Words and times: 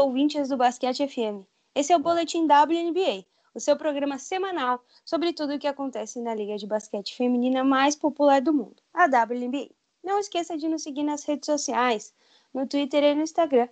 Ouvintes 0.00 0.48
do 0.48 0.56
Basquete 0.56 1.06
FM. 1.06 1.44
Esse 1.74 1.92
é 1.92 1.96
o 1.96 2.00
Boletim 2.00 2.46
WNBA, 2.46 3.22
o 3.54 3.60
seu 3.60 3.76
programa 3.76 4.16
semanal 4.16 4.82
sobre 5.04 5.30
tudo 5.34 5.54
o 5.54 5.58
que 5.58 5.66
acontece 5.66 6.18
na 6.22 6.34
liga 6.34 6.56
de 6.56 6.66
basquete 6.66 7.14
feminina 7.14 7.62
mais 7.62 7.94
popular 7.94 8.40
do 8.40 8.50
mundo, 8.50 8.82
a 8.94 9.04
WNBA. 9.04 9.68
Não 10.02 10.18
esqueça 10.18 10.56
de 10.56 10.68
nos 10.68 10.84
seguir 10.84 11.02
nas 11.02 11.24
redes 11.24 11.44
sociais, 11.44 12.14
no 12.52 12.66
Twitter 12.66 13.04
e 13.04 13.14
no 13.14 13.20
Instagram, 13.20 13.68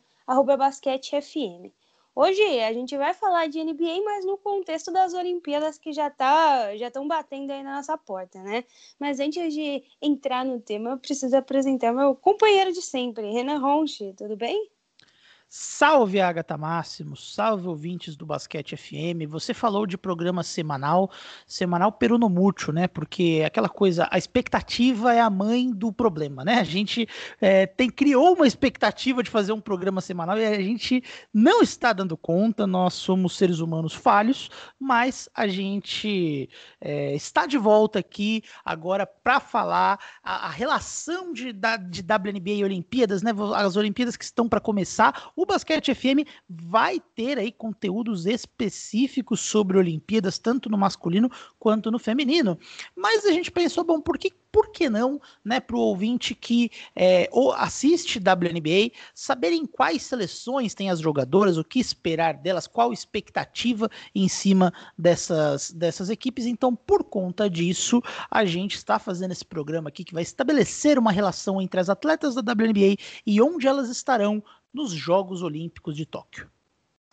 basquetefm. 0.59 1.73
Hoje 2.15 2.43
a 2.61 2.75
gente 2.75 2.95
vai 2.99 3.15
falar 3.15 3.49
de 3.49 3.65
NBA, 3.65 4.05
mas 4.05 4.27
no 4.27 4.37
contexto 4.37 4.93
das 4.93 5.15
Olimpíadas 5.15 5.79
que 5.79 5.95
já 5.95 6.11
tá, 6.11 6.77
já 6.77 6.89
estão 6.89 7.09
batendo 7.09 7.51
aí 7.53 7.63
na 7.63 7.77
nossa 7.77 7.97
porta, 7.97 8.39
né? 8.43 8.65
Mas 9.01 9.19
antes 9.19 9.55
de 9.55 9.83
entrar 10.03 10.45
no 10.45 10.61
tema, 10.61 10.91
eu 10.91 10.99
preciso 10.99 11.35
apresentar 11.35 11.95
meu 11.95 12.15
companheiro 12.15 12.71
de 12.71 12.83
sempre, 12.83 13.33
Renan 13.33 13.61
Ronche, 13.61 14.13
tudo 14.13 14.37
bem? 14.37 14.71
Salve, 15.51 16.21
Agatha 16.21 16.59
Máximo, 16.59 17.17
salve 17.17 17.67
ouvintes 17.67 18.15
do 18.15 18.27
Basquete 18.27 18.77
FM. 18.77 19.27
Você 19.31 19.55
falou 19.55 19.87
de 19.87 19.97
programa 19.97 20.43
semanal, 20.43 21.11
semanal 21.47 21.91
peronomútil, 21.91 22.71
né? 22.71 22.87
Porque 22.87 23.43
aquela 23.47 23.69
coisa, 23.71 24.07
a 24.11 24.19
expectativa 24.19 25.15
é 25.15 25.23
a 25.23 25.31
mãe 25.31 25.73
do 25.73 25.91
problema, 25.91 26.45
né? 26.45 26.59
A 26.61 26.65
gente 26.65 27.09
é, 27.41 27.65
tem, 27.65 27.89
criou 27.89 28.35
uma 28.35 28.47
expectativa 28.47 29.23
de 29.23 29.31
fazer 29.31 29.53
um 29.53 29.61
programa 29.61 30.03
semanal 30.03 30.37
e 30.37 30.45
a 30.45 30.61
gente 30.61 31.03
não 31.33 31.63
está 31.63 31.95
dando 31.95 32.15
conta, 32.15 32.67
nós 32.67 32.93
somos 32.93 33.35
seres 33.35 33.61
humanos 33.61 33.95
falhos, 33.95 34.51
mas 34.79 35.31
a 35.35 35.47
gente 35.47 36.51
é, 36.79 37.15
está 37.15 37.47
de 37.47 37.57
volta 37.57 38.01
aqui 38.01 38.43
agora 38.63 39.07
para 39.07 39.41
falar 39.41 39.99
a, 40.23 40.49
a 40.49 40.51
relação 40.51 41.33
de, 41.33 41.55
da, 41.55 41.79
de 41.79 42.03
WNBA 42.03 42.51
e 42.51 42.65
Olimpíadas, 42.65 43.23
né? 43.23 43.33
As 43.57 43.77
Olimpíadas 43.77 44.15
que 44.15 44.25
estão 44.25 44.47
para 44.47 44.61
começar 44.61 45.33
o 45.39 45.47
Basquete 45.47 45.95
FM 45.95 46.27
vai 46.49 47.01
ter 47.15 47.39
aí 47.39 47.53
conteúdos 47.53 48.27
específicos 48.27 49.39
sobre 49.39 49.79
Olimpíadas, 49.79 50.37
tanto 50.37 50.69
no 50.69 50.77
masculino 50.77 51.31
quanto 51.61 51.93
no 51.93 51.99
feminino. 52.01 52.59
Mas 52.97 53.25
a 53.25 53.31
gente 53.31 53.49
pensou, 53.49 53.85
bom, 53.85 54.01
por 54.01 54.19
que, 54.19 54.33
por 54.51 54.73
que 54.73 54.91
não, 54.91 55.21
né, 55.45 55.61
para 55.61 55.77
o 55.77 55.81
ouvinte 55.81 56.35
que 56.35 56.73
é, 56.97 57.29
ou 57.31 57.53
assiste 57.53 58.19
WNBA, 58.19 58.91
saberem 59.15 59.65
quais 59.65 60.03
seleções 60.03 60.75
tem 60.75 60.91
as 60.91 60.99
jogadoras, 60.99 61.57
o 61.57 61.63
que 61.63 61.79
esperar 61.79 62.35
delas, 62.35 62.67
qual 62.67 62.93
expectativa 62.93 63.89
em 64.13 64.27
cima 64.27 64.73
dessas, 64.99 65.71
dessas 65.71 66.11
equipes. 66.11 66.47
Então, 66.47 66.75
por 66.75 67.05
conta 67.05 67.49
disso, 67.49 68.03
a 68.29 68.45
gente 68.45 68.75
está 68.75 68.99
fazendo 68.99 69.31
esse 69.31 69.45
programa 69.45 69.89
aqui 69.89 70.03
que 70.03 70.15
vai 70.15 70.25
estabelecer 70.25 70.99
uma 70.99 71.13
relação 71.13 71.63
entre 71.63 71.79
as 71.79 71.89
atletas 71.89 72.35
da 72.35 72.41
WNBA 72.41 72.97
e 73.25 73.41
onde 73.41 73.69
elas 73.69 73.89
estarão 73.89 74.43
nos 74.73 74.93
Jogos 74.93 75.43
Olímpicos 75.43 75.97
de 75.97 76.07
Tóquio. 76.07 76.51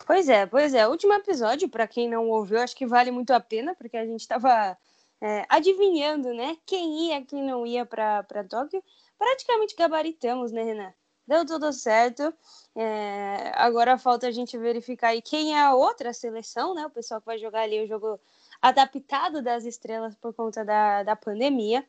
Pois 0.06 0.30
é, 0.30 0.46
pois 0.46 0.74
é. 0.74 0.88
Último 0.88 1.14
episódio, 1.14 1.70
para 1.70 1.88
quem 1.88 2.10
não 2.10 2.30
ouviu, 2.30 2.60
acho 2.60 2.76
que 2.76 2.86
vale 2.86 3.12
muito 3.12 3.32
a 3.32 3.40
pena, 3.40 3.74
porque 3.76 3.98
a 3.98 4.06
gente 4.06 4.22
estava 4.22 4.78
é, 5.22 5.46
adivinhando, 5.50 6.34
né? 6.34 6.58
Quem 6.66 7.08
ia, 7.08 7.24
quem 7.24 7.44
não 7.44 7.66
ia 7.66 7.86
para 7.86 8.44
Tóquio. 8.50 8.84
Praticamente 9.18 9.76
gabaritamos, 9.76 10.52
né, 10.52 10.64
Renan? 10.64 10.94
Deu 11.28 11.46
tudo 11.46 11.74
certo. 11.74 12.34
É, 12.76 13.52
agora 13.56 13.98
falta 13.98 14.28
a 14.28 14.32
gente 14.32 14.58
verificar 14.58 15.10
aí 15.10 15.22
quem 15.22 15.56
é 15.56 15.60
a 15.60 15.74
outra 15.74 16.14
seleção, 16.14 16.76
né? 16.76 16.86
O 16.86 16.90
pessoal 16.90 17.20
que 17.20 17.26
vai 17.26 17.40
jogar 17.40 17.62
ali 17.62 17.84
o 17.84 17.88
jogo 17.88 18.20
adaptado 18.62 19.42
das 19.42 19.66
estrelas 19.66 20.16
por 20.16 20.34
conta 20.34 20.64
da, 20.64 21.04
da 21.04 21.16
pandemia. 21.16 21.84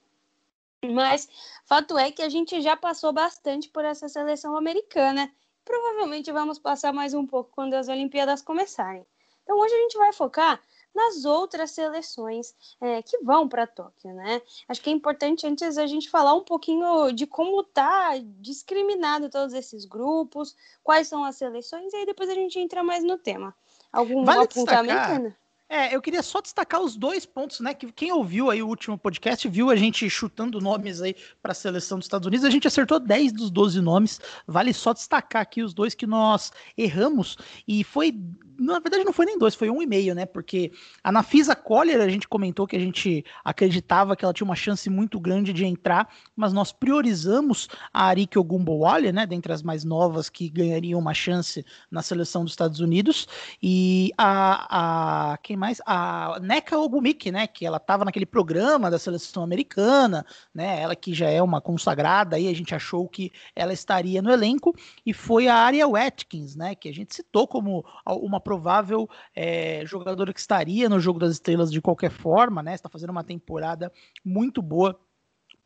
Mas 0.85 1.29
fato 1.67 1.99
é 1.99 2.11
que 2.11 2.23
a 2.23 2.29
gente 2.29 2.61
já 2.63 2.77
passou 2.77 3.13
bastante 3.13 3.69
por 3.69 3.85
essa 3.85 4.09
seleção 4.09 4.57
americana 4.57 5.31
provavelmente 5.67 6.33
vamos 6.33 6.59
passar 6.59 6.93
mais 6.93 7.13
um 7.13 7.27
pouco 7.27 7.51
quando 7.53 7.75
as 7.75 7.89
Olimpíadas 7.89 8.41
começarem. 8.41 9.05
Então 9.43 9.59
hoje 9.59 9.75
a 9.75 9.79
gente 9.79 9.99
vai 9.99 10.13
focar 10.13 10.63
nas 10.95 11.27
outras 11.27 11.73
seleções 11.73 12.55
é, 12.81 13.03
que 13.03 13.19
vão 13.19 13.47
para 13.47 13.67
Tóquio, 13.67 14.15
né? 14.15 14.41
Acho 14.67 14.81
que 14.81 14.89
é 14.89 14.93
importante 14.93 15.47
antes 15.47 15.77
a 15.77 15.87
gente 15.87 16.09
falar 16.09 16.33
um 16.33 16.43
pouquinho 16.43 17.13
de 17.13 17.27
como 17.27 17.63
tá 17.63 18.13
discriminado 18.41 19.29
todos 19.29 19.53
esses 19.53 19.85
grupos, 19.85 20.57
quais 20.83 21.07
são 21.07 21.23
as 21.23 21.37
seleções, 21.37 21.93
e 21.93 21.97
aí 21.97 22.07
depois 22.07 22.31
a 22.31 22.35
gente 22.35 22.59
entra 22.59 22.83
mais 22.83 23.05
no 23.05 23.19
tema. 23.19 23.55
Algum 23.93 24.25
vale 24.25 24.45
apontamento, 24.45 24.95
destacar, 24.95 25.37
é, 25.69 25.95
eu 25.95 26.01
queria 26.01 26.23
só 26.23 26.41
destacar 26.41 26.81
os 26.81 26.97
dois 26.97 27.27
pontos, 27.27 27.59
né? 27.59 27.75
Que 27.75 27.91
quem 27.91 28.13
ouviu 28.13 28.51
aí 28.51 28.63
o 28.63 28.69
último 28.69 28.97
podcast 28.97 29.49
viu 29.49 29.69
a 29.69 29.75
gente 29.75 30.09
chutando 30.09 30.61
nomes 30.61 31.03
aí 31.03 31.17
para 31.43 31.51
a 31.51 31.55
seleção 31.55 31.99
dos 31.99 32.07
Estados 32.07 32.27
Unidos. 32.27 32.45
A 32.45 32.51
gente 32.51 32.69
acertou 32.69 33.01
10 33.01 33.33
dos 33.33 33.51
12 33.51 33.81
nomes. 33.81 34.21
Vale 34.47 34.73
só 34.73 34.93
destacar 34.93 35.43
aqui 35.43 35.63
os 35.63 35.75
dois 35.75 35.95
que 35.95 36.07
nós 36.07 36.53
erramos. 36.79 37.37
E 37.67 37.83
foi 37.83 38.13
na 38.59 38.79
verdade 38.79 39.05
não 39.05 39.13
foi 39.13 39.27
nem 39.27 39.39
dois, 39.39 39.55
foi 39.55 39.71
um 39.71 39.83
e 39.83 39.87
meio, 39.87 40.15
né? 40.15 40.27
Porque 40.27 40.73
a 41.03 41.13
Nafisa 41.13 41.55
Collier, 41.55 42.01
a 42.01 42.09
gente 42.09 42.29
comentou 42.29 42.67
que 42.67 42.77
a 42.77 42.81
gente 42.81 43.25
acreditava 43.45 44.17
que 44.17 44.25
ela 44.25 44.35
tinha 44.35 44.45
uma 44.45 44.57
chance 44.57 44.89
muito 44.89 45.19
grande 45.21 45.53
de 45.53 45.65
entrar, 45.65 46.09
mas 46.35 46.53
nós 46.53 46.73
priorizamos 46.73 47.69
a 47.93 48.07
Arike 48.07 48.39
Ogumbowale, 48.39 49.13
né? 49.13 49.27
Dentre 49.27 49.53
as 49.53 49.63
mais 49.63 49.85
novas 49.85 50.29
que 50.29 50.49
ganhariam 50.49 50.99
uma 50.99 51.15
chance 51.15 51.65
na 51.91 52.03
seleção 52.03 52.45
dos 52.45 52.53
Estados 52.53 52.81
Unidos. 52.81 53.27
E 53.63 54.13
a, 54.17 55.33
a 55.33 55.37
quem 55.39 55.57
mais? 55.57 55.81
A 55.87 56.39
Neka 56.41 56.79
Ogumiki, 56.79 57.31
né? 57.31 57.47
Que 57.47 57.67
ela 57.67 57.77
estava 57.77 58.05
naquele 58.05 58.27
programa 58.27 58.91
da 58.91 58.99
seleção 58.99 59.43
americana, 59.43 60.25
né? 60.55 60.81
Ela 60.81 60.97
que 60.97 61.15
já 61.15 61.29
é 61.29 61.43
uma 61.43 61.61
consagrada, 61.61 62.37
aí 62.37 62.49
a 62.49 62.55
gente 62.55 62.75
achou 62.75 63.09
que 63.09 63.31
ela 63.55 63.73
estaria 63.73 64.23
no 64.23 64.31
elenco, 64.31 64.75
e 65.05 65.13
foi 65.13 65.49
a 65.49 65.57
Aria 65.57 65.87
Watkins, 65.87 66.57
né? 66.57 66.75
Que 66.75 66.89
a 66.89 66.95
gente 66.95 67.15
citou 67.15 67.47
como 67.47 67.85
uma 68.07 68.41
provável 68.47 69.11
é, 69.35 69.83
jogadora 69.85 70.33
que 70.33 70.39
estaria 70.39 70.89
no 70.89 71.01
jogo 71.01 71.19
das 71.19 71.33
estrelas 71.33 71.69
de 71.73 71.81
qualquer 71.81 72.13
forma, 72.13 72.63
né? 72.63 72.75
Está 72.75 72.89
fazendo 72.89 73.11
uma 73.11 73.25
temporada 73.25 73.93
muito 74.25 74.63
boa 74.63 74.97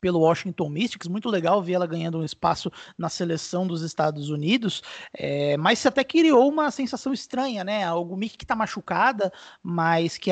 pelo 0.01 0.21
Washington 0.21 0.69
Mystics, 0.69 1.09
muito 1.09 1.29
legal 1.29 1.63
ver 1.63 1.75
ela 1.75 1.87
ganhando 1.87 2.19
um 2.19 2.25
espaço 2.25 2.71
na 2.97 3.09
seleção 3.09 3.67
dos 3.67 3.83
Estados 3.83 4.31
Unidos, 4.31 4.83
é, 5.13 5.57
mas 5.57 5.79
se 5.79 5.89
até 5.89 6.03
criou 6.03 6.49
uma 6.49 6.71
sensação 6.71 7.13
estranha, 7.13 7.63
né? 7.65 7.85
Algo 7.85 8.17
Mickey 8.17 8.39
que 8.39 8.47
tá 8.47 8.55
machucada, 8.55 9.33
mas 9.63 10.17
que 10.17 10.31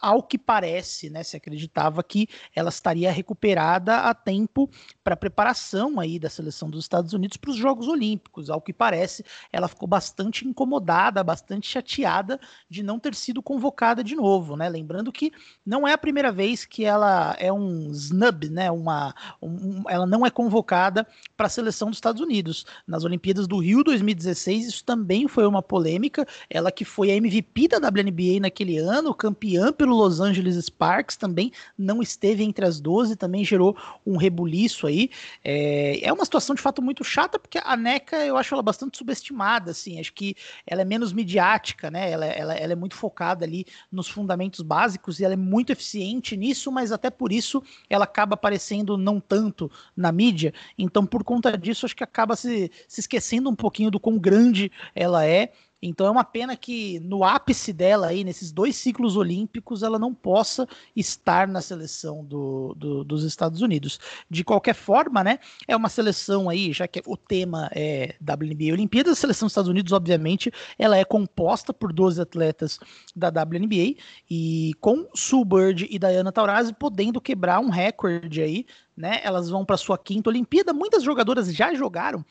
ao 0.00 0.22
que 0.22 0.38
parece, 0.38 1.10
né, 1.10 1.22
se 1.22 1.36
acreditava 1.36 2.02
que 2.02 2.28
ela 2.54 2.68
estaria 2.68 3.10
recuperada 3.10 3.98
a 3.98 4.14
tempo 4.14 4.70
para 5.02 5.16
preparação 5.16 6.00
aí 6.00 6.18
da 6.18 6.30
seleção 6.30 6.70
dos 6.70 6.84
Estados 6.84 7.12
Unidos 7.12 7.36
para 7.36 7.50
os 7.50 7.56
Jogos 7.56 7.88
Olímpicos. 7.88 8.50
Ao 8.50 8.60
que 8.60 8.72
parece, 8.72 9.24
ela 9.52 9.68
ficou 9.68 9.88
bastante 9.88 10.46
incomodada, 10.46 11.22
bastante 11.22 11.68
chateada 11.68 12.40
de 12.68 12.82
não 12.82 12.98
ter 12.98 13.14
sido 13.14 13.42
convocada 13.42 14.02
de 14.02 14.14
novo, 14.14 14.56
né? 14.56 14.68
Lembrando 14.68 15.12
que 15.12 15.32
não 15.64 15.86
é 15.86 15.92
a 15.92 15.98
primeira 15.98 16.32
vez 16.32 16.64
que 16.64 16.84
ela 16.84 17.34
é 17.38 17.52
um 17.52 17.90
snub, 17.90 18.48
né? 18.48 18.70
Uma 18.70 18.93
uma, 18.94 19.14
um, 19.42 19.82
ela 19.88 20.06
não 20.06 20.24
é 20.24 20.30
convocada 20.30 21.06
para 21.36 21.46
a 21.46 21.50
seleção 21.50 21.88
dos 21.88 21.96
Estados 21.96 22.20
Unidos. 22.20 22.64
Nas 22.86 23.04
Olimpíadas 23.04 23.46
do 23.46 23.58
Rio 23.58 23.82
2016, 23.82 24.66
isso 24.66 24.84
também 24.84 25.26
foi 25.26 25.46
uma 25.46 25.62
polêmica. 25.62 26.26
Ela 26.48 26.70
que 26.70 26.84
foi 26.84 27.10
a 27.10 27.16
MVP 27.16 27.68
da 27.68 27.78
WNBA 27.78 28.40
naquele 28.40 28.78
ano, 28.78 29.14
campeã 29.14 29.72
pelo 29.72 29.96
Los 29.96 30.20
Angeles 30.20 30.62
Sparks, 30.64 31.16
também 31.16 31.52
não 31.76 32.02
esteve 32.02 32.42
entre 32.42 32.64
as 32.64 32.80
12, 32.80 33.16
também 33.16 33.44
gerou 33.44 33.76
um 34.06 34.16
rebuliço 34.16 34.86
aí. 34.86 35.10
É, 35.42 36.06
é 36.06 36.12
uma 36.12 36.24
situação 36.24 36.54
de 36.54 36.62
fato 36.62 36.80
muito 36.80 37.02
chata, 37.02 37.38
porque 37.38 37.58
a 37.62 37.76
NECA 37.76 38.16
eu 38.24 38.36
acho 38.36 38.54
ela 38.54 38.62
bastante 38.62 38.96
subestimada, 38.96 39.72
assim, 39.72 39.98
acho 39.98 40.12
que 40.12 40.36
ela 40.66 40.82
é 40.82 40.84
menos 40.84 41.12
midiática, 41.12 41.90
né? 41.90 42.10
Ela, 42.10 42.26
ela, 42.26 42.54
ela 42.54 42.72
é 42.72 42.76
muito 42.76 42.94
focada 42.94 43.44
ali 43.44 43.66
nos 43.90 44.08
fundamentos 44.08 44.60
básicos 44.60 45.18
e 45.18 45.24
ela 45.24 45.34
é 45.34 45.36
muito 45.36 45.70
eficiente 45.70 46.36
nisso, 46.36 46.70
mas 46.70 46.92
até 46.92 47.10
por 47.10 47.32
isso 47.32 47.62
ela 47.88 48.04
acaba 48.04 48.34
aparecendo 48.34 48.83
aparecendo 48.84 48.96
não 48.98 49.18
tanto 49.18 49.70
na 49.96 50.12
mídia, 50.12 50.52
então 50.78 51.06
por 51.06 51.24
conta 51.24 51.56
disso 51.56 51.86
acho 51.86 51.96
que 51.96 52.04
acaba 52.04 52.36
se, 52.36 52.70
se 52.86 53.00
esquecendo 53.00 53.48
um 53.48 53.56
pouquinho 53.56 53.90
do 53.90 53.98
quão 53.98 54.18
grande 54.18 54.70
ela 54.94 55.24
é 55.24 55.52
então 55.86 56.06
é 56.06 56.10
uma 56.10 56.24
pena 56.24 56.56
que 56.56 56.98
no 57.00 57.24
ápice 57.24 57.70
dela 57.70 58.06
aí, 58.06 58.24
nesses 58.24 58.50
dois 58.50 58.74
ciclos 58.74 59.16
olímpicos, 59.16 59.82
ela 59.82 59.98
não 59.98 60.14
possa 60.14 60.66
estar 60.96 61.46
na 61.46 61.60
seleção 61.60 62.24
do, 62.24 62.74
do, 62.74 63.04
dos 63.04 63.22
Estados 63.22 63.60
Unidos. 63.60 64.00
De 64.30 64.42
qualquer 64.42 64.74
forma, 64.74 65.22
né? 65.22 65.38
É 65.68 65.76
uma 65.76 65.90
seleção 65.90 66.48
aí, 66.48 66.72
já 66.72 66.88
que 66.88 67.02
o 67.04 67.18
tema 67.18 67.68
é 67.74 68.14
WNBA 68.20 68.72
Olimpíadas, 68.72 69.12
a 69.12 69.20
seleção 69.20 69.46
dos 69.46 69.52
Estados 69.52 69.68
Unidos, 69.68 69.92
obviamente, 69.92 70.50
ela 70.78 70.96
é 70.96 71.04
composta 71.04 71.74
por 71.74 71.92
12 71.92 72.18
atletas 72.20 72.78
da 73.14 73.28
WNBA 73.28 74.00
e 74.30 74.72
com 74.80 75.06
Sue 75.14 75.44
Bird 75.44 75.86
e 75.90 75.98
Diana 75.98 76.32
Taurasi 76.32 76.72
podendo 76.72 77.20
quebrar 77.20 77.60
um 77.60 77.68
recorde 77.68 78.40
aí, 78.40 78.64
né? 78.96 79.20
Elas 79.22 79.50
vão 79.50 79.66
para 79.66 79.76
sua 79.76 79.98
quinta 79.98 80.30
Olimpíada. 80.30 80.72
Muitas 80.72 81.02
jogadoras 81.02 81.52
já 81.54 81.74
jogaram 81.74 82.24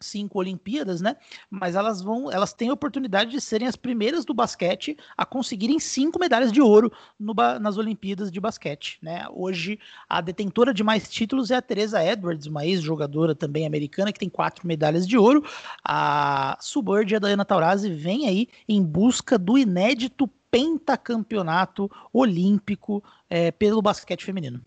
cinco 0.00 0.38
Olimpíadas, 0.38 1.00
né? 1.00 1.16
Mas 1.50 1.74
elas 1.74 2.02
vão, 2.02 2.30
elas 2.30 2.52
têm 2.52 2.68
a 2.68 2.72
oportunidade 2.72 3.30
de 3.30 3.40
serem 3.40 3.66
as 3.66 3.76
primeiras 3.76 4.24
do 4.24 4.34
basquete 4.34 4.96
a 5.16 5.24
conseguirem 5.24 5.78
cinco 5.78 6.18
medalhas 6.18 6.52
de 6.52 6.60
ouro 6.60 6.92
no, 7.18 7.34
nas 7.60 7.76
Olimpíadas 7.76 8.30
de 8.30 8.40
basquete, 8.40 8.98
né? 9.02 9.26
Hoje 9.32 9.78
a 10.08 10.20
detentora 10.20 10.72
de 10.72 10.84
mais 10.84 11.08
títulos 11.08 11.50
é 11.50 11.56
a 11.56 11.62
Teresa 11.62 12.04
Edwards, 12.04 12.46
uma 12.46 12.66
ex-jogadora 12.66 13.34
também 13.34 13.66
americana 13.66 14.12
que 14.12 14.18
tem 14.18 14.28
quatro 14.28 14.66
medalhas 14.66 15.06
de 15.06 15.16
ouro. 15.16 15.44
A 15.84 16.58
Suburb, 16.60 17.14
a 17.14 17.18
Diana 17.18 17.44
Taurasi, 17.44 17.92
vem 17.92 18.28
aí 18.28 18.48
em 18.68 18.82
busca 18.82 19.38
do 19.38 19.56
inédito 19.56 20.28
pentacampeonato 20.50 21.90
olímpico 22.12 23.02
é, 23.28 23.50
pelo 23.50 23.82
basquete 23.82 24.24
feminino. 24.24 24.62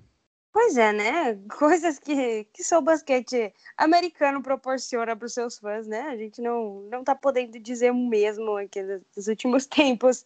Pois 0.51 0.78
é, 0.78 0.92
né? 0.92 1.40
Coisas 1.57 2.00
que, 2.00 2.46
que 2.46 2.63
só 2.63 2.80
o 2.80 2.81
basquete 2.81 3.54
americano 3.78 4.42
proporciona 4.42 5.16
para 5.16 5.25
os 5.25 5.34
seus 5.34 5.60
fãs, 5.60 5.88
né? 5.88 6.01
A 6.01 6.18
gente 6.18 6.42
não, 6.42 6.81
não 6.92 7.04
tá 7.04 7.16
podendo 7.16 7.60
dizer 7.60 7.92
o 7.92 7.96
mesmo 7.96 8.57
aqui 8.57 8.81
nos 9.16 9.28
últimos 9.28 9.66
tempos 9.68 10.25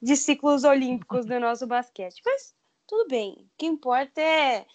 de 0.00 0.16
ciclos 0.16 0.64
olímpicos 0.64 1.26
do 1.26 1.40
nosso 1.40 1.66
basquete. 1.66 2.22
Mas 2.24 2.54
tudo 2.86 3.08
bem. 3.08 3.32
O 3.32 3.46
que 3.56 3.66
importa 3.66 4.20
é, 4.20 4.66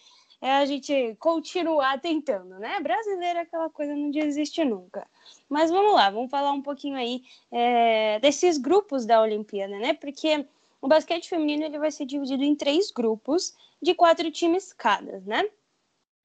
é 0.42 0.51
a 0.51 0.66
gente 0.66 1.16
continuar 1.19 2.02
tentando, 2.02 2.60
né? 2.60 2.80
Brasileiro 2.81 3.40
é 3.40 3.42
aquela 3.44 3.69
coisa 3.69 3.95
não 3.95 4.12
desiste 4.12 4.66
nunca. 4.66 5.07
Mas 5.48 5.72
vamos 5.72 5.94
lá, 5.94 6.10
vamos 6.10 6.31
falar 6.31 6.52
um 6.52 6.62
pouquinho 6.62 6.98
aí 6.98 7.24
é, 7.52 8.19
desses 8.19 8.57
grupos 8.57 9.06
da 9.06 9.22
Olimpíada, 9.22 9.78
né? 9.80 9.94
Porque 9.94 10.45
o 10.81 10.88
basquete 10.88 11.30
feminino 11.30 11.64
ele 11.64 11.80
vai 11.80 11.92
ser 11.92 12.06
dividido 12.06 12.44
em 12.44 12.56
três 12.56 12.92
grupos 12.92 13.56
de 13.81 13.94
quatro 13.94 14.30
times 14.31 14.74
cada, 14.74 15.20
né? 15.22 15.44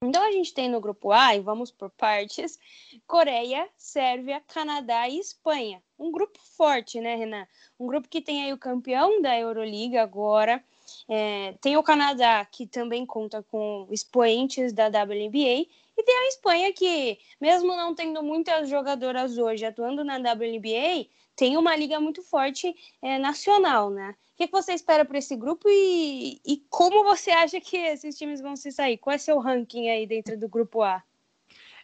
Então 0.03 0.23
a 0.23 0.31
gente 0.31 0.53
tem 0.53 0.69
no 0.69 0.81
grupo 0.81 1.12
A, 1.12 1.35
e 1.35 1.41
vamos 1.41 1.71
por 1.71 1.91
partes, 1.91 2.59
Coreia, 3.06 3.69
Sérvia, 3.77 4.43
Canadá 4.47 5.09
e 5.09 5.19
Espanha. 5.19 5.83
Um 5.99 6.11
grupo 6.11 6.39
forte, 6.56 7.01
né, 7.01 7.17
Renan? 7.17 7.47
Um 7.81 7.87
grupo 7.87 8.09
que 8.09 8.21
tem 8.21 8.45
aí 8.45 8.53
o 8.53 8.59
campeão 8.59 9.23
da 9.23 9.39
Euroliga 9.39 10.03
agora, 10.03 10.62
é, 11.09 11.55
tem 11.61 11.77
o 11.77 11.83
Canadá, 11.83 12.45
que 12.45 12.67
também 12.67 13.06
conta 13.06 13.43
com 13.45 13.87
expoentes 13.91 14.73
da 14.73 14.89
WNBA, 14.89 15.67
e 15.97 16.03
tem 16.03 16.17
a 16.17 16.29
Espanha, 16.29 16.73
que, 16.73 17.19
mesmo 17.41 17.75
não 17.75 17.95
tendo 17.95 18.23
muitas 18.23 18.69
jogadoras 18.69 19.39
hoje 19.39 19.65
atuando 19.65 20.05
na 20.05 20.17
WNBA, 20.17 21.06
tem 21.37 21.57
uma 21.57 21.75
liga 21.77 22.01
muito 22.01 22.23
forte 22.23 22.75
é, 23.03 23.19
nacional, 23.19 23.91
né? 23.91 24.15
O 24.35 24.37
que, 24.37 24.51
você 24.51 24.73
espera 24.73 25.05
para 25.05 25.19
esse 25.19 25.37
grupo 25.37 25.69
e, 25.69 26.41
e 26.45 26.57
como 26.69 27.05
você 27.05 27.31
acha 27.31 27.61
que 27.61 27.77
esses 27.77 28.19
times 28.19 28.41
vão 28.41 28.57
se 28.57 28.73
sair? 28.73 28.99
Qual 28.99 29.15
é 29.15 29.19
seu 29.19 29.39
ranking 29.39 29.89
aí 29.89 30.07
dentro 30.07 30.37
do 30.39 30.49
grupo 30.49 30.83
A? 30.83 31.03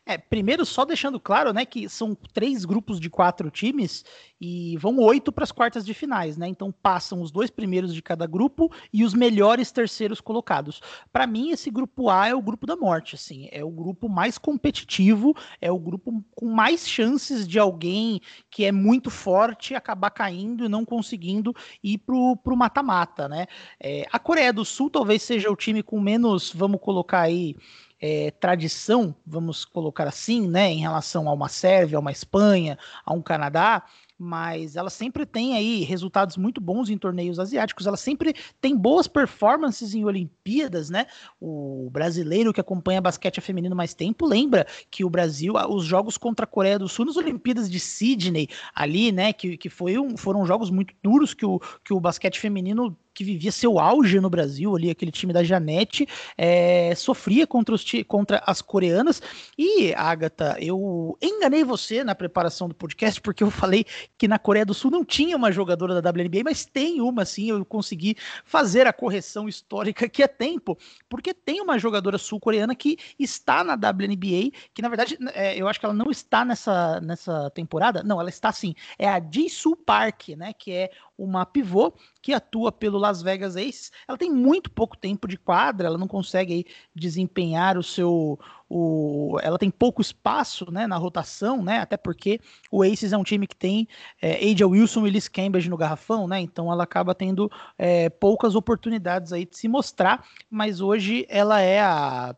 É, 0.07 0.17
primeiro, 0.17 0.65
só 0.65 0.85
deixando 0.85 1.21
claro, 1.21 1.53
né, 1.53 1.65
que 1.65 1.89
são 1.89 2.17
três 2.33 2.65
grupos 2.65 2.99
de 2.99 3.11
quatro 3.11 3.51
times 3.51 4.05
e 4.41 4.77
vão 4.79 4.97
oito 4.99 5.31
para 5.31 5.45
as 5.45 5.53
quartas 5.53 5.85
de 5.85 5.93
finais, 5.93 6.39
né? 6.39 6.49
Então 6.49 6.73
passam 6.73 7.21
os 7.21 7.31
dois 7.31 7.51
primeiros 7.51 7.95
de 7.95 8.01
cada 8.01 8.27
grupo 8.27 8.73
e 8.93 9.05
os 9.05 9.13
melhores 9.13 9.71
terceiros 9.71 10.21
colocados. 10.21 10.81
Para 11.13 11.27
mim, 11.27 11.51
esse 11.51 11.71
grupo 11.71 12.09
A 12.09 12.29
é 12.29 12.35
o 12.35 12.41
grupo 12.41 12.67
da 12.67 12.75
morte, 12.75 13.15
assim, 13.15 13.49
é 13.53 13.63
o 13.63 13.71
grupo 13.71 14.09
mais 14.09 14.39
competitivo, 14.39 15.37
é 15.61 15.71
o 15.71 15.79
grupo 15.79 16.25
com 16.35 16.47
mais 16.47 16.89
chances 16.89 17.47
de 17.47 17.59
alguém 17.59 18.21
que 18.51 18.65
é 18.65 18.73
muito 18.73 19.11
forte 19.11 19.75
acabar 19.75 20.11
caindo 20.11 20.65
e 20.65 20.69
não 20.69 20.85
conseguindo 20.85 21.55
ir 21.85 21.99
pro, 21.99 22.37
pro 22.39 22.57
mata-mata, 22.57 23.29
né? 23.29 23.47
É, 23.79 24.07
a 24.11 24.19
Coreia 24.19 24.53
do 24.53 24.65
Sul 24.65 24.89
talvez 24.89 25.23
seja 25.23 25.51
o 25.51 25.57
time 25.57 25.83
com 25.83 26.01
menos, 26.01 26.51
vamos 26.53 26.81
colocar 26.81 27.21
aí 27.21 27.55
é, 28.01 28.31
tradição, 28.31 29.15
vamos 29.27 29.65
colocar 29.65 30.09
assim, 30.09 30.49
né, 30.49 30.71
em 30.71 30.79
relação 30.79 31.29
a 31.29 31.33
uma 31.33 31.49
Sérvia, 31.49 31.99
a 31.99 32.01
uma 32.01 32.11
Espanha, 32.11 32.79
a 33.05 33.13
um 33.13 33.21
Canadá, 33.21 33.85
mas 34.19 34.77
ela 34.77 34.91
sempre 34.91 35.25
tem 35.25 35.55
aí 35.55 35.83
resultados 35.83 36.37
muito 36.37 36.61
bons 36.61 36.91
em 36.91 36.99
torneios 36.99 37.39
asiáticos, 37.39 37.87
ela 37.87 37.97
sempre 37.97 38.35
tem 38.61 38.77
boas 38.77 39.07
performances 39.07 39.95
em 39.95 40.05
Olimpíadas, 40.05 40.91
né? 40.91 41.07
O 41.41 41.89
brasileiro 41.91 42.53
que 42.53 42.61
acompanha 42.61 43.01
basquete 43.01 43.41
feminino 43.41 43.75
mais 43.75 43.95
tempo 43.95 44.27
lembra 44.27 44.67
que 44.91 45.05
o 45.05 45.11
Brasil, 45.11 45.55
os 45.71 45.85
jogos 45.85 46.19
contra 46.19 46.45
a 46.45 46.47
Coreia 46.47 46.79
do 46.79 46.89
Sul 46.89 47.07
nas 47.07 47.17
Olimpíadas 47.17 47.71
de 47.71 47.81
Sydney, 47.81 48.49
ali, 48.75 49.11
né, 49.11 49.33
que, 49.33 49.57
que 49.57 49.71
foi 49.71 49.99
um, 49.99 50.17
foram 50.17 50.45
jogos 50.45 50.71
muito 50.71 50.95
duros 51.03 51.33
que 51.33 51.47
o, 51.47 51.59
que 51.83 51.95
o 51.95 52.01
basquete 52.01 52.39
feminino 52.39 52.95
que 53.21 53.25
vivia 53.25 53.53
seu 53.53 53.79
auge 53.79 54.19
no 54.19 54.31
Brasil, 54.31 54.75
ali 54.75 54.89
aquele 54.89 55.13
time 55.13 55.31
da 55.31 55.45
Janete, 55.45 56.09
é, 56.39 56.95
sofria 56.95 57.47
contra, 57.47 57.75
os, 57.75 57.85
contra 58.09 58.43
as 58.47 58.63
coreanas. 58.63 59.21
E, 59.59 59.93
Agatha, 59.93 60.57
eu 60.59 61.19
enganei 61.21 61.63
você 61.63 62.03
na 62.03 62.15
preparação 62.15 62.67
do 62.67 62.75
podcast, 62.75 63.21
porque 63.21 63.45
eu 63.45 63.51
falei 63.51 63.85
que 64.17 64.27
na 64.27 64.39
Coreia 64.39 64.65
do 64.65 64.73
Sul 64.73 64.91
não 64.91 65.05
tinha 65.05 65.37
uma 65.37 65.53
jogadora 65.53 66.01
da 66.01 66.09
WNBA, 66.09 66.45
mas 66.45 66.65
tem 66.65 67.03
uma, 67.03 67.27
sim, 67.27 67.51
eu 67.51 67.63
consegui 67.63 68.17
fazer 68.43 68.87
a 68.87 68.93
correção 68.93 69.47
histórica 69.47 70.09
que 70.09 70.23
é 70.23 70.29
tempo, 70.29 70.79
porque 71.07 71.35
tem 71.35 71.61
uma 71.61 71.79
jogadora 71.79 72.17
sul-coreana 72.17 72.75
que 72.75 72.97
está 73.19 73.63
na 73.63 73.75
WNBA, 73.75 74.51
que 74.73 74.81
na 74.81 74.89
verdade 74.89 75.19
é, 75.35 75.61
eu 75.61 75.69
acho 75.69 75.79
que 75.79 75.85
ela 75.85 75.95
não 75.95 76.11
está 76.11 76.43
nessa, 76.43 76.99
nessa 77.03 77.51
temporada, 77.51 78.03
não, 78.03 78.19
ela 78.19 78.31
está 78.31 78.51
sim, 78.51 78.75
é 78.99 79.07
a 79.07 79.21
Jisoo 79.21 79.77
Park, 79.77 80.31
né, 80.31 80.55
que 80.55 80.73
é 80.73 80.91
uma 81.19 81.45
pivô 81.45 81.93
que 82.23 82.33
atua 82.33 82.71
pelo 82.71 82.99
Las 82.99 83.23
Vegas 83.23 83.57
Aces. 83.57 83.91
Ela 84.07 84.19
tem 84.19 84.31
muito 84.31 84.71
pouco 84.71 84.97
tempo 84.97 85.27
de 85.27 85.37
quadra, 85.37 85.87
ela 85.87 85.99
não 85.99 86.09
consegue 86.09 86.53
aí, 86.53 86.65
desempenhar 86.95 87.79
o 87.79 87.83
seu. 87.83 88.39
O, 88.69 89.37
ela 89.43 89.59
tem 89.59 89.71
pouco 89.71 90.01
espaço 90.01 90.71
né, 90.71 90.87
na 90.87 90.97
rotação, 90.97 91.63
né? 91.63 91.79
Até 91.79 91.97
porque 91.97 92.41
o 92.71 92.83
Aces 92.83 93.13
é 93.13 93.19
um 93.19 93.25
time 93.25 93.47
que 93.47 93.57
tem 93.57 93.89
é, 94.23 94.51
AJ 94.51 94.63
Wilson 94.63 95.07
e 95.07 95.11
Liz 95.11 95.29
Cambridge 95.29 95.69
no 95.69 95.77
garrafão, 95.77 96.29
né? 96.29 96.41
Então 96.41 96.71
ela 96.71 96.85
acaba 96.85 97.15
tendo 97.15 97.51
é, 97.77 98.09
poucas 98.09 98.55
oportunidades 98.55 99.33
aí 99.33 99.45
de 99.45 99.57
se 99.57 99.67
mostrar, 99.67 100.25
mas 100.49 100.81
hoje 100.81 101.27
ela 101.29 101.61
é 101.61 101.81
a 101.81 102.35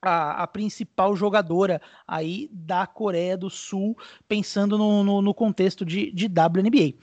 a, 0.00 0.42
a, 0.42 0.46
principal 0.46 1.16
jogadora 1.16 1.80
aí 2.06 2.48
da 2.52 2.86
Coreia 2.86 3.36
do 3.36 3.50
Sul, 3.50 3.96
pensando 4.28 4.78
no, 4.78 5.02
no, 5.02 5.22
no, 5.22 5.34
contexto 5.34 5.84
de, 5.84 6.12
de 6.12 6.26
WNBA. 6.26 6.96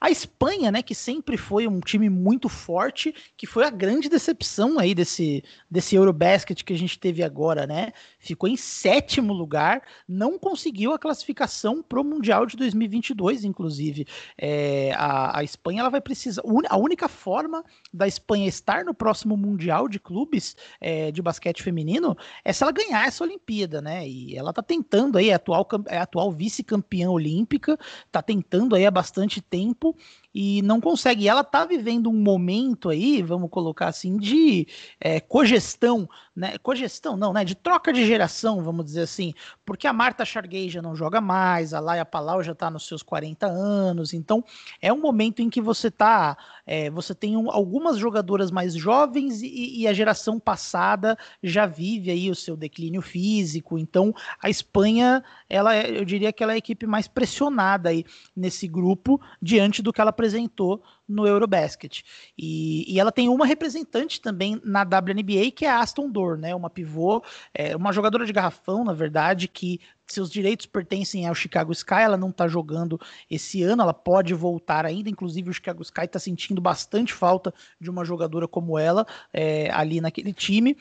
A 0.00 0.10
Espanha, 0.10 0.70
né, 0.70 0.82
que 0.82 0.94
sempre 0.94 1.36
foi 1.36 1.66
um 1.66 1.80
time 1.80 2.08
muito 2.08 2.48
forte, 2.48 3.14
que 3.36 3.46
foi 3.46 3.64
a 3.64 3.70
grande 3.70 4.08
decepção 4.08 4.78
aí 4.78 4.94
desse, 4.94 5.44
desse 5.70 5.94
Eurobasket 5.94 6.64
que 6.64 6.72
a 6.72 6.78
gente 6.78 6.98
teve 6.98 7.22
agora, 7.22 7.66
né? 7.66 7.92
Ficou 8.20 8.48
em 8.50 8.56
sétimo 8.56 9.32
lugar, 9.32 9.82
não 10.06 10.38
conseguiu 10.38 10.92
a 10.92 10.98
classificação 10.98 11.82
para 11.82 11.98
o 11.98 12.04
Mundial 12.04 12.44
de 12.44 12.54
2022, 12.54 13.44
inclusive. 13.44 14.06
É, 14.36 14.92
a, 14.94 15.38
a 15.38 15.42
Espanha 15.42 15.80
ela 15.80 15.88
vai 15.88 16.02
precisar. 16.02 16.42
A 16.68 16.76
única 16.76 17.08
forma 17.08 17.64
da 17.92 18.06
Espanha 18.06 18.46
estar 18.46 18.84
no 18.84 18.92
próximo 18.92 19.38
Mundial 19.38 19.88
de 19.88 19.98
clubes 19.98 20.54
é, 20.78 21.10
de 21.10 21.22
basquete 21.22 21.62
feminino 21.62 22.14
é 22.44 22.52
se 22.52 22.62
ela 22.62 22.72
ganhar 22.72 23.06
essa 23.06 23.24
Olimpíada, 23.24 23.80
né? 23.80 24.06
E 24.06 24.36
ela 24.36 24.52
tá 24.52 24.62
tentando 24.62 25.16
aí, 25.16 25.30
é 25.30 25.34
atual, 25.34 25.66
é 25.86 25.96
atual 25.96 26.30
vice-campeã 26.30 27.08
olímpica, 27.08 27.78
tá 28.12 28.20
tentando 28.20 28.74
aí 28.76 28.84
há 28.84 28.90
bastante 28.90 29.40
tempo 29.40 29.96
e 30.34 30.62
não 30.62 30.80
consegue. 30.80 31.24
E 31.24 31.28
ela 31.28 31.42
tá 31.42 31.64
vivendo 31.64 32.08
um 32.08 32.14
momento 32.14 32.88
aí, 32.88 33.22
vamos 33.22 33.50
colocar 33.50 33.88
assim, 33.88 34.16
de 34.16 34.66
é, 35.00 35.20
cogestão, 35.20 36.08
né? 36.34 36.56
Cogestão, 36.58 37.16
não, 37.16 37.32
né? 37.32 37.44
De 37.44 37.54
troca 37.54 37.92
de 37.92 38.06
geração, 38.06 38.62
vamos 38.62 38.84
dizer 38.84 39.02
assim, 39.02 39.34
porque 39.64 39.86
a 39.86 39.92
Marta 39.92 40.24
Charguei 40.24 40.68
já 40.68 40.80
não 40.80 40.94
joga 40.94 41.20
mais, 41.20 41.74
a 41.74 41.80
Laia 41.80 42.04
Palau 42.04 42.42
já 42.42 42.54
tá 42.54 42.70
nos 42.70 42.86
seus 42.86 43.02
40 43.02 43.46
anos, 43.46 44.14
então 44.14 44.44
é 44.80 44.92
um 44.92 45.00
momento 45.00 45.42
em 45.42 45.50
que 45.50 45.60
você 45.60 45.90
tá, 45.90 46.36
é, 46.66 46.88
você 46.90 47.14
tem 47.14 47.36
um, 47.36 47.50
algumas 47.50 47.98
jogadoras 47.98 48.50
mais 48.50 48.74
jovens 48.74 49.42
e, 49.42 49.80
e 49.80 49.88
a 49.88 49.92
geração 49.92 50.38
passada 50.38 51.18
já 51.42 51.66
vive 51.66 52.10
aí 52.10 52.30
o 52.30 52.34
seu 52.34 52.56
declínio 52.56 53.02
físico, 53.02 53.78
então 53.78 54.14
a 54.42 54.48
Espanha, 54.48 55.22
ela 55.48 55.74
é, 55.74 55.98
eu 55.98 56.04
diria 56.04 56.32
que 56.32 56.42
ela 56.42 56.52
é 56.52 56.54
a 56.54 56.58
equipe 56.58 56.86
mais 56.86 57.08
pressionada 57.08 57.90
aí 57.90 58.04
nesse 58.36 58.66
grupo 58.66 59.20
diante 59.42 59.82
do 59.82 59.92
que 59.92 60.00
ela 60.00 60.12
apresentou 60.20 60.82
no 61.08 61.26
Eurobasket. 61.26 62.04
E, 62.36 62.84
e 62.92 63.00
ela 63.00 63.10
tem 63.10 63.28
uma 63.28 63.46
representante 63.46 64.20
também 64.20 64.60
na 64.62 64.82
WNBA, 64.82 65.50
que 65.54 65.64
é 65.64 65.70
a 65.70 65.80
Aston 65.80 66.10
Dor, 66.10 66.36
né? 66.36 66.54
Uma 66.54 66.68
pivô, 66.68 67.24
é, 67.54 67.74
uma 67.74 67.92
jogadora 67.92 68.26
de 68.26 68.32
garrafão, 68.32 68.84
na 68.84 68.92
verdade, 68.92 69.48
que 69.48 69.80
seus 70.06 70.30
direitos 70.30 70.66
pertencem 70.66 71.26
ao 71.26 71.34
Chicago 71.34 71.72
Sky, 71.72 72.02
ela 72.02 72.16
não 72.16 72.32
tá 72.32 72.46
jogando 72.46 73.00
esse 73.30 73.62
ano, 73.62 73.82
ela 73.82 73.94
pode 73.94 74.34
voltar 74.34 74.84
ainda, 74.84 75.08
inclusive 75.08 75.50
o 75.50 75.54
Chicago 75.54 75.82
Sky 75.82 76.06
tá 76.06 76.18
sentindo 76.18 76.60
bastante 76.60 77.12
falta 77.12 77.54
de 77.80 77.88
uma 77.88 78.04
jogadora 78.04 78.46
como 78.46 78.78
ela 78.78 79.06
é, 79.32 79.70
ali 79.72 80.00
naquele 80.00 80.32
time. 80.32 80.76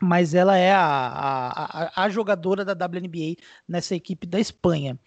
Mas 0.00 0.34
ela 0.34 0.56
é 0.56 0.72
a, 0.72 0.80
a, 0.84 2.04
a, 2.04 2.08
jogadora 2.08 2.64
da 2.64 2.72
WNBA 2.72 3.36
nessa 3.66 3.94
equipe 3.94 4.26
da 4.26 4.38
Espanha. 4.38 4.98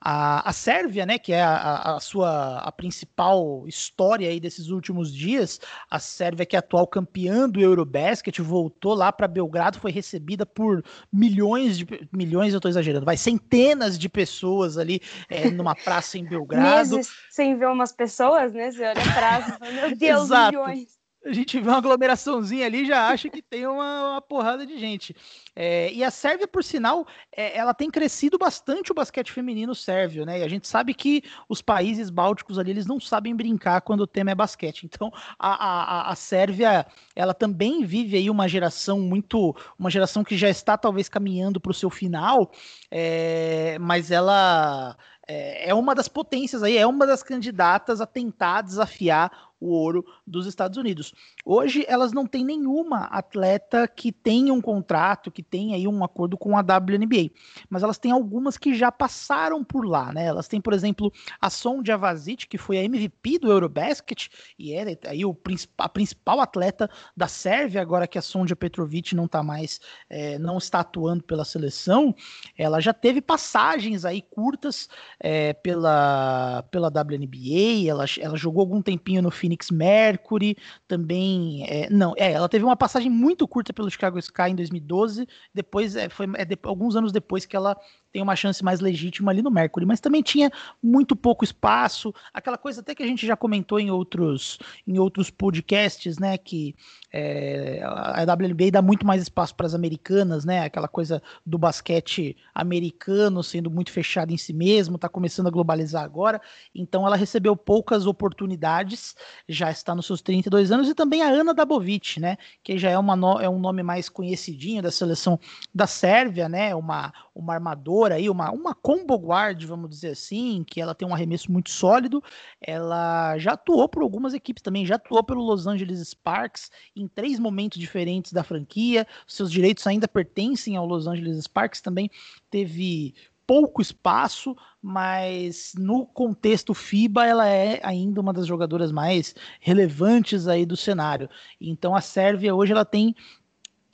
A, 0.00 0.48
a 0.48 0.52
Sérvia, 0.52 1.06
né, 1.06 1.18
que 1.18 1.32
é 1.32 1.42
a, 1.42 1.96
a, 1.96 2.00
sua 2.00 2.58
a 2.58 2.72
principal 2.72 3.64
história 3.68 4.28
aí 4.28 4.40
desses 4.40 4.68
últimos 4.68 5.14
dias, 5.14 5.60
a 5.88 5.98
Sérvia 6.00 6.44
que 6.44 6.56
é 6.56 6.58
atual 6.58 6.86
campeã 6.86 7.48
do 7.48 7.60
Eurobasket, 7.60 8.40
voltou 8.40 8.94
lá 8.94 9.12
para 9.12 9.28
Belgrado, 9.28 9.78
foi 9.78 9.92
recebida 9.92 10.44
por 10.44 10.84
milhões 11.12 11.78
de 11.78 11.86
milhões, 12.12 12.52
eu 12.52 12.58
estou 12.58 12.68
exagerando, 12.68 13.06
vai 13.06 13.16
centenas 13.16 13.98
de 13.98 14.08
pessoas 14.08 14.76
ali 14.76 15.00
é, 15.28 15.50
numa 15.50 15.74
praça 15.74 16.18
em 16.18 16.24
Belgrado. 16.26 16.96
Meses 16.96 17.12
sem 17.30 17.56
ver 17.56 17.68
umas 17.68 17.92
pessoas, 17.92 18.52
né? 18.52 18.72
Você 18.72 18.82
olha 18.82 19.02
a 19.02 19.14
praça, 19.14 19.58
meu 19.72 19.94
Deus, 19.96 20.24
Exato. 20.24 20.56
milhões 20.56 21.01
a 21.24 21.32
gente 21.32 21.60
vê 21.60 21.68
uma 21.68 21.78
aglomeraçãozinha 21.78 22.66
ali 22.66 22.84
já 22.84 23.08
acha 23.08 23.28
que 23.28 23.40
tem 23.40 23.66
uma, 23.66 24.12
uma 24.12 24.20
porrada 24.20 24.66
de 24.66 24.78
gente. 24.78 25.14
É, 25.54 25.92
e 25.92 26.02
a 26.02 26.10
Sérvia, 26.10 26.48
por 26.48 26.64
sinal, 26.64 27.06
é, 27.34 27.56
ela 27.56 27.72
tem 27.72 27.90
crescido 27.90 28.38
bastante 28.38 28.90
o 28.90 28.94
basquete 28.94 29.30
feminino 29.30 29.74
sérvio, 29.74 30.24
né? 30.24 30.40
E 30.40 30.42
a 30.42 30.48
gente 30.48 30.66
sabe 30.66 30.94
que 30.94 31.22
os 31.48 31.62
países 31.62 32.10
bálticos 32.10 32.58
ali, 32.58 32.70
eles 32.70 32.86
não 32.86 32.98
sabem 32.98 33.36
brincar 33.36 33.82
quando 33.82 34.00
o 34.00 34.06
tema 34.06 34.30
é 34.32 34.34
basquete. 34.34 34.84
Então, 34.84 35.12
a, 35.38 36.08
a, 36.08 36.10
a 36.10 36.14
Sérvia, 36.16 36.86
ela 37.14 37.34
também 37.34 37.84
vive 37.84 38.16
aí 38.16 38.28
uma 38.28 38.48
geração 38.48 39.00
muito, 39.00 39.54
uma 39.78 39.90
geração 39.90 40.24
que 40.24 40.36
já 40.36 40.48
está 40.48 40.76
talvez 40.76 41.08
caminhando 41.08 41.60
para 41.60 41.70
o 41.70 41.74
seu 41.74 41.90
final, 41.90 42.50
é, 42.90 43.78
mas 43.78 44.10
ela 44.10 44.96
é, 45.26 45.70
é 45.70 45.74
uma 45.74 45.94
das 45.94 46.08
potências 46.08 46.62
aí, 46.62 46.76
é 46.76 46.86
uma 46.86 47.06
das 47.06 47.22
candidatas 47.22 48.00
a 48.00 48.06
tentar 48.06 48.62
desafiar 48.62 49.51
o 49.62 49.68
ouro 49.68 50.04
dos 50.26 50.46
Estados 50.46 50.76
Unidos. 50.76 51.14
Hoje 51.44 51.84
elas 51.86 52.12
não 52.12 52.26
têm 52.26 52.44
nenhuma 52.44 53.04
atleta 53.04 53.86
que 53.86 54.10
tenha 54.10 54.52
um 54.52 54.60
contrato, 54.60 55.30
que 55.30 55.42
tenha 55.42 55.76
aí 55.76 55.86
um 55.86 56.02
acordo 56.02 56.36
com 56.36 56.56
a 56.56 56.60
WNBA, 56.60 57.30
mas 57.70 57.84
elas 57.84 57.98
têm 57.98 58.10
algumas 58.10 58.58
que 58.58 58.74
já 58.74 58.90
passaram 58.90 59.62
por 59.62 59.86
lá, 59.86 60.12
né? 60.12 60.24
Elas 60.26 60.48
têm, 60.48 60.60
por 60.60 60.72
exemplo, 60.72 61.12
a 61.40 61.48
Sonja 61.48 61.96
Vazic, 61.96 62.48
que 62.48 62.58
foi 62.58 62.78
a 62.78 62.84
MVP 62.84 63.38
do 63.38 63.52
Eurobasket 63.52 64.28
e 64.58 64.72
é 64.72 64.98
aí 65.06 65.24
o, 65.24 65.36
a 65.78 65.88
principal 65.88 66.40
atleta 66.40 66.90
da 67.16 67.28
Sérvia, 67.28 67.80
agora 67.80 68.08
que 68.08 68.18
a 68.18 68.22
Sonja 68.22 68.56
Petrovic 68.56 69.14
não 69.14 69.28
tá 69.28 69.42
mais, 69.42 69.80
é, 70.10 70.38
não 70.38 70.58
está 70.58 70.80
atuando 70.80 71.22
pela 71.22 71.44
seleção, 71.44 72.14
ela 72.58 72.80
já 72.80 72.92
teve 72.92 73.20
passagens 73.20 74.04
aí 74.04 74.22
curtas 74.22 74.88
é, 75.20 75.52
pela, 75.52 76.64
pela 76.70 76.88
WNBA, 76.88 77.88
ela, 77.88 78.04
ela 78.18 78.36
jogou 78.36 78.62
algum 78.62 78.82
tempinho 78.82 79.22
no 79.22 79.30
Phoenix 79.30 79.51
Phoenix 79.52 79.70
Mercury, 79.70 80.56
também. 80.88 81.64
É, 81.68 81.90
não, 81.90 82.14
é, 82.16 82.32
ela 82.32 82.48
teve 82.48 82.64
uma 82.64 82.76
passagem 82.76 83.10
muito 83.10 83.46
curta 83.46 83.72
pelo 83.72 83.90
Chicago 83.90 84.18
Sky 84.18 84.50
em 84.50 84.56
2012, 84.56 85.26
depois 85.54 85.94
é, 85.96 86.08
foi 86.08 86.26
é, 86.36 86.44
de, 86.44 86.58
alguns 86.62 86.96
anos 86.96 87.12
depois 87.12 87.44
que 87.44 87.54
ela 87.54 87.76
tem 88.12 88.22
uma 88.22 88.36
chance 88.36 88.62
mais 88.62 88.80
legítima 88.80 89.30
ali 89.30 89.40
no 89.40 89.50
Mercury, 89.50 89.86
mas 89.86 90.00
também 90.00 90.22
tinha 90.22 90.50
muito 90.82 91.16
pouco 91.16 91.44
espaço, 91.44 92.14
aquela 92.32 92.58
coisa 92.58 92.80
até 92.80 92.94
que 92.94 93.02
a 93.02 93.06
gente 93.06 93.26
já 93.26 93.36
comentou 93.36 93.80
em 93.80 93.90
outros, 93.90 94.58
em 94.86 94.98
outros 94.98 95.30
podcasts, 95.30 96.18
né, 96.18 96.36
que 96.36 96.76
é, 97.10 97.80
a 97.82 98.22
WNBA 98.22 98.70
dá 98.70 98.82
muito 98.82 99.06
mais 99.06 99.22
espaço 99.22 99.54
para 99.54 99.66
as 99.66 99.74
americanas, 99.74 100.44
né, 100.44 100.60
aquela 100.60 100.88
coisa 100.88 101.22
do 101.44 101.56
basquete 101.56 102.36
americano 102.54 103.42
sendo 103.42 103.70
muito 103.70 103.90
fechado 103.90 104.32
em 104.32 104.36
si 104.36 104.52
mesmo, 104.52 104.96
está 104.96 105.08
começando 105.08 105.46
a 105.46 105.50
globalizar 105.50 106.04
agora, 106.04 106.40
então 106.74 107.06
ela 107.06 107.16
recebeu 107.16 107.56
poucas 107.56 108.06
oportunidades, 108.06 109.16
já 109.48 109.70
está 109.70 109.94
nos 109.94 110.04
seus 110.06 110.20
32 110.20 110.70
anos, 110.70 110.88
e 110.88 110.94
também 110.94 111.22
a 111.22 111.28
Ana 111.28 111.54
Dabovic, 111.54 112.20
né, 112.20 112.36
que 112.62 112.76
já 112.76 112.90
é, 112.90 112.98
uma 112.98 113.16
no, 113.16 113.40
é 113.40 113.48
um 113.48 113.58
nome 113.58 113.82
mais 113.82 114.10
conhecidinho 114.10 114.82
da 114.82 114.90
seleção 114.90 115.40
da 115.74 115.86
Sérvia, 115.86 116.46
né, 116.48 116.74
uma, 116.74 117.12
uma 117.34 117.54
armadora 117.54 118.01
aí, 118.10 118.28
uma, 118.28 118.50
uma 118.50 118.74
combo 118.74 119.14
guard, 119.16 119.62
vamos 119.64 119.90
dizer 119.90 120.10
assim, 120.10 120.64
que 120.66 120.80
ela 120.80 120.94
tem 120.94 121.06
um 121.06 121.14
arremesso 121.14 121.52
muito 121.52 121.70
sólido. 121.70 122.22
Ela 122.60 123.38
já 123.38 123.52
atuou 123.52 123.88
por 123.88 124.02
algumas 124.02 124.34
equipes 124.34 124.62
também, 124.62 124.86
já 124.86 124.96
atuou 124.96 125.22
pelo 125.22 125.42
Los 125.42 125.66
Angeles 125.66 126.08
Sparks 126.08 126.70
em 126.96 127.06
três 127.06 127.38
momentos 127.38 127.78
diferentes 127.78 128.32
da 128.32 128.42
franquia. 128.42 129.06
Seus 129.26 129.52
direitos 129.52 129.86
ainda 129.86 130.08
pertencem 130.08 130.76
ao 130.76 130.86
Los 130.86 131.06
Angeles 131.06 131.44
Sparks, 131.44 131.80
também 131.80 132.10
teve 132.50 133.14
pouco 133.46 133.82
espaço, 133.82 134.56
mas 134.80 135.74
no 135.76 136.06
contexto 136.06 136.72
FIBA 136.72 137.26
ela 137.26 137.46
é 137.46 137.80
ainda 137.82 138.20
uma 138.20 138.32
das 138.32 138.46
jogadoras 138.46 138.90
mais 138.90 139.34
relevantes 139.60 140.48
aí 140.48 140.64
do 140.64 140.76
cenário. 140.76 141.28
Então 141.60 141.94
a 141.94 142.00
Sérvia 142.00 142.54
hoje 142.54 142.72
ela 142.72 142.84
tem 142.84 143.14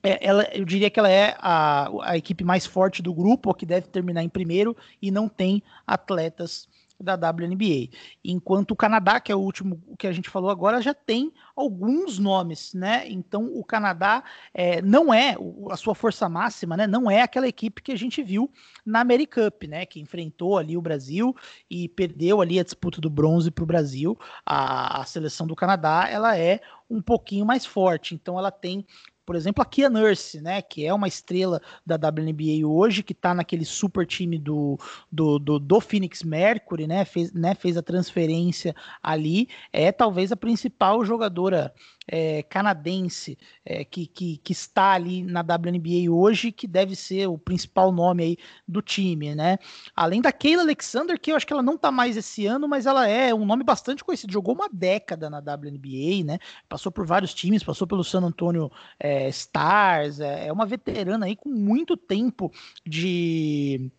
ela, 0.02 0.48
eu 0.52 0.64
diria 0.64 0.90
que 0.90 0.98
ela 0.98 1.10
é 1.10 1.36
a, 1.38 2.10
a 2.10 2.16
equipe 2.16 2.44
mais 2.44 2.66
forte 2.66 3.02
do 3.02 3.12
grupo, 3.12 3.54
que 3.54 3.66
deve 3.66 3.88
terminar 3.88 4.22
em 4.22 4.28
primeiro, 4.28 4.76
e 5.02 5.10
não 5.10 5.28
tem 5.28 5.62
atletas 5.86 6.68
da 7.00 7.14
WNBA. 7.14 7.90
Enquanto 8.24 8.72
o 8.72 8.76
Canadá, 8.76 9.20
que 9.20 9.30
é 9.30 9.34
o 9.34 9.40
último 9.40 9.80
que 9.96 10.06
a 10.06 10.12
gente 10.12 10.28
falou 10.28 10.50
agora, 10.50 10.82
já 10.82 10.92
tem 10.92 11.32
alguns 11.54 12.18
nomes, 12.18 12.74
né? 12.74 13.04
Então 13.08 13.52
o 13.54 13.64
Canadá 13.64 14.24
é, 14.52 14.82
não 14.82 15.14
é 15.14 15.36
a 15.70 15.76
sua 15.76 15.94
força 15.94 16.28
máxima, 16.28 16.76
né? 16.76 16.86
Não 16.86 17.10
é 17.10 17.22
aquela 17.22 17.46
equipe 17.46 17.82
que 17.82 17.92
a 17.92 17.96
gente 17.96 18.22
viu 18.22 18.50
na 18.84 19.00
Americup, 19.00 19.68
né? 19.68 19.86
Que 19.86 20.00
enfrentou 20.00 20.58
ali 20.58 20.76
o 20.76 20.82
Brasil 20.82 21.34
e 21.70 21.88
perdeu 21.88 22.40
ali 22.40 22.58
a 22.58 22.64
disputa 22.64 23.00
do 23.00 23.10
bronze 23.10 23.50
para 23.50 23.62
o 23.62 23.66
Brasil. 23.66 24.18
A, 24.44 25.00
a 25.00 25.04
seleção 25.04 25.46
do 25.46 25.54
Canadá, 25.54 26.08
ela 26.10 26.36
é 26.36 26.60
um 26.90 27.00
pouquinho 27.00 27.46
mais 27.46 27.64
forte. 27.64 28.14
Então 28.14 28.36
ela 28.38 28.50
tem 28.50 28.84
por 29.28 29.36
exemplo, 29.36 29.60
a 29.60 29.66
Kia 29.66 29.90
Nurse, 29.90 30.40
né, 30.40 30.62
que 30.62 30.86
é 30.86 30.94
uma 30.94 31.06
estrela 31.06 31.60
da 31.84 31.96
WNBA 31.96 32.66
hoje, 32.66 33.02
que 33.02 33.12
está 33.12 33.34
naquele 33.34 33.66
super 33.66 34.06
time 34.06 34.38
do, 34.38 34.78
do, 35.12 35.38
do, 35.38 35.58
do, 35.58 35.80
Phoenix 35.82 36.22
Mercury, 36.22 36.86
né, 36.86 37.04
fez, 37.04 37.30
né, 37.34 37.54
fez 37.54 37.76
a 37.76 37.82
transferência 37.82 38.74
ali, 39.02 39.50
é 39.70 39.92
talvez 39.92 40.32
a 40.32 40.36
principal 40.36 41.04
jogadora 41.04 41.74
é, 42.08 42.42
canadense 42.42 43.38
é, 43.64 43.84
que, 43.84 44.06
que, 44.06 44.38
que, 44.38 44.52
está 44.52 44.92
ali 44.92 45.22
na 45.22 45.40
WNBA 45.40 46.10
hoje, 46.10 46.50
que 46.50 46.66
deve 46.66 46.96
ser 46.96 47.28
o 47.28 47.36
principal 47.36 47.92
nome 47.92 48.22
aí 48.22 48.36
do 48.66 48.80
time, 48.80 49.34
né? 49.34 49.58
Além 49.94 50.22
da 50.22 50.32
Kayla 50.32 50.62
Alexander, 50.62 51.20
que 51.20 51.30
eu 51.30 51.36
acho 51.36 51.46
que 51.46 51.52
ela 51.52 51.62
não 51.62 51.74
está 51.74 51.92
mais 51.92 52.16
esse 52.16 52.46
ano, 52.46 52.66
mas 52.66 52.86
ela 52.86 53.06
é 53.06 53.34
um 53.34 53.44
nome 53.44 53.62
bastante 53.62 54.02
conhecido, 54.02 54.32
jogou 54.32 54.54
uma 54.54 54.68
década 54.72 55.28
na 55.28 55.38
WNBA, 55.38 56.24
né? 56.24 56.38
Passou 56.68 56.90
por 56.90 57.06
vários 57.06 57.34
times, 57.34 57.62
passou 57.62 57.86
pelo 57.86 58.02
San 58.02 58.22
Antonio 58.22 58.72
é, 58.98 59.28
Stars, 59.28 60.20
é, 60.20 60.46
é 60.46 60.52
uma 60.52 60.64
veterana 60.64 61.26
aí 61.26 61.36
com 61.36 61.50
muito 61.50 61.96
tempo 61.96 62.50
de 62.86 63.90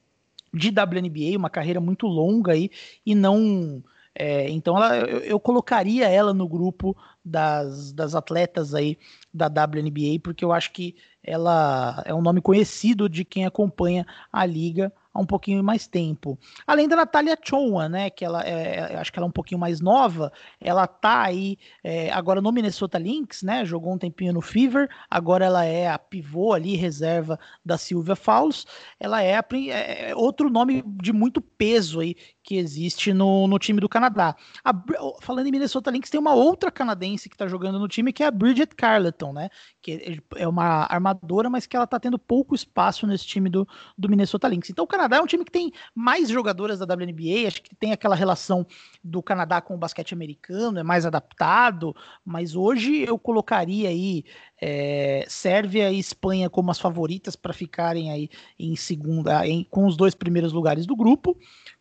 de 0.52 0.70
WNBA, 0.70 1.38
uma 1.38 1.50
carreira 1.50 1.80
muito 1.80 2.08
longa 2.08 2.54
aí, 2.54 2.72
e 3.06 3.14
não 3.14 3.84
é, 4.16 4.50
então 4.50 4.76
ela, 4.76 4.98
eu, 4.98 5.20
eu, 5.20 5.40
colocaria 5.40 6.08
ela 6.08 6.34
no 6.34 6.48
grupo 6.48 6.96
das, 7.24 7.92
das 7.94 8.16
atletas 8.16 8.74
aí 8.74 8.98
da 9.34 9.48
WNBA, 9.48 10.20
porque 10.24 10.44
eu 10.44 10.52
acho 10.52 10.72
que 10.72 10.96
ela 11.24 12.02
é 12.06 12.14
um 12.14 12.22
nome 12.22 12.42
conhecido 12.42 13.08
de 13.08 13.24
quem 13.24 13.46
acompanha 13.46 14.06
a 14.32 14.46
liga 14.46 14.92
há 15.14 15.20
um 15.20 15.26
pouquinho 15.26 15.64
mais 15.64 15.88
tempo. 15.88 16.40
Além 16.66 16.88
da 16.88 16.96
Natália 16.96 17.38
Chonwa, 17.42 17.90
né, 17.90 18.10
que 18.10 18.24
ela 18.24 18.42
é, 18.44 18.96
acho 18.98 19.12
que 19.12 19.20
ela 19.20 19.26
é 19.26 19.30
um 19.30 19.34
pouquinho 19.34 19.60
mais 19.60 19.82
nova, 19.82 20.32
ela 20.60 20.88
tá 20.88 21.24
aí 21.24 21.58
é, 21.84 22.12
agora 22.12 22.42
no 22.42 22.52
Minnesota 22.52 22.98
Lynx, 22.98 23.44
né, 23.44 23.66
jogou 23.66 23.94
um 23.94 23.98
tempinho 23.98 24.34
no 24.34 24.42
Fever, 24.42 24.90
agora 25.10 25.46
ela 25.46 25.66
é 25.66 25.90
a 25.90 26.00
pivô 26.00 26.54
ali, 26.54 26.76
reserva 26.76 27.40
da 27.66 27.78
Silvia 27.78 28.16
Fowles, 28.16 28.66
ela 29.00 29.22
é, 29.22 29.36
a, 29.36 29.46
é, 29.72 30.16
outro 30.16 30.50
nome 30.50 30.84
de 30.86 31.12
muito 31.12 31.42
peso 31.42 32.00
aí 32.00 32.16
que 32.50 32.58
existe 32.58 33.14
no, 33.14 33.48
no 33.48 33.60
time 33.60 33.80
do 33.80 33.88
Canadá. 33.88 34.36
A, 34.66 34.74
falando 35.22 35.46
em 35.46 35.52
Minnesota 35.52 35.92
Lynx, 35.92 36.10
tem 36.10 36.20
uma 36.20 36.34
outra 36.34 36.72
canadense 36.72 37.30
que 37.30 37.38
tá 37.38 37.46
jogando 37.46 37.78
no 37.78 37.88
time, 37.88 38.12
que 38.12 38.24
é 38.24 38.26
a 38.26 38.32
Bridget 38.32 38.74
Carleton, 38.76 39.34
né, 39.34 39.50
que 39.80 40.20
é 40.36 40.48
uma 40.48 40.92
armadora, 40.92 41.48
mas 41.48 41.68
que 41.68 41.76
ela 41.76 41.86
tá 41.86 42.00
tendo 42.00 42.18
pouco 42.18 42.56
espaço 42.56 43.06
nesse 43.06 43.28
time 43.28 43.52
do, 43.52 43.68
do 43.96 44.10
Minnesota 44.10 44.48
Lynx. 44.48 44.68
Então 44.68 44.84
o 44.84 44.88
Canadá 44.88 45.18
é 45.18 45.22
um 45.22 45.28
time 45.28 45.46
que 45.46 45.52
tem 45.52 45.72
mais 45.94 46.28
jogadoras 46.28 46.80
da 46.80 46.92
WNBA, 46.92 47.48
acho 47.48 47.62
que 47.62 47.76
tem 47.76 47.92
aquela 47.92 48.16
relação 48.16 48.66
do 49.04 49.22
Canadá 49.22 49.62
com 49.62 49.76
o 49.76 49.78
basquete 49.78 50.16
americano, 50.16 50.80
é 50.80 50.84
mais 50.84 51.06
adaptado, 51.06 51.96
mas 52.26 52.56
hoje 52.56 53.04
eu 53.08 53.20
colocaria 53.20 53.90
aí 53.90 54.26
é, 54.60 55.24
Sérvia 55.28 55.92
e 55.92 56.00
Espanha 56.00 56.50
como 56.50 56.72
as 56.72 56.80
favoritas 56.80 57.36
para 57.36 57.54
ficarem 57.54 58.12
aí 58.12 58.28
em 58.58 58.76
segunda, 58.76 59.46
em, 59.48 59.64
com 59.66 59.86
os 59.86 59.96
dois 59.96 60.16
primeiros 60.16 60.52
lugares 60.52 60.88
do 60.88 60.96
grupo, 60.96 61.38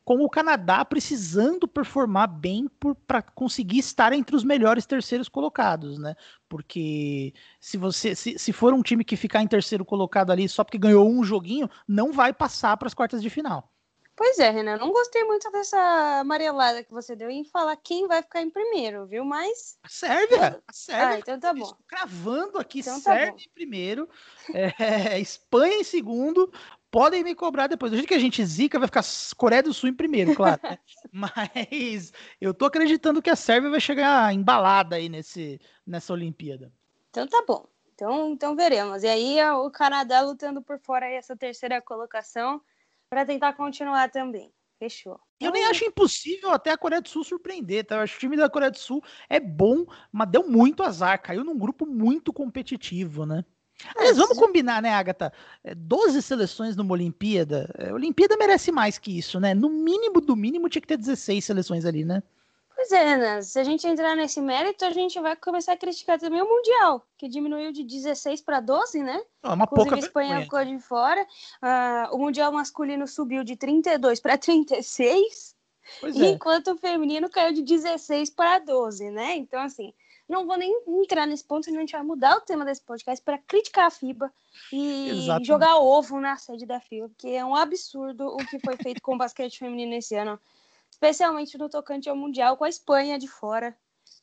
com 0.09 0.25
o 0.25 0.31
Canadá 0.31 0.87
precisando 0.87 1.69
performar 1.69 2.27
bem 2.29 2.67
para 3.07 3.21
conseguir 3.21 3.81
estar 3.81 4.11
entre 4.11 4.35
os 4.35 4.43
melhores 4.43 4.87
terceiros 4.87 5.29
colocados, 5.29 5.99
né? 5.99 6.17
Porque 6.49 7.35
se 7.61 7.77
você 7.77 8.15
se, 8.15 8.39
se 8.39 8.51
for 8.51 8.73
um 8.73 8.81
time 8.81 9.05
que 9.05 9.19
ficar 9.19 9.43
em 9.43 9.47
terceiro 9.47 9.85
colocado 9.85 10.31
ali 10.31 10.49
só 10.49 10.65
porque 10.65 10.79
ganhou 10.79 11.07
um 11.07 11.23
joguinho, 11.23 11.69
não 11.87 12.11
vai 12.11 12.33
passar 12.33 12.75
para 12.79 12.87
as 12.87 12.95
quartas 12.95 13.21
de 13.21 13.29
final. 13.29 13.71
Pois 14.19 14.37
é, 14.41 14.51
Renan, 14.51 14.79
não 14.79 14.91
gostei 14.91 15.23
muito 15.23 15.49
dessa 15.53 15.79
amarelada 16.19 16.83
que 16.83 16.91
você 16.91 17.15
deu 17.15 17.31
em 17.31 17.45
falar 17.45 17.77
quem 17.77 18.09
vai 18.09 18.21
ficar 18.21 18.43
em 18.43 18.51
primeiro, 18.51 19.07
viu? 19.07 19.25
Mas. 19.25 19.79
A 19.81 19.89
Sérvia! 19.89 20.61
A 20.67 20.73
Sérvia! 20.73 21.09
Ah, 21.09 21.19
então 21.21 21.39
tá 21.39 21.55
bom. 21.55 21.73
Cravando 21.87 22.59
aqui, 22.59 22.81
então 22.81 23.01
tá 23.01 23.13
Sérvia 23.13 23.47
em 23.47 23.51
primeiro, 23.55 24.09
é, 24.53 25.21
Espanha 25.21 25.77
em 25.77 25.85
segundo, 25.85 26.53
podem 26.91 27.23
me 27.23 27.35
cobrar 27.35 27.67
depois. 27.67 27.91
Do 27.93 27.97
jeito 27.97 28.09
que 28.09 28.15
a 28.15 28.19
gente 28.19 28.45
zica, 28.45 28.79
vai 28.79 28.89
ficar 28.89 29.05
Coreia 29.37 29.63
do 29.63 29.73
Sul 29.73 29.89
em 29.89 29.95
primeiro, 29.95 30.35
claro. 30.35 30.61
Né? 30.63 30.79
Mas 31.13 32.13
eu 32.41 32.53
tô 32.53 32.67
acreditando 32.67 33.23
que 33.23 33.31
a 33.31 33.37
Sérvia 33.37 33.71
vai 33.71 33.81
chegar 33.81 34.33
embalada 34.35 34.97
aí 34.97 35.09
nesse, 35.09 35.61
nessa 35.87 36.13
Olimpíada. 36.13 36.73
Então 37.11 37.27
tá 37.27 37.45
bom. 37.47 37.67
Então, 37.95 38.31
então 38.33 38.55
veremos. 38.55 39.03
E 39.03 39.09
aí 39.09 39.43
o 39.53 39.71
Canadá 39.71 40.21
lutando 40.21 40.63
por 40.63 40.79
fora 40.79 41.07
aí 41.07 41.15
essa 41.15 41.37
terceira 41.37 41.83
colocação 41.83 42.61
para 43.11 43.25
tentar 43.25 43.55
continuar 43.55 44.11
também. 44.11 44.53
Fechou. 44.79 45.19
Eu 45.41 45.51
nem 45.51 45.65
acho 45.65 45.85
impossível 45.85 46.51
até 46.51 46.71
a 46.71 46.79
Coreia 46.79 47.03
do 47.03 47.09
Sul 47.09 47.25
surpreender, 47.25 47.85
tá? 47.85 47.97
Eu 47.97 48.01
acho 48.03 48.13
que 48.13 48.19
o 48.19 48.21
time 48.21 48.37
da 48.37 48.49
Coreia 48.49 48.71
do 48.71 48.79
Sul 48.79 49.03
é 49.29 49.41
bom, 49.41 49.85
mas 50.13 50.31
deu 50.31 50.49
muito 50.49 50.85
azar. 50.85 51.21
Caiu 51.21 51.43
num 51.43 51.59
grupo 51.59 51.85
muito 51.85 52.33
competitivo, 52.33 53.27
né? 53.27 53.45
Mas 53.97 54.17
vamos 54.17 54.39
combinar, 54.39 54.83
né, 54.83 54.93
Agatha? 54.93 55.33
12 55.77 56.19
é, 56.19 56.21
seleções 56.21 56.77
numa 56.77 56.93
Olimpíada. 56.93 57.73
A 57.79 57.85
é, 57.85 57.93
Olimpíada 57.93 58.37
merece 58.37 58.73
mais 58.73 58.99
que 58.99 59.17
isso, 59.17 59.39
né? 59.39 59.55
No 59.55 59.69
mínimo 59.69 60.21
do 60.21 60.35
mínimo 60.35 60.69
tinha 60.69 60.83
que 60.83 60.89
ter 60.89 60.97
16 60.97 61.45
seleções 61.45 61.85
ali, 61.85 62.05
né? 62.05 62.23
Pois 62.79 62.93
é, 62.93 63.15
Ana, 63.15 63.43
se 63.43 63.59
a 63.59 63.65
gente 63.65 63.85
entrar 63.89 64.15
nesse 64.15 64.41
mérito, 64.41 64.85
a 64.85 64.91
gente 64.91 65.19
vai 65.21 65.35
começar 65.35 65.73
a 65.73 65.77
criticar 65.77 66.17
também 66.17 66.41
o 66.41 66.49
Mundial, 66.49 67.05
que 67.17 67.29
diminuiu 67.29 67.73
de 67.73 67.83
16 67.83 68.41
para 68.41 68.61
12, 68.61 69.03
né? 69.03 69.21
É 69.43 69.49
uma 69.49 69.65
Inclusive, 69.65 69.69
pouca 69.75 69.97
a 69.97 69.99
Espanha 69.99 70.43
ficou 70.43 70.65
de 70.65 70.79
fora. 70.79 71.21
Uh, 71.61 72.15
o 72.15 72.19
Mundial 72.19 72.53
masculino 72.53 73.09
subiu 73.09 73.43
de 73.43 73.57
32 73.57 74.21
para 74.21 74.39
36, 74.39 75.57
pois 76.01 76.21
é. 76.21 76.27
enquanto 76.27 76.69
o 76.69 76.77
feminino 76.77 77.29
caiu 77.29 77.53
de 77.53 77.63
16 77.63 78.31
para 78.31 78.61
12, 78.61 79.11
né? 79.11 79.35
Então, 79.35 79.61
assim, 79.61 79.93
não 80.29 80.47
vou 80.47 80.57
nem 80.57 80.83
entrar 80.87 81.27
nesse 81.27 81.45
ponto, 81.45 81.65
senão 81.65 81.79
a 81.79 81.81
gente 81.81 81.93
vai 81.93 82.03
mudar 82.03 82.37
o 82.37 82.41
tema 82.43 82.65
desse 82.65 82.83
podcast 82.83 83.25
para 83.25 83.39
criticar 83.39 83.87
a 83.87 83.91
FIBA 83.91 84.33
e 84.73 85.09
Exatamente. 85.11 85.47
jogar 85.47 85.77
ovo 85.79 86.21
na 86.21 86.37
sede 86.37 86.67
da 86.67 86.81
FIBA, 86.81 87.09
porque 87.09 87.29
é 87.29 87.45
um 87.45 87.55
absurdo 87.55 88.27
o 88.27 88.37
que 88.37 88.59
foi 88.59 88.77
feito 88.77 89.01
com 89.01 89.15
o 89.15 89.19
basquete 89.19 89.59
feminino 89.59 89.95
esse 89.95 90.15
ano 90.15 90.39
especialmente 90.91 91.57
no 91.57 91.69
tocante 91.69 92.09
ao 92.09 92.17
Mundial 92.17 92.57
com 92.57 92.65
a 92.65 92.69
Espanha 92.69 93.19
de 93.19 93.29
fora, 93.29 93.77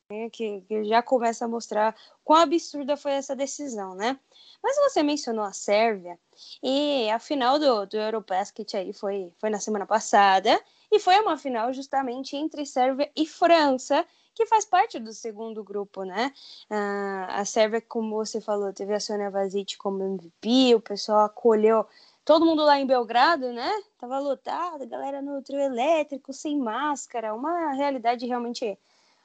né, 0.10 0.30
que, 0.30 0.62
que, 0.68 0.84
já 0.84 1.02
começa 1.02 1.46
a 1.46 1.48
mostrar 1.48 1.96
quão 2.24 2.42
absurda 2.42 2.98
foi 2.98 3.14
essa 3.14 3.36
decisão, 3.36 3.96
né? 3.96 4.20
Mas 4.62 4.76
você 4.78 5.02
mencionou 5.02 5.46
a 5.46 5.54
Sérvia, 5.54 6.20
e 6.62 7.10
a 7.10 7.18
final 7.18 7.58
do, 7.58 7.86
do 7.86 7.98
Eurobasket 7.98 8.76
aí 8.76 8.94
foi, 8.94 9.32
foi 9.40 9.50
na 9.50 9.60
semana 9.60 9.86
passada, 9.86 10.62
e 10.96 11.00
foi 11.00 11.20
uma 11.20 11.38
final 11.38 11.74
justamente 11.74 12.38
entre 12.38 12.66
Sérvia 12.66 13.12
e 13.14 13.28
França, 13.28 14.06
que 14.34 14.46
faz 14.46 14.64
parte 14.64 14.98
do 14.98 15.12
segundo 15.12 15.62
grupo, 15.62 16.04
né? 16.04 16.32
Uh, 16.72 17.26
a 17.32 17.44
Sérvia, 17.44 17.82
como 17.82 18.16
você 18.16 18.40
falou, 18.40 18.72
teve 18.72 18.94
a 18.94 19.00
Sônia 19.00 19.30
Vasic 19.30 19.78
como 19.78 20.02
MVP, 20.02 20.74
o 20.74 20.80
pessoal 20.80 21.26
acolheu 21.26 21.86
todo 22.24 22.46
mundo 22.46 22.64
lá 22.64 22.80
em 22.80 22.88
Belgrado, 22.88 23.52
né? 23.52 23.70
Tava 23.98 24.20
lotado, 24.20 24.88
galera 24.88 25.22
no 25.22 25.42
trio 25.42 25.60
elétrico, 25.60 26.32
sem 26.32 26.58
máscara, 26.58 27.34
uma 27.34 27.74
realidade 27.74 28.26
realmente 28.26 28.80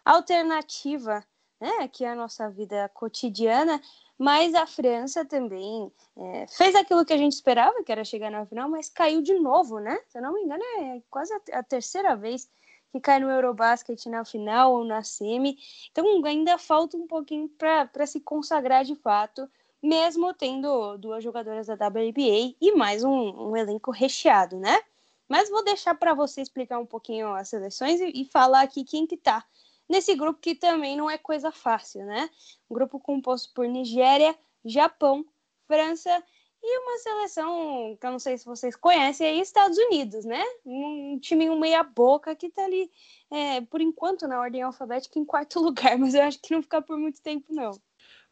alternativa, 0.04 1.24
né? 1.60 1.86
Que 1.86 2.04
é 2.04 2.10
a 2.10 2.16
nossa 2.16 2.50
vida 2.50 2.90
cotidiana. 2.92 3.80
Mas 4.20 4.54
a 4.54 4.66
França 4.66 5.24
também 5.24 5.90
é, 6.14 6.46
fez 6.46 6.74
aquilo 6.74 7.06
que 7.06 7.12
a 7.14 7.16
gente 7.16 7.32
esperava, 7.32 7.82
que 7.82 7.90
era 7.90 8.04
chegar 8.04 8.30
na 8.30 8.44
final, 8.44 8.68
mas 8.68 8.90
caiu 8.90 9.22
de 9.22 9.32
novo, 9.38 9.78
né? 9.78 9.98
Se 10.08 10.18
eu 10.18 10.22
não 10.22 10.34
me 10.34 10.42
engano, 10.42 10.62
é 10.62 11.00
quase 11.08 11.32
a, 11.52 11.62
terceira 11.62 12.14
vez 12.14 12.46
que 12.92 13.00
cai 13.00 13.18
no 13.18 13.30
Eurobasket 13.30 14.04
na 14.10 14.22
final 14.22 14.74
ou 14.74 14.84
na 14.84 15.02
semi. 15.02 15.56
Então 15.90 16.04
ainda 16.26 16.58
falta 16.58 16.98
um 16.98 17.06
pouquinho 17.06 17.48
para 17.48 18.06
se 18.06 18.20
consagrar 18.20 18.84
de 18.84 18.94
fato 18.94 19.48
mesmo 19.82 20.34
tendo 20.34 20.98
duas 20.98 21.24
jogadoras 21.24 21.68
da 21.68 21.74
WNBA 21.88 22.54
e 22.60 22.72
mais 22.76 23.02
um, 23.02 23.50
um 23.50 23.56
elenco 23.56 23.90
recheado, 23.90 24.58
né? 24.58 24.78
Mas 25.26 25.48
vou 25.48 25.64
deixar 25.64 25.94
para 25.94 26.12
você 26.12 26.42
explicar 26.42 26.78
um 26.78 26.84
pouquinho 26.84 27.32
as 27.32 27.48
seleções 27.48 28.02
e, 28.02 28.12
e, 28.14 28.24
falar 28.26 28.60
aqui 28.60 28.84
quem 28.84 29.06
que 29.06 29.16
tá 29.16 29.42
nesse 29.90 30.14
grupo 30.14 30.40
que 30.40 30.54
também 30.54 30.96
não 30.96 31.10
é 31.10 31.18
coisa 31.18 31.50
fácil, 31.50 32.06
né? 32.06 32.30
Um 32.70 32.74
grupo 32.74 33.00
composto 33.00 33.52
por 33.52 33.66
Nigéria, 33.66 34.38
Japão, 34.64 35.26
França 35.66 36.24
e 36.62 36.78
uma 36.78 36.98
seleção 36.98 37.96
que 38.00 38.06
eu 38.06 38.12
não 38.12 38.18
sei 38.18 38.38
se 38.38 38.44
vocês 38.44 38.76
conhecem 38.76 39.26
aí, 39.26 39.40
Estados 39.40 39.76
Unidos, 39.76 40.24
né? 40.24 40.42
Um 40.64 41.18
time 41.18 41.50
meia 41.56 41.82
boca 41.82 42.36
que 42.36 42.50
tá 42.50 42.64
ali, 42.64 42.88
é, 43.30 43.62
por 43.62 43.80
enquanto, 43.80 44.28
na 44.28 44.38
ordem 44.38 44.62
alfabética 44.62 45.18
em 45.18 45.24
quarto 45.24 45.58
lugar, 45.60 45.98
mas 45.98 46.14
eu 46.14 46.22
acho 46.22 46.40
que 46.40 46.54
não 46.54 46.62
fica 46.62 46.80
por 46.80 46.96
muito 46.96 47.20
tempo, 47.20 47.46
não. 47.52 47.72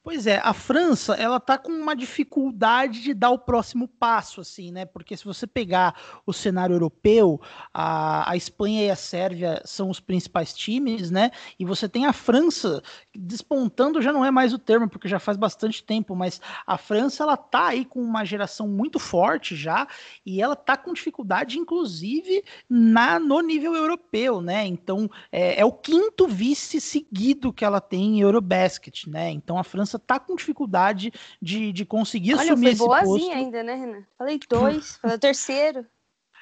Pois 0.03 0.27
é, 0.27 0.41
a 0.43 0.55
França, 0.55 1.15
ela 1.15 1.39
tá 1.39 1.59
com 1.59 1.71
uma 1.71 1.95
dificuldade 1.95 3.03
de 3.03 3.13
dar 3.13 3.31
o 3.31 3.39
próximo 3.39 3.87
passo, 3.87 4.41
assim, 4.41 4.73
né? 4.73 4.87
Porque 4.87 5.15
se 5.15 5.25
você 5.25 5.47
pegar 5.47 6.21
o 6.25 6.33
cenário 6.33 6.75
europeu, 6.75 7.39
a, 7.75 8.31
a 8.31 8.35
Espanha 8.37 8.87
e 8.87 8.91
a 8.91 8.97
Sérvia 8.97 9.61
são 9.67 9.91
os 9.91 10.01
principais 10.01 10.55
times, 10.55 11.11
né? 11.11 11.31
E 11.59 11.65
você 11.65 11.87
tem 11.89 12.07
a 12.07 12.13
França 12.15 12.83
despontando, 13.19 14.01
já 14.01 14.13
não 14.13 14.25
é 14.25 14.31
mais 14.31 14.53
o 14.53 14.59
termo, 14.59 14.89
porque 14.89 15.09
já 15.09 15.19
faz 15.19 15.37
bastante 15.37 15.83
tempo, 15.83 16.15
mas 16.15 16.41
a 16.67 16.79
França, 16.79 17.25
ela 17.25 17.37
tá 17.37 17.69
aí 17.69 17.85
com 17.85 18.01
uma 18.01 18.25
geração 18.25 18.69
muito 18.69 18.99
forte 18.99 19.57
já, 19.57 19.89
e 20.25 20.41
ela 20.41 20.55
tá 20.55 20.77
com 20.77 20.93
dificuldade, 20.93 21.59
inclusive, 21.59 22.45
na 22.69 23.19
no 23.19 23.41
nível 23.41 23.75
europeu, 23.75 24.41
né? 24.41 24.65
Então, 24.67 25.11
é, 25.33 25.61
é 25.61 25.65
o 25.65 25.73
quinto 25.73 26.27
vice 26.29 26.81
seguido 26.81 27.53
que 27.53 27.65
ela 27.65 27.81
tem 27.81 28.19
em 28.19 28.21
Eurobasket, 28.21 29.09
né? 29.09 29.31
Então, 29.31 29.59
a 29.59 29.65
França 29.65 29.99
tá 29.99 30.21
com 30.21 30.37
dificuldade 30.37 31.13
de, 31.43 31.73
de 31.73 31.85
conseguir 31.85 32.35
Olha, 32.35 32.53
assumir 32.53 32.69
esse 32.69 32.85
posto. 32.85 33.05
boazinha 33.05 33.37
ainda, 33.37 33.63
né, 33.63 33.75
Renan? 33.75 34.03
Falei 34.17 34.39
dois, 34.49 34.97
falei 34.99 35.17
o 35.17 35.21
terceiro. 35.21 35.87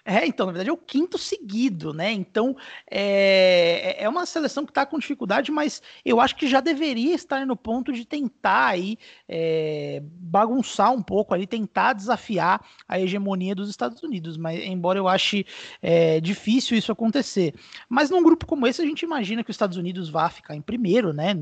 É, 0.08 0.24
então, 0.24 0.46
na 0.46 0.52
verdade 0.52 0.70
é 0.70 0.72
o 0.72 0.76
quinto 0.76 1.18
seguido, 1.18 1.92
né? 1.92 2.12
Então 2.12 2.56
é, 2.88 3.96
é, 3.98 4.04
é 4.04 4.08
uma 4.08 4.24
seleção 4.24 4.64
que 4.64 4.70
está 4.70 4.86
com 4.86 5.00
dificuldade, 5.00 5.50
mas 5.50 5.82
eu 6.04 6.20
acho 6.20 6.36
que 6.36 6.46
já 6.46 6.60
deveria 6.60 7.12
estar 7.12 7.44
no 7.44 7.56
ponto 7.56 7.92
de 7.92 8.04
tentar 8.04 8.68
aí 8.68 8.96
é, 9.28 10.00
bagunçar 10.04 10.92
um 10.92 11.02
pouco 11.02 11.34
ali, 11.34 11.44
tentar 11.44 11.92
desafiar 11.92 12.64
a 12.86 13.00
hegemonia 13.00 13.52
dos 13.52 13.68
Estados 13.68 14.00
Unidos. 14.00 14.36
Mas 14.36 14.60
embora 14.62 14.96
eu 14.96 15.08
ache 15.08 15.44
é, 15.82 16.20
difícil 16.20 16.78
isso 16.78 16.92
acontecer, 16.92 17.52
mas 17.88 18.08
num 18.08 18.22
grupo 18.22 18.46
como 18.46 18.64
esse 18.64 18.80
a 18.80 18.86
gente 18.86 19.02
imagina 19.02 19.42
que 19.42 19.50
os 19.50 19.54
Estados 19.54 19.76
Unidos 19.76 20.08
vá 20.08 20.30
ficar 20.30 20.54
em 20.54 20.62
primeiro, 20.62 21.12
né? 21.12 21.34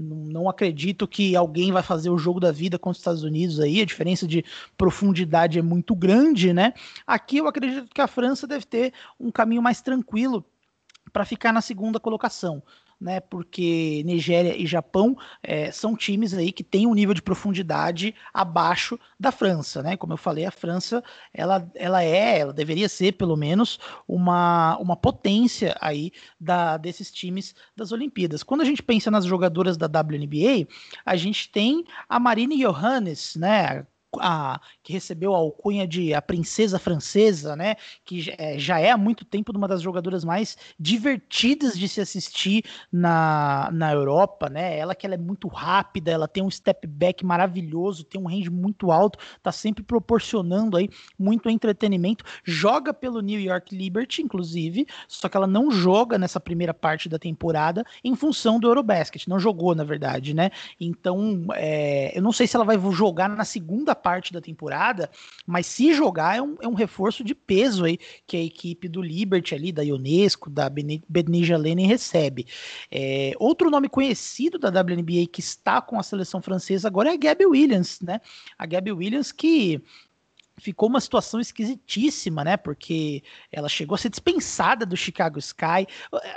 Não, 0.00 0.48
acredito 0.48 1.08
que 1.08 1.34
alguém 1.34 1.72
vai 1.72 1.82
fazer 1.82 2.08
o 2.08 2.16
jogo 2.16 2.38
da 2.38 2.52
vida 2.52 2.78
contra 2.78 2.92
os 2.92 2.98
Estados 2.98 3.24
Unidos 3.24 3.58
aí. 3.58 3.80
A 3.80 3.84
diferença 3.84 4.28
de 4.28 4.44
profundidade 4.76 5.58
é 5.58 5.62
muito 5.62 5.92
grande, 5.96 6.52
né? 6.52 6.72
Aqui 7.04 7.38
eu 7.38 7.48
acredito 7.48 7.92
que 7.92 8.00
a 8.00 8.06
França 8.06 8.46
deve 8.46 8.64
ter 8.64 8.92
um 9.18 9.32
caminho 9.32 9.60
mais 9.60 9.80
tranquilo 9.80 10.44
para 11.12 11.24
ficar 11.24 11.52
na 11.52 11.60
segunda 11.60 11.98
colocação. 11.98 12.62
Né, 13.00 13.20
porque 13.20 14.02
Nigéria 14.04 14.60
e 14.60 14.66
Japão 14.66 15.16
é, 15.40 15.70
são 15.70 15.96
times 15.96 16.34
aí 16.34 16.50
que 16.50 16.64
têm 16.64 16.84
um 16.84 16.94
nível 16.94 17.14
de 17.14 17.22
profundidade 17.22 18.12
abaixo 18.34 18.98
da 19.20 19.30
França, 19.30 19.84
né? 19.84 19.96
Como 19.96 20.14
eu 20.14 20.16
falei, 20.16 20.44
a 20.44 20.50
França 20.50 21.00
ela, 21.32 21.70
ela 21.76 22.02
é, 22.02 22.40
ela 22.40 22.52
deveria 22.52 22.88
ser 22.88 23.12
pelo 23.12 23.36
menos 23.36 23.78
uma, 24.06 24.76
uma 24.78 24.96
potência 24.96 25.76
aí 25.80 26.10
da, 26.40 26.76
desses 26.76 27.12
times 27.12 27.54
das 27.76 27.92
Olimpíadas. 27.92 28.42
Quando 28.42 28.62
a 28.62 28.64
gente 28.64 28.82
pensa 28.82 29.12
nas 29.12 29.24
jogadoras 29.24 29.76
da 29.76 29.86
WNBA, 29.86 30.66
a 31.06 31.14
gente 31.14 31.48
tem 31.50 31.84
a 32.08 32.18
Marine 32.18 32.58
Johannes, 32.58 33.36
né? 33.36 33.86
A, 34.16 34.60
que 34.82 34.92
recebeu 34.92 35.34
a 35.34 35.38
alcunha 35.38 35.86
de 35.86 36.14
a 36.14 36.22
princesa 36.22 36.78
francesa, 36.78 37.54
né? 37.54 37.76
Que 38.04 38.34
é, 38.38 38.58
já 38.58 38.78
é 38.78 38.90
há 38.90 38.96
muito 38.96 39.24
tempo 39.24 39.52
uma 39.56 39.68
das 39.68 39.82
jogadoras 39.82 40.24
mais 40.24 40.56
divertidas 40.78 41.78
de 41.78 41.88
se 41.88 42.00
assistir 42.00 42.64
na, 42.90 43.68
na 43.72 43.92
Europa, 43.92 44.48
né? 44.48 44.78
Ela 44.78 44.94
que 44.94 45.04
ela 45.04 45.14
é 45.14 45.18
muito 45.18 45.48
rápida, 45.48 46.10
ela 46.10 46.28
tem 46.28 46.42
um 46.42 46.50
step 46.50 46.86
back 46.86 47.24
maravilhoso, 47.24 48.04
tem 48.04 48.20
um 48.20 48.28
range 48.28 48.50
muito 48.50 48.90
alto, 48.90 49.18
tá 49.42 49.52
sempre 49.52 49.82
proporcionando 49.82 50.76
aí 50.76 50.88
muito 51.18 51.50
entretenimento. 51.50 52.24
Joga 52.44 52.94
pelo 52.94 53.20
New 53.20 53.40
York 53.40 53.74
Liberty, 53.76 54.22
inclusive, 54.22 54.86
só 55.06 55.28
que 55.28 55.36
ela 55.36 55.46
não 55.46 55.70
joga 55.70 56.16
nessa 56.16 56.40
primeira 56.40 56.72
parte 56.72 57.08
da 57.08 57.18
temporada 57.18 57.84
em 58.02 58.14
função 58.14 58.58
do 58.58 58.68
Eurobasket, 58.68 59.28
não 59.28 59.38
jogou 59.38 59.74
na 59.74 59.84
verdade, 59.84 60.32
né? 60.32 60.50
Então, 60.80 61.46
é, 61.54 62.16
eu 62.16 62.22
não 62.22 62.32
sei 62.32 62.46
se 62.46 62.56
ela 62.56 62.64
vai 62.64 62.78
jogar 62.92 63.28
na 63.28 63.44
segunda 63.44 63.97
parte 63.98 64.32
da 64.32 64.40
temporada, 64.40 65.10
mas 65.46 65.66
se 65.66 65.92
jogar 65.92 66.38
é 66.38 66.42
um, 66.42 66.56
é 66.62 66.68
um 66.68 66.74
reforço 66.74 67.22
de 67.22 67.34
peso 67.34 67.84
aí 67.84 67.98
que 68.26 68.36
a 68.36 68.42
equipe 68.42 68.88
do 68.88 69.02
Liberty 69.02 69.54
ali, 69.54 69.72
da 69.72 69.82
Ionesco, 69.82 70.48
da 70.48 70.70
Benija 71.08 71.58
Lenin 71.58 71.86
recebe. 71.86 72.46
É, 72.90 73.32
outro 73.38 73.70
nome 73.70 73.88
conhecido 73.88 74.58
da 74.58 74.68
WNBA 74.68 75.26
que 75.30 75.40
está 75.40 75.82
com 75.82 75.98
a 75.98 76.02
seleção 76.02 76.40
francesa 76.40 76.88
agora 76.88 77.10
é 77.10 77.12
a 77.12 77.16
Gabby 77.16 77.46
Williams, 77.46 78.00
né? 78.00 78.20
A 78.58 78.64
Gabby 78.64 78.92
Williams 78.92 79.32
que 79.32 79.82
ficou 80.58 80.88
uma 80.88 81.00
situação 81.00 81.40
esquisitíssima, 81.40 82.44
né? 82.44 82.56
Porque 82.56 83.22
ela 83.50 83.68
chegou 83.68 83.94
a 83.94 83.98
ser 83.98 84.08
dispensada 84.10 84.84
do 84.84 84.96
Chicago 84.96 85.38
Sky. 85.38 85.86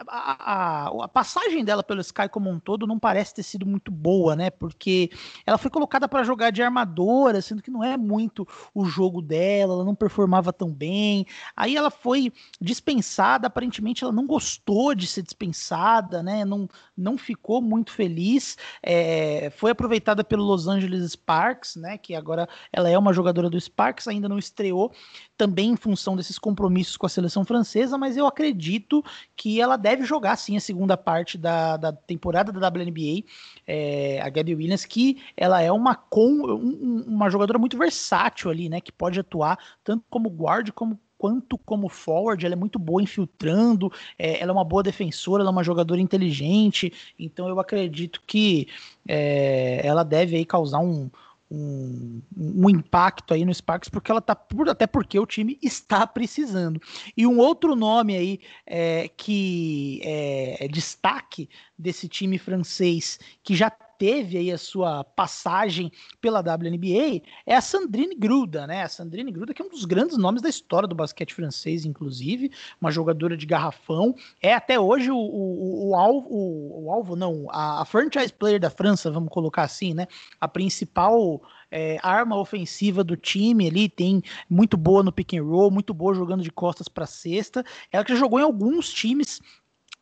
A, 0.07 0.87
a, 0.87 1.03
a, 1.03 1.07
passagem 1.07 1.63
dela 1.63 1.83
pelo 1.83 2.01
Sky 2.01 2.29
como 2.29 2.49
um 2.49 2.59
todo 2.59 2.87
não 2.87 2.99
parece 2.99 3.33
ter 3.35 3.43
sido 3.43 3.65
muito 3.65 3.91
boa, 3.91 4.35
né? 4.35 4.49
Porque 4.49 5.09
ela 5.45 5.57
foi 5.57 5.69
colocada 5.71 6.07
para 6.07 6.23
jogar 6.23 6.51
de 6.51 6.61
armadora, 6.61 7.41
sendo 7.41 7.61
que 7.61 7.71
não 7.71 7.83
é 7.83 7.97
muito 7.97 8.47
o 8.73 8.85
jogo 8.85 9.21
dela, 9.21 9.73
ela 9.73 9.85
não 9.85 9.95
performava 9.95 10.53
tão 10.53 10.71
bem. 10.71 11.25
Aí 11.55 11.75
ela 11.75 11.89
foi 11.89 12.31
dispensada, 12.59 13.47
aparentemente 13.47 14.03
ela 14.03 14.13
não 14.13 14.25
gostou 14.25 14.93
de 14.93 15.07
ser 15.07 15.23
dispensada, 15.23 16.21
né? 16.21 16.45
Não, 16.45 16.67
não 16.95 17.17
ficou 17.17 17.61
muito 17.61 17.91
feliz. 17.91 18.57
É, 18.83 19.51
foi 19.55 19.71
aproveitada 19.71 20.23
pelo 20.23 20.43
Los 20.43 20.67
Angeles 20.67 21.11
Sparks, 21.11 21.75
né? 21.75 21.97
Que 21.97 22.15
agora 22.15 22.47
ela 22.71 22.89
é 22.89 22.97
uma 22.97 23.13
jogadora 23.13 23.49
do 23.49 23.59
Sparks 23.59 24.07
ainda 24.11 24.29
não 24.29 24.37
estreou, 24.37 24.91
também 25.37 25.71
em 25.71 25.75
função 25.75 26.15
desses 26.15 26.37
compromissos 26.37 26.97
com 26.97 27.05
a 27.05 27.09
seleção 27.09 27.43
francesa, 27.43 27.97
mas 27.97 28.17
eu 28.17 28.27
acredito 28.27 29.03
que 29.35 29.59
ela 29.59 29.77
deve 29.77 30.03
jogar 30.03 30.35
sim 30.35 30.55
a 30.55 30.61
segunda 30.61 30.95
parte 30.95 31.37
da, 31.37 31.77
da 31.77 31.91
temporada 31.91 32.51
da 32.51 32.67
WNBA. 32.67 33.23
É, 33.65 34.21
a 34.21 34.29
Gabby 34.29 34.55
Williams, 34.55 34.85
que 34.85 35.21
ela 35.35 35.61
é 35.61 35.71
uma, 35.71 35.95
com, 35.95 36.29
um, 36.45 37.03
uma 37.07 37.29
jogadora 37.29 37.57
muito 37.57 37.77
versátil 37.77 38.51
ali, 38.51 38.69
né? 38.69 38.79
Que 38.81 38.91
pode 38.91 39.19
atuar 39.19 39.57
tanto 39.83 40.03
como 40.09 40.29
guard 40.29 40.71
como 40.71 40.99
quanto 41.21 41.55
como 41.55 41.87
forward, 41.87 42.43
ela 42.43 42.55
é 42.55 42.57
muito 42.57 42.79
boa 42.79 42.99
infiltrando, 42.99 43.91
é, 44.17 44.41
ela 44.41 44.51
é 44.51 44.53
uma 44.53 44.65
boa 44.65 44.81
defensora, 44.81 45.43
ela 45.43 45.51
é 45.51 45.53
uma 45.53 45.63
jogadora 45.63 46.01
inteligente, 46.01 46.91
então 47.19 47.47
eu 47.47 47.59
acredito 47.59 48.23
que 48.25 48.67
é, 49.07 49.85
ela 49.85 50.03
deve 50.03 50.35
aí 50.35 50.43
causar 50.43 50.79
um, 50.79 51.11
um, 51.51 52.21
um, 52.37 52.69
impacto 52.69 53.33
aí 53.33 53.43
no 53.43 53.53
Sparks, 53.53 53.89
porque 53.89 54.09
ela 54.09 54.21
tá 54.21 54.33
por, 54.33 54.69
até 54.69 54.87
porque 54.87 55.19
o 55.19 55.25
time 55.25 55.59
está 55.61 56.07
precisando. 56.07 56.81
E 57.15 57.27
um 57.27 57.37
outro 57.37 57.75
nome 57.75 58.15
aí 58.15 58.39
é, 58.65 59.09
que 59.09 59.99
é, 60.03 60.65
é 60.65 60.67
destaque 60.69 61.49
desse 61.77 62.07
time 62.07 62.37
francês 62.37 63.19
que 63.43 63.53
já 63.53 63.69
teve 64.01 64.35
aí 64.35 64.51
a 64.51 64.57
sua 64.57 65.03
passagem 65.03 65.91
pela 66.19 66.39
WNBA 66.39 67.21
é 67.45 67.55
a 67.55 67.61
Sandrine 67.61 68.15
Gruda, 68.15 68.65
né? 68.65 68.81
A 68.81 68.89
Sandrine 68.89 69.31
Gruda, 69.31 69.53
que 69.53 69.61
é 69.61 69.65
um 69.65 69.69
dos 69.69 69.85
grandes 69.85 70.17
nomes 70.17 70.41
da 70.41 70.49
história 70.49 70.87
do 70.87 70.95
basquete 70.95 71.35
francês, 71.35 71.85
inclusive, 71.85 72.51
uma 72.81 72.89
jogadora 72.89 73.37
de 73.37 73.45
garrafão, 73.45 74.15
é 74.41 74.55
até 74.55 74.79
hoje 74.79 75.11
o, 75.11 75.15
o, 75.15 75.89
o 75.89 75.95
alvo, 75.95 76.27
o, 76.31 76.85
o, 76.85 76.91
alvo 76.91 77.15
não, 77.15 77.45
a, 77.51 77.83
a, 77.83 77.85
franchise 77.85 78.33
player 78.33 78.59
da 78.59 78.71
França, 78.71 79.11
vamos 79.11 79.29
colocar 79.29 79.61
assim, 79.61 79.93
né? 79.93 80.07
A 80.39 80.47
principal 80.47 81.39
é, 81.69 81.99
arma 82.01 82.39
ofensiva 82.39 83.03
do 83.03 83.15
time 83.15 83.67
ali, 83.67 83.87
tem 83.87 84.23
muito 84.49 84.75
boa 84.77 85.03
no 85.03 85.11
pick 85.11 85.35
and 85.35 85.43
roll, 85.43 85.69
muito 85.69 85.93
boa 85.93 86.15
jogando 86.15 86.41
de 86.41 86.51
costas 86.51 86.87
para 86.87 87.05
cesta. 87.05 87.63
Ela 87.91 88.03
que 88.03 88.15
jogou 88.15 88.39
em 88.39 88.43
alguns 88.43 88.91
times 88.91 89.39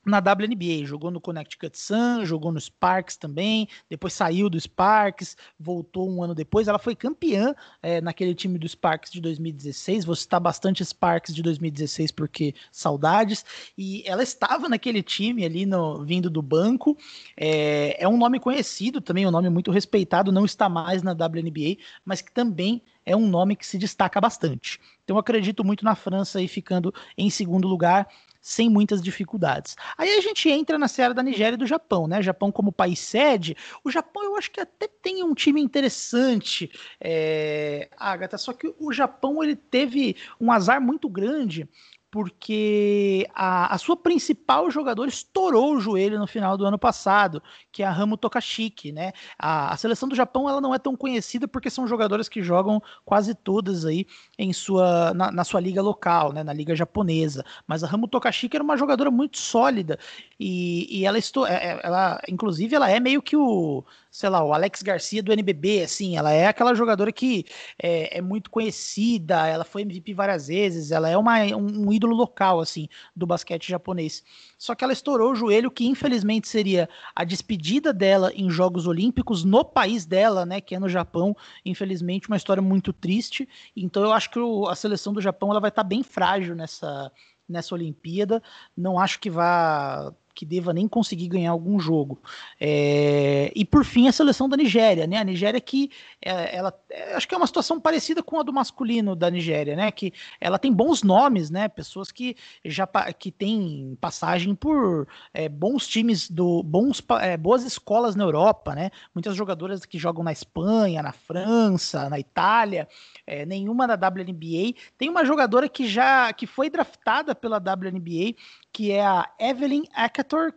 na 0.06 0.20
WNBA, 0.20 0.86
jogou 0.86 1.12
no 1.12 1.20
Connecticut 1.20 1.78
Sun, 1.78 2.26
jogou 2.26 2.52
no 2.52 2.60
Sparks 2.60 3.18
também, 3.18 3.68
depois 3.90 4.14
saiu 4.14 4.50
do 4.50 4.60
Sparks, 4.60 5.36
voltou 5.60 6.10
um 6.10 6.24
ano 6.24 6.34
depois, 6.34 6.68
ela 6.68 6.80
foi 6.80 6.96
campeã 6.96 7.54
é, 7.82 8.00
naquele 8.02 8.34
time 8.34 8.58
do 8.58 8.68
Sparks 8.68 9.12
de 9.12 9.20
2016, 9.20 10.06
vou 10.06 10.16
citar 10.16 10.40
bastante 10.40 10.84
Sparks 10.84 11.34
de 11.36 11.44
2016 11.44 12.12
porque 12.12 12.56
saudades, 12.72 13.46
e 13.78 14.04
ela 14.06 14.24
estava 14.24 14.70
naquele 14.70 15.04
time 15.04 15.46
ali 15.46 15.66
no, 15.66 16.04
vindo 16.06 16.30
do 16.30 16.42
banco, 16.42 16.98
é, 17.36 18.02
é 18.04 18.08
um 18.08 18.18
nome 18.18 18.40
conhecido 18.40 19.02
também, 19.02 19.28
um 19.28 19.32
nome 19.32 19.50
muito 19.50 19.72
respeitado, 19.72 20.32
não 20.32 20.46
está 20.46 20.70
mais 20.70 21.04
na 21.04 21.12
WNBA, 21.12 21.78
mas 22.06 22.22
que 22.22 22.32
também 22.32 22.82
é 23.06 23.16
um 23.16 23.28
nome 23.28 23.56
que 23.56 23.66
se 23.66 23.78
destaca 23.78 24.22
bastante. 24.22 24.80
Então 25.04 25.18
acredito 25.18 25.64
muito 25.64 25.84
na 25.84 25.96
França 25.96 26.40
aí 26.40 26.48
ficando 26.48 26.94
em 27.18 27.30
segundo 27.30 27.68
lugar, 27.68 28.08
sem 28.42 28.70
muitas 28.70 29.02
dificuldades. 29.02 29.76
Aí 29.98 30.18
a 30.18 30.22
gente 30.22 30.50
entra 30.50 30.78
na 30.78 30.88
seara 30.88 31.14
da 31.14 31.24
Nigéria 31.24 31.56
e 31.56 31.58
do 31.58 31.66
Japão, 31.66 32.08
né? 32.08 32.22
Japão 32.22 32.52
como 32.52 32.72
país 32.72 33.00
sede, 33.00 33.56
o 33.84 33.92
Japão 33.92 34.24
eu 34.24 34.36
acho 34.36 34.52
que 34.52 34.62
até 34.62 34.88
tem 34.88 35.24
um 35.24 35.34
time 35.34 35.62
interessante, 35.62 36.72
é, 37.00 37.90
Agatha, 37.98 38.38
só 38.38 38.54
que 38.54 38.74
o 38.80 38.92
Japão 38.92 39.44
ele 39.44 39.56
teve 39.56 40.16
um 40.40 40.52
azar 40.52 40.82
muito 40.82 41.10
grande 41.10 41.68
porque 42.12 43.28
a, 43.36 43.74
a, 43.74 43.78
sua 43.78 43.96
principal 43.96 44.72
jogadora 44.72 45.10
estourou 45.10 45.76
o 45.76 45.80
joelho 45.80 46.18
no 46.18 46.26
final 46.26 46.58
do 46.58 46.66
ano 46.66 46.78
passado, 46.78 47.42
que 47.72 47.84
é 47.84 47.86
a 47.86 47.92
Ramo 47.92 48.18
Tokashiki, 48.18 48.92
né? 48.92 49.12
A, 49.38 49.74
a, 49.74 49.78
seleção 49.78 50.10
do 50.10 50.16
Japão 50.16 50.50
ela 50.50 50.60
não 50.60 50.74
é 50.74 50.80
tão 50.80 50.96
conhecida 50.96 51.48
porque 51.48 51.70
são 51.70 51.88
jogadoras 51.88 52.28
que 52.28 52.42
jogam 52.42 52.82
quase 53.06 53.36
todas 53.36 53.86
aí 53.86 54.08
em 54.38 54.52
sua 54.52 55.14
na, 55.14 55.32
na 55.32 55.44
sua 55.44 55.60
liga 55.60 55.82
local, 55.82 56.34
né? 56.34 56.44
Na 56.44 56.54
liga 56.54 56.76
japonesa. 56.76 57.46
Mas 57.68 57.84
a 57.84 57.88
Ramo 57.88 58.08
Tokashiki 58.08 58.58
era 58.58 58.64
uma 58.64 58.78
jogadora 58.78 59.12
muito 59.12 59.38
sólida 59.38 60.00
e, 60.40 60.88
e 60.90 61.06
ela, 61.06 61.18
estou, 61.18 61.46
é, 61.46 61.54
é, 61.54 61.80
ela, 61.84 62.22
inclusive, 62.28 62.74
ela 62.74 62.90
é 62.90 63.00
meio 63.00 63.22
que 63.22 63.36
o 63.36 63.84
sei 64.12 64.30
lá, 64.30 64.44
o 64.44 64.54
Alex 64.54 64.82
Garcia 64.82 65.22
do 65.22 65.32
NBB, 65.32 65.84
assim, 65.84 66.18
ela 66.18 66.32
é 66.32 66.48
aquela 66.48 66.74
jogadora 66.74 67.12
que 67.12 67.46
é, 67.82 68.18
é 68.18 68.22
muito 68.22 68.50
conhecida, 68.50 69.48
ela 69.48 69.64
foi 69.64 69.84
MVP 69.84 70.14
várias 70.14 70.48
vezes, 70.48 70.92
ela 70.92 71.08
é 71.08 71.16
uma, 71.16 71.40
um, 71.56 71.88
um, 71.88 71.94
ídolo 71.94 72.16
local, 72.16 72.60
assim, 72.60 72.88
do 73.16 73.28
basquete 73.28 73.70
japonês. 73.70 74.24
Só 74.58 74.74
que 74.74 74.84
ela 74.84 74.94
estourou 74.94 75.32
o 75.32 75.36
joelho, 75.36 75.70
que 75.70 75.86
infelizmente 75.86 76.48
seria 76.48 76.90
a 77.16 77.24
despedida 77.24 77.94
dela 77.94 78.32
em 78.34 78.50
Jogos 78.50 78.88
Olímpicos 78.88 79.44
no 79.44 79.64
país 79.64 80.06
dela, 80.06 80.46
né, 80.46 80.60
que 80.60 80.74
é 80.74 80.80
no 80.80 80.90
Japão, 80.90 81.36
infelizmente, 81.64 82.28
uma 82.28 82.38
história 82.38 82.62
muito 82.62 82.92
triste, 82.92 83.48
então 83.76 84.04
eu 84.04 84.12
acho 84.12 84.32
que 84.32 84.40
o, 84.40 84.68
a 84.68 84.76
seleção 84.76 85.14
do 85.14 85.22
Japão, 85.22 85.52
ela 85.52 85.60
vai 85.60 85.70
estar 85.70 85.84
tá 85.84 85.88
bem 85.88 86.02
frágil 86.02 86.56
nessa 86.56 87.12
nessa 87.50 87.74
Olimpíada. 87.74 88.44
Não 88.78 89.00
acho 89.00 89.20
que 89.20 89.30
vá 89.30 90.14
que 90.40 90.46
deva 90.46 90.72
nem 90.72 90.88
conseguir 90.88 91.28
ganhar 91.28 91.52
algum 91.52 91.78
jogo. 91.78 92.18
É, 92.62 93.52
e 93.54 93.66
por 93.66 93.84
fim, 93.84 94.08
a 94.08 94.12
seleção 94.14 94.48
da 94.48 94.56
Nigéria, 94.56 95.06
né? 95.06 95.18
A 95.18 95.24
Nigéria 95.26 95.60
que 95.60 95.92
é, 96.22 96.56
ela 96.56 96.74
é, 96.90 97.14
acho 97.14 97.28
que 97.28 97.36
é 97.36 97.38
uma 97.38 97.46
situação 97.46 97.78
parecida 97.78 98.24
com 98.24 98.40
a 98.40 98.44
do 98.44 98.54
masculino 98.54 99.18
da 99.18 99.30
Nigéria, 99.30 99.76
né? 99.76 99.92
Que 99.92 100.14
ela 100.40 100.58
tem 100.58 100.72
bons 100.72 101.04
nomes, 101.04 101.50
né? 101.50 101.68
Pessoas 101.68 102.10
que 102.10 102.38
já 102.64 102.88
que 103.20 103.34
têm 103.34 103.98
passagem 104.00 104.56
por 104.56 105.10
é, 105.34 105.50
bons 105.50 105.86
times 105.86 106.30
do 106.30 106.64
bons 106.64 107.04
é, 107.20 107.36
boas 107.36 107.66
escolas 107.66 108.16
na 108.16 108.24
Europa, 108.24 108.74
né? 108.74 108.92
Muitas 109.14 109.36
jogadoras 109.36 109.84
que 109.84 110.00
jogam 110.00 110.24
na 110.24 110.32
Espanha, 110.32 111.04
na 111.04 111.12
França, 111.12 112.10
na 112.10 112.18
Itália, 112.18 112.88
é, 113.28 113.46
nenhuma 113.46 113.86
da 113.86 114.08
WNBA. 114.08 114.74
Tem 114.98 115.10
uma 115.10 115.26
jogadora 115.26 115.68
que 115.68 115.86
já 115.86 116.32
que 116.32 116.48
foi 116.48 116.70
draftada 116.70 117.36
pela 117.36 117.58
WNBA 117.58 118.36
que 118.72 118.92
é 118.92 119.06
a 119.06 119.28
Evelyn 119.40 119.84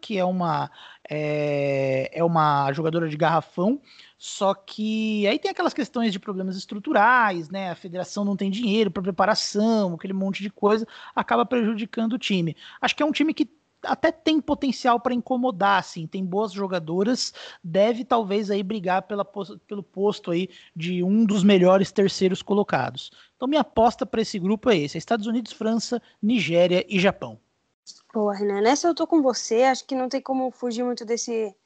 Que 0.00 0.18
é 0.18 0.24
uma, 0.24 0.70
é, 1.08 2.10
é 2.12 2.24
uma 2.24 2.72
jogadora 2.72 3.08
de 3.08 3.16
garrafão, 3.16 3.80
só 4.18 4.54
que 4.54 5.26
aí 5.26 5.38
tem 5.38 5.50
aquelas 5.50 5.74
questões 5.74 6.12
de 6.12 6.18
problemas 6.18 6.56
estruturais, 6.56 7.50
né? 7.50 7.70
A 7.70 7.74
federação 7.74 8.24
não 8.24 8.36
tem 8.36 8.50
dinheiro 8.50 8.90
para 8.90 9.02
preparação, 9.02 9.94
aquele 9.94 10.12
monte 10.12 10.42
de 10.42 10.50
coisa, 10.50 10.86
acaba 11.14 11.44
prejudicando 11.44 12.14
o 12.14 12.18
time. 12.18 12.56
Acho 12.80 12.94
que 12.94 13.02
é 13.02 13.06
um 13.06 13.12
time 13.12 13.34
que 13.34 13.48
até 13.84 14.12
tem 14.12 14.40
potencial 14.40 15.00
para 15.00 15.14
incomodar, 15.14 15.78
assim, 15.80 16.06
tem 16.06 16.24
boas 16.24 16.52
jogadoras, 16.52 17.34
deve 17.62 18.04
talvez 18.04 18.50
aí 18.50 18.62
brigar 18.62 19.02
pela, 19.02 19.24
pelo 19.66 19.82
posto 19.82 20.30
aí 20.30 20.48
de 20.74 21.02
um 21.02 21.24
dos 21.24 21.42
melhores 21.42 21.90
terceiros 21.90 22.42
colocados. 22.42 23.10
Então 23.36 23.48
minha 23.48 23.60
aposta 23.62 24.06
para 24.06 24.22
esse 24.22 24.38
grupo 24.38 24.70
é 24.70 24.78
esse: 24.78 24.96
é 24.96 24.98
Estados 24.98 25.26
Unidos, 25.26 25.52
França, 25.52 26.00
Nigéria 26.22 26.84
e 26.88 27.00
Japão. 27.00 27.40
Boa, 28.12 28.34
Renan. 28.34 28.60
Nessa 28.60 28.88
eu 28.88 28.94
tô 28.94 29.06
com 29.06 29.22
você. 29.22 29.62
Acho 29.62 29.86
que 29.86 29.94
não 29.94 30.06
tem 30.08 30.20
como 30.20 30.50
fugir 30.50 30.84
muito 30.84 31.02
desse, 31.02 31.56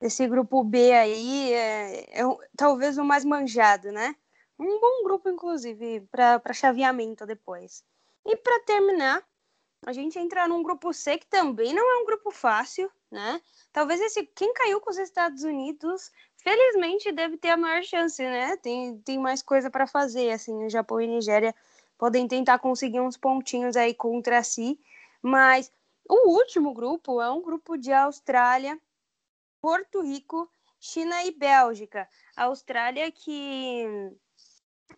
desse 0.00 0.26
grupo 0.26 0.64
B 0.64 0.90
aí. 0.92 1.52
É, 1.52 2.20
é 2.20 2.24
talvez 2.56 2.96
o 2.96 3.04
mais 3.04 3.26
manjado, 3.26 3.92
né? 3.92 4.16
Um 4.58 4.80
bom 4.80 5.04
grupo, 5.04 5.28
inclusive, 5.28 6.00
para 6.10 6.52
chaveamento 6.54 7.26
depois. 7.26 7.84
E 8.24 8.34
para 8.36 8.60
terminar, 8.60 9.22
a 9.84 9.92
gente 9.92 10.18
entra 10.18 10.48
num 10.48 10.62
grupo 10.62 10.94
C 10.94 11.18
que 11.18 11.26
também 11.26 11.74
não 11.74 11.90
é 11.90 12.02
um 12.02 12.06
grupo 12.06 12.30
fácil, 12.30 12.90
né? 13.10 13.38
Talvez 13.70 14.00
esse 14.00 14.24
quem 14.24 14.54
caiu 14.54 14.80
com 14.80 14.90
os 14.90 14.98
Estados 14.98 15.42
Unidos, 15.42 16.10
felizmente 16.38 17.12
deve 17.12 17.36
ter 17.36 17.50
a 17.50 17.56
maior 17.56 17.82
chance, 17.82 18.22
né? 18.22 18.56
Tem, 18.56 18.96
tem 19.00 19.18
mais 19.18 19.42
coisa 19.42 19.70
para 19.70 19.86
fazer, 19.86 20.30
assim, 20.30 20.64
o 20.64 20.70
Japão 20.70 21.02
e 21.02 21.06
Nigéria 21.06 21.54
podem 21.98 22.26
tentar 22.26 22.58
conseguir 22.60 23.00
uns 23.00 23.18
pontinhos 23.18 23.76
aí 23.76 23.92
contra 23.92 24.42
si, 24.42 24.80
mas 25.20 25.70
o 26.14 26.30
último 26.30 26.72
grupo 26.74 27.20
é 27.20 27.30
um 27.30 27.42
grupo 27.42 27.76
de 27.76 27.92
Austrália, 27.92 28.78
Porto 29.60 30.02
Rico, 30.02 30.48
China 30.78 31.24
e 31.24 31.30
Bélgica. 31.30 32.08
A 32.36 32.44
Austrália 32.44 33.10
que 33.10 34.12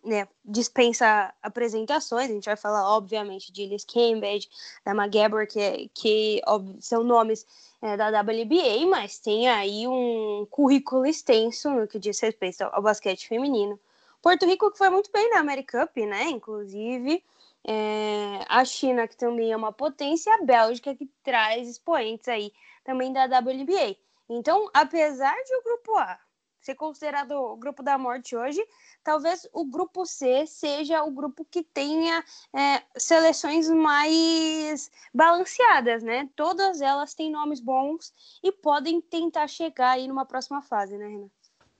né, 0.03 0.27
dispensa 0.43 1.33
apresentações, 1.41 2.29
a 2.29 2.33
gente 2.33 2.45
vai 2.45 2.55
falar, 2.55 2.89
obviamente, 2.89 3.51
de 3.51 3.65
Liz 3.65 3.85
Cambridge, 3.85 4.49
da 4.83 4.91
McGabber, 4.91 5.47
que, 5.47 5.89
que 5.93 6.41
óbvio, 6.45 6.77
são 6.81 7.03
nomes 7.03 7.45
é, 7.81 7.95
da 7.95 8.09
WBA, 8.09 8.85
mas 8.89 9.19
tem 9.19 9.47
aí 9.49 9.87
um 9.87 10.45
currículo 10.49 11.05
extenso 11.05 11.69
no 11.69 11.87
que 11.87 11.99
diz 11.99 12.19
respeito 12.19 12.63
ao 12.63 12.81
basquete 12.81 13.27
feminino. 13.27 13.79
Porto 14.21 14.45
Rico 14.45 14.71
que 14.71 14.77
foi 14.77 14.89
muito 14.89 15.11
bem 15.11 15.29
na 15.29 15.39
Americup, 15.39 16.03
né? 16.05 16.29
Inclusive. 16.29 17.23
É, 17.67 18.45
a 18.47 18.63
China, 18.63 19.07
que 19.07 19.17
também 19.17 19.51
é 19.51 19.57
uma 19.57 19.73
potência, 19.73 20.29
e 20.29 20.33
a 20.33 20.45
Bélgica, 20.45 20.95
que 20.95 21.07
traz 21.23 21.67
expoentes 21.67 22.27
aí 22.27 22.51
também 22.83 23.11
da 23.11 23.25
WNBA. 23.25 23.97
Então, 24.29 24.69
apesar 24.73 25.35
de 25.43 25.55
o 25.55 25.63
grupo 25.63 25.97
A 25.97 26.19
ser 26.65 26.75
considerado 26.75 27.31
o 27.31 27.55
grupo 27.55 27.83
da 27.83 27.97
morte 27.97 28.35
hoje, 28.35 28.59
talvez 29.03 29.47
o 29.53 29.63
grupo 29.65 30.05
C 30.05 30.47
seja 30.47 31.03
o 31.03 31.11
grupo 31.11 31.45
que 31.45 31.61
tenha 31.61 32.23
é, 32.53 32.83
seleções 32.97 33.69
mais 33.69 34.91
balanceadas, 35.13 36.01
né? 36.01 36.27
Todas 36.35 36.81
elas 36.81 37.13
têm 37.13 37.31
nomes 37.31 37.59
bons 37.59 38.11
e 38.43 38.51
podem 38.51 38.99
tentar 38.99 39.47
chegar 39.47 39.91
aí 39.91 40.07
numa 40.07 40.25
próxima 40.25 40.61
fase, 40.61 40.97
né, 40.97 41.07
Renan? 41.07 41.29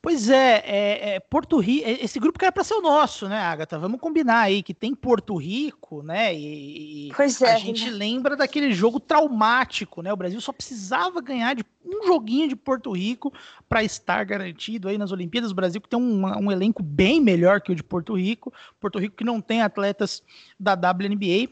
Pois 0.06 0.30
é, 0.30 0.62
é, 0.64 1.16
é, 1.16 1.20
Porto 1.20 1.58
Rico, 1.58 1.90
é, 1.90 1.94
esse 1.94 2.20
grupo 2.20 2.38
que 2.38 2.46
era 2.46 2.52
para 2.52 2.64
ser 2.64 2.76
o 2.76 2.82
nosso, 2.82 3.28
né, 3.28 3.40
Agatha? 3.40 3.80
Vamos 3.80 4.00
combinar 4.00 4.42
aí 4.42 4.62
que 4.62 4.72
tem 4.72 4.94
Porto 4.94 5.36
Rico, 5.36 6.04
né? 6.04 6.32
E, 6.32 7.12
pois 7.18 7.42
é, 7.42 7.56
a 7.56 7.58
gente 7.58 7.86
né? 7.86 7.90
lembra 7.90 8.36
daquele 8.36 8.72
jogo 8.72 9.00
traumático, 9.00 10.04
né? 10.04 10.14
O 10.14 10.16
Brasil 10.16 10.40
só 10.40 10.54
precisava 10.54 11.20
ganhar 11.22 11.56
de 11.56 11.66
um 11.84 12.06
joguinho 12.06 12.48
de 12.48 12.56
Porto 12.56 12.92
Rico 12.92 13.34
para 13.68 13.84
estar 13.84 14.24
garantido 14.26 14.90
aí 14.90 14.96
nas 14.96 15.12
Olimpíadas. 15.12 15.50
O 15.50 15.56
Brasil 15.56 15.82
que 15.82 15.90
tem 15.90 16.00
um, 16.00 16.24
um 16.24 16.52
elenco 16.52 16.84
bem 16.84 17.20
melhor 17.20 17.60
que 17.60 17.72
o 17.72 17.76
de 17.76 17.82
Porto 17.82 18.14
Rico, 18.14 18.54
Porto 18.80 19.00
Rico 19.00 19.16
que 19.16 19.24
não 19.24 19.42
tem 19.42 19.64
atletas 19.64 20.22
da 20.60 20.74
WNBA 20.74 21.50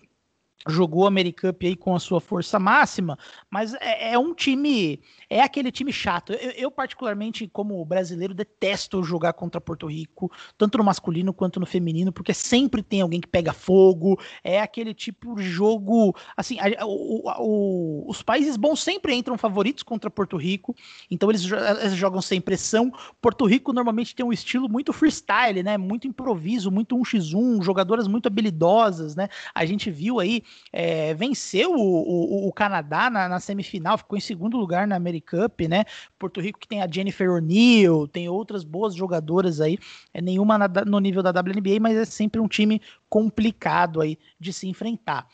jogou 0.67 1.05
a 1.05 1.07
Americup 1.07 1.65
aí 1.65 1.75
com 1.75 1.95
a 1.95 1.99
sua 1.99 2.21
força 2.21 2.57
máxima, 2.59 3.17
mas 3.49 3.73
é, 3.75 4.13
é 4.13 4.19
um 4.19 4.33
time, 4.33 5.01
é 5.29 5.41
aquele 5.41 5.71
time 5.71 5.91
chato. 5.91 6.33
Eu, 6.33 6.51
eu, 6.51 6.71
particularmente, 6.71 7.47
como 7.47 7.83
brasileiro, 7.85 8.33
detesto 8.33 9.03
jogar 9.03 9.33
contra 9.33 9.59
Porto 9.59 9.87
Rico, 9.87 10.31
tanto 10.57 10.77
no 10.77 10.83
masculino 10.83 11.33
quanto 11.33 11.59
no 11.59 11.65
feminino, 11.65 12.11
porque 12.11 12.33
sempre 12.33 12.81
tem 12.81 13.01
alguém 13.01 13.19
que 13.19 13.27
pega 13.27 13.53
fogo, 13.53 14.19
é 14.43 14.61
aquele 14.61 14.93
tipo 14.93 15.35
de 15.35 15.43
jogo, 15.43 16.15
assim, 16.35 16.57
a, 16.59 16.85
o, 16.85 17.29
o, 17.39 18.09
os 18.09 18.21
países 18.21 18.55
bons 18.55 18.81
sempre 18.81 19.13
entram 19.13 19.37
favoritos 19.37 19.83
contra 19.83 20.09
Porto 20.09 20.37
Rico, 20.37 20.75
então 21.09 21.29
eles, 21.29 21.43
eles 21.81 21.95
jogam 21.95 22.21
sem 22.21 22.39
pressão. 22.39 22.91
Porto 23.21 23.45
Rico 23.45 23.73
normalmente 23.73 24.15
tem 24.15 24.25
um 24.25 24.33
estilo 24.33 24.69
muito 24.69 24.93
freestyle, 24.93 25.61
né, 25.61 25.77
muito 25.77 26.07
improviso, 26.07 26.71
muito 26.71 26.95
1x1, 26.97 27.61
jogadoras 27.63 28.07
muito 28.07 28.27
habilidosas, 28.27 29.15
né, 29.15 29.27
a 29.53 29.65
gente 29.65 29.91
viu 29.91 30.19
aí 30.19 30.41
é, 30.71 31.13
venceu 31.13 31.71
o, 31.71 32.45
o, 32.45 32.47
o 32.47 32.53
Canadá 32.53 33.09
na, 33.09 33.29
na, 33.29 33.39
semifinal, 33.39 33.97
ficou 33.97 34.17
em 34.17 34.21
segundo 34.21 34.57
lugar 34.57 34.87
na 34.87 34.95
Americup, 34.95 35.67
né? 35.67 35.85
Porto 36.17 36.41
Rico 36.41 36.59
que 36.59 36.67
tem 36.67 36.81
a 36.81 36.87
Jennifer 36.89 37.29
O'Neill, 37.29 38.07
tem 38.07 38.27
outras 38.27 38.63
boas 38.63 38.95
jogadoras 38.95 39.61
aí, 39.61 39.77
é 40.13 40.21
nenhuma 40.21 40.57
na, 40.57 40.67
no 40.85 40.99
nível 40.99 41.21
da 41.21 41.29
WNBA, 41.29 41.79
mas 41.79 41.95
é 41.95 42.05
sempre 42.05 42.41
um 42.41 42.47
time 42.47 42.81
complicado 43.09 44.01
aí 44.01 44.17
de 44.39 44.51
se 44.51 44.67
enfrentar. 44.67 45.27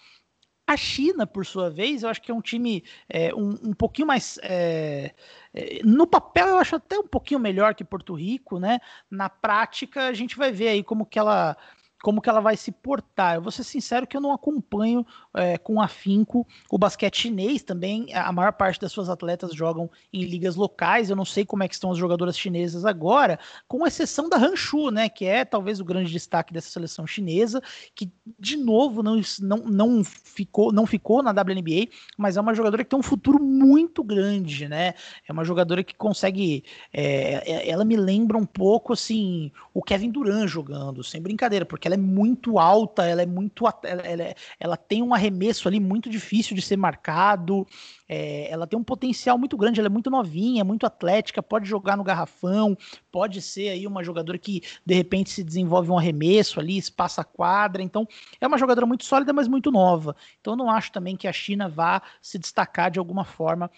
A 0.70 0.78
China, 0.78 1.26
por 1.26 1.48
sua 1.48 1.68
vez, 1.68 2.04
eu 2.04 2.10
acho 2.10 2.22
que 2.22 2.30
é 2.30 2.34
um 2.34 2.42
time 2.42 2.84
é, 3.10 3.34
um, 3.34 3.58
um 3.70 3.74
pouquinho 3.74 4.08
mais. 4.08 4.38
É, 4.44 5.16
é, 5.52 5.80
no 5.84 6.06
papel, 6.06 6.48
eu 6.48 6.58
acho 6.60 6.76
até 6.76 7.00
um 7.00 7.08
pouquinho 7.08 7.40
melhor 7.40 7.74
que 7.74 7.84
Porto 7.84 8.14
Rico, 8.14 8.60
né? 8.60 8.78
Na 9.10 9.30
prática, 9.30 10.06
a 10.06 10.14
gente 10.14 10.38
vai 10.38 10.52
ver 10.52 10.68
aí 10.68 10.84
como 10.84 11.08
que 11.08 11.18
ela 11.18 11.58
como 12.02 12.22
que 12.22 12.30
ela 12.30 12.40
vai 12.40 12.56
se 12.56 12.72
portar. 12.72 13.36
Eu 13.36 13.42
vou 13.42 13.52
ser 13.52 13.64
sincero 13.64 14.08
que 14.08 14.16
eu 14.16 14.22
não 14.22 14.32
acompanho 14.32 15.06
é, 15.36 15.58
com 15.58 15.82
afinco 15.82 16.48
o 16.70 16.78
basquete 16.78 17.22
chinês 17.22 17.62
também. 17.62 18.14
A 18.14 18.32
maior 18.32 18.54
parte 18.54 18.80
das 18.80 18.92
suas 18.92 19.10
atletas 19.10 19.54
jogam 19.54 19.90
em 20.14 20.24
ligas 20.24 20.56
locais. 20.56 21.10
Eu 21.10 21.16
não 21.16 21.26
sei 21.26 21.46
como 21.46 21.64
é 21.64 21.68
que 21.68 21.74
estão 21.74 21.92
as 21.92 21.98
jogadoras 21.98 22.38
chinesas 22.38 22.86
agora, 22.86 23.40
com 23.68 23.86
exceção 23.86 24.30
da 24.30 24.38
Hanshu, 24.38 24.92
né, 24.92 25.10
que 25.10 25.26
é 25.26 25.44
talvez 25.44 25.80
o 25.80 25.86
grande 25.86 26.12
destaque 26.12 26.54
dessa 26.54 26.70
seleção 26.70 27.06
chinesa, 27.06 27.62
que 27.94 28.12
de 28.38 28.56
novo 28.56 29.04
não, 29.04 29.20
não, 29.42 29.58
não, 29.58 30.04
ficou, 30.04 30.72
não 30.72 30.86
ficou 30.86 31.22
na 31.22 31.32
WNBA, 31.32 31.92
mas 32.18 32.38
é 32.38 32.42
uma 32.42 32.54
jogadora 32.54 32.84
que 32.84 32.90
tem 32.90 33.00
um 33.00 33.04
futuro 33.04 33.44
muito 33.44 34.04
grande, 34.04 34.68
né? 34.68 34.94
É 35.28 35.34
uma 35.34 35.44
jogadora 35.44 35.84
que 35.84 35.96
consegue. 35.96 36.64
É, 36.94 37.52
é 37.52 37.70
ela 37.70 37.84
me 37.84 37.98
lembra 37.98 38.38
um 38.38 38.46
pouco 38.46 38.94
assim 38.94 39.52
o 39.74 39.82
Kevin 39.82 40.12
Durant 40.12 40.48
jogando, 40.48 41.04
sem 41.04 41.22
brincadeira, 41.22 41.66
porque 41.66 41.89
ela 41.90 41.96
é 41.96 41.98
muito 41.98 42.60
alta, 42.60 43.06
ela 43.06 43.22
é 43.22 43.26
muito. 43.26 43.66
Ela, 43.84 44.02
ela, 44.02 44.36
ela 44.60 44.78
tem 44.78 45.02
um 45.02 45.14
arremesso 45.14 45.68
ali 45.68 45.80
muito 45.80 46.10
difícil 46.10 46.56
de 46.56 46.62
ser 46.62 46.78
marcado. 46.78 47.68
É, 48.08 48.52
ela 48.52 48.66
tem 48.66 48.78
um 48.78 48.84
potencial 48.84 49.38
muito 49.38 49.58
grande, 49.58 49.80
ela 49.80 49.88
é 49.88 49.90
muito 49.90 50.10
novinha, 50.10 50.64
muito 50.64 50.86
atlética, 50.86 51.44
pode 51.44 51.68
jogar 51.68 51.96
no 51.96 52.04
garrafão, 52.04 52.76
pode 53.12 53.42
ser 53.42 53.70
aí 53.70 53.86
uma 53.86 54.04
jogadora 54.04 54.38
que 54.38 54.62
de 54.86 54.96
repente 54.96 55.30
se 55.30 55.44
desenvolve 55.44 55.92
um 55.92 55.98
arremesso 55.98 56.60
ali, 56.60 56.78
espaça 56.78 57.22
a 57.22 57.24
quadra. 57.24 57.84
Então, 57.84 58.08
é 58.40 58.48
uma 58.48 58.58
jogadora 58.58 58.86
muito 58.86 59.04
sólida, 59.04 59.34
mas 59.34 59.48
muito 59.48 59.72
nova. 59.72 60.16
Então, 60.40 60.54
eu 60.54 60.58
não 60.58 60.70
acho 60.70 60.92
também 60.92 61.16
que 61.16 61.28
a 61.28 61.34
China 61.34 61.70
vá 61.70 62.02
se 62.22 62.40
destacar 62.40 62.90
de 62.90 63.00
alguma 63.00 63.24
forma 63.24 63.70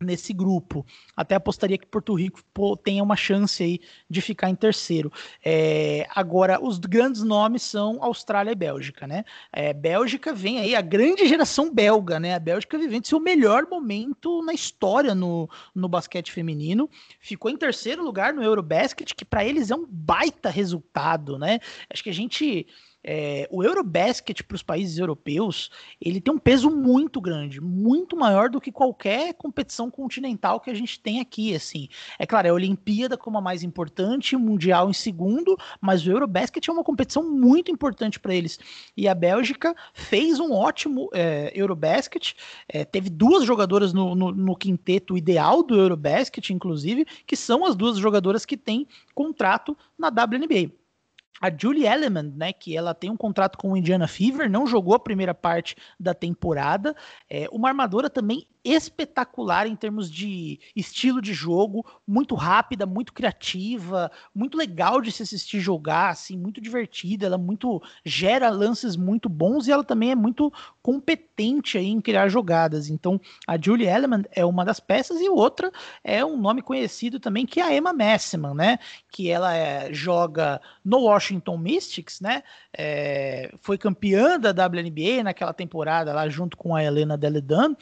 nesse 0.00 0.32
grupo. 0.32 0.86
Até 1.16 1.34
apostaria 1.34 1.76
que 1.76 1.86
Porto 1.86 2.14
Rico 2.14 2.40
pô, 2.54 2.76
tenha 2.76 3.02
uma 3.02 3.16
chance 3.16 3.62
aí 3.62 3.80
de 4.08 4.20
ficar 4.20 4.48
em 4.48 4.54
terceiro. 4.54 5.12
É, 5.44 6.06
agora, 6.14 6.62
os 6.62 6.78
grandes 6.78 7.24
nomes 7.24 7.62
são 7.62 8.02
Austrália 8.02 8.52
e 8.52 8.54
Bélgica, 8.54 9.08
né? 9.08 9.24
É, 9.52 9.72
Bélgica 9.72 10.32
vem 10.32 10.60
aí 10.60 10.76
a 10.76 10.80
grande 10.80 11.26
geração 11.26 11.72
belga, 11.72 12.20
né? 12.20 12.34
A 12.34 12.38
Bélgica 12.38 12.78
vivendo 12.78 13.06
seu 13.06 13.18
melhor 13.18 13.66
momento 13.68 14.40
na 14.42 14.52
história 14.52 15.16
no, 15.16 15.50
no 15.74 15.88
basquete 15.88 16.30
feminino. 16.30 16.88
Ficou 17.20 17.50
em 17.50 17.56
terceiro 17.56 18.04
lugar 18.04 18.32
no 18.32 18.42
Eurobasket, 18.42 19.14
que 19.16 19.24
para 19.24 19.44
eles 19.44 19.70
é 19.72 19.74
um 19.74 19.86
baita 19.88 20.48
resultado, 20.48 21.38
né? 21.38 21.58
Acho 21.90 22.04
que 22.04 22.10
a 22.10 22.14
gente 22.14 22.68
é, 23.02 23.48
o 23.50 23.62
Eurobasket 23.62 24.42
para 24.42 24.54
os 24.54 24.62
países 24.62 24.98
europeus 24.98 25.70
ele 26.00 26.20
tem 26.20 26.34
um 26.34 26.38
peso 26.38 26.70
muito 26.70 27.20
grande, 27.20 27.60
muito 27.60 28.16
maior 28.16 28.50
do 28.50 28.60
que 28.60 28.72
qualquer 28.72 29.34
competição 29.34 29.90
continental 29.90 30.60
que 30.60 30.70
a 30.70 30.74
gente 30.74 30.98
tem 31.00 31.20
aqui. 31.20 31.54
Assim, 31.54 31.88
é 32.18 32.26
claro, 32.26 32.46
é 32.48 32.50
a 32.50 32.54
Olimpíada 32.54 33.16
como 33.16 33.38
a 33.38 33.40
mais 33.40 33.62
importante, 33.62 34.36
o 34.36 34.40
Mundial 34.40 34.90
em 34.90 34.92
segundo, 34.92 35.56
mas 35.80 36.06
o 36.06 36.10
Eurobasket 36.10 36.68
é 36.68 36.72
uma 36.72 36.84
competição 36.84 37.22
muito 37.22 37.70
importante 37.70 38.18
para 38.18 38.34
eles. 38.34 38.58
E 38.96 39.06
a 39.06 39.14
Bélgica 39.14 39.74
fez 39.92 40.40
um 40.40 40.52
ótimo 40.52 41.08
é, 41.12 41.52
Eurobasket, 41.54 42.34
é, 42.68 42.84
teve 42.84 43.10
duas 43.10 43.44
jogadoras 43.44 43.92
no, 43.92 44.14
no, 44.14 44.32
no 44.32 44.56
quinteto 44.56 45.16
ideal 45.16 45.62
do 45.62 45.76
Eurobasket, 45.76 46.52
inclusive, 46.52 47.06
que 47.26 47.36
são 47.36 47.64
as 47.64 47.76
duas 47.76 47.96
jogadoras 47.98 48.44
que 48.44 48.56
têm 48.56 48.86
contrato 49.14 49.76
na 49.98 50.08
WNBA 50.08 50.77
a 51.40 51.50
Julie 51.56 51.86
Elleman, 51.86 52.32
né, 52.36 52.52
que 52.52 52.76
ela 52.76 52.94
tem 52.94 53.10
um 53.10 53.16
contrato 53.16 53.56
com 53.58 53.72
o 53.72 53.76
Indiana 53.76 54.08
Fever, 54.08 54.50
não 54.50 54.66
jogou 54.66 54.94
a 54.94 55.00
primeira 55.00 55.34
parte 55.34 55.76
da 55.98 56.14
temporada, 56.14 56.94
é 57.28 57.48
uma 57.52 57.68
armadora 57.68 58.10
também 58.10 58.46
espetacular 58.72 59.66
em 59.66 59.76
termos 59.76 60.10
de 60.10 60.60
estilo 60.74 61.20
de 61.20 61.32
jogo, 61.32 61.84
muito 62.06 62.34
rápida, 62.34 62.86
muito 62.86 63.12
criativa, 63.12 64.10
muito 64.34 64.56
legal 64.56 65.00
de 65.00 65.12
se 65.12 65.22
assistir 65.22 65.60
jogar, 65.60 66.10
assim, 66.10 66.36
muito 66.36 66.60
divertida, 66.60 67.26
ela 67.26 67.38
muito 67.38 67.82
gera 68.04 68.50
lances 68.50 68.96
muito 68.96 69.28
bons 69.28 69.66
e 69.66 69.72
ela 69.72 69.84
também 69.84 70.10
é 70.10 70.14
muito 70.14 70.52
competente 70.82 71.78
aí 71.78 71.86
em 71.86 72.00
criar 72.00 72.28
jogadas. 72.28 72.88
Então, 72.88 73.20
a 73.46 73.58
Julie 73.60 73.86
Elleman 73.86 74.24
é 74.32 74.44
uma 74.44 74.64
das 74.64 74.80
peças 74.80 75.20
e 75.20 75.28
outra 75.28 75.70
é 76.02 76.24
um 76.24 76.36
nome 76.36 76.62
conhecido 76.62 77.20
também 77.20 77.46
que 77.46 77.60
é 77.60 77.64
a 77.64 77.74
Emma 77.74 77.92
Messiman, 77.92 78.54
né, 78.54 78.78
que 79.10 79.30
ela 79.30 79.54
é, 79.54 79.92
joga 79.92 80.60
no 80.84 81.00
Washington 81.00 81.58
Mystics, 81.58 82.20
né, 82.20 82.42
é, 82.76 83.52
foi 83.60 83.78
campeã 83.78 84.38
da 84.38 84.50
WNBA 84.50 85.22
naquela 85.22 85.52
temporada 85.52 86.12
lá 86.12 86.28
junto 86.28 86.56
com 86.56 86.74
a 86.74 86.82
Helena 86.82 87.16
Deledan 87.16 87.74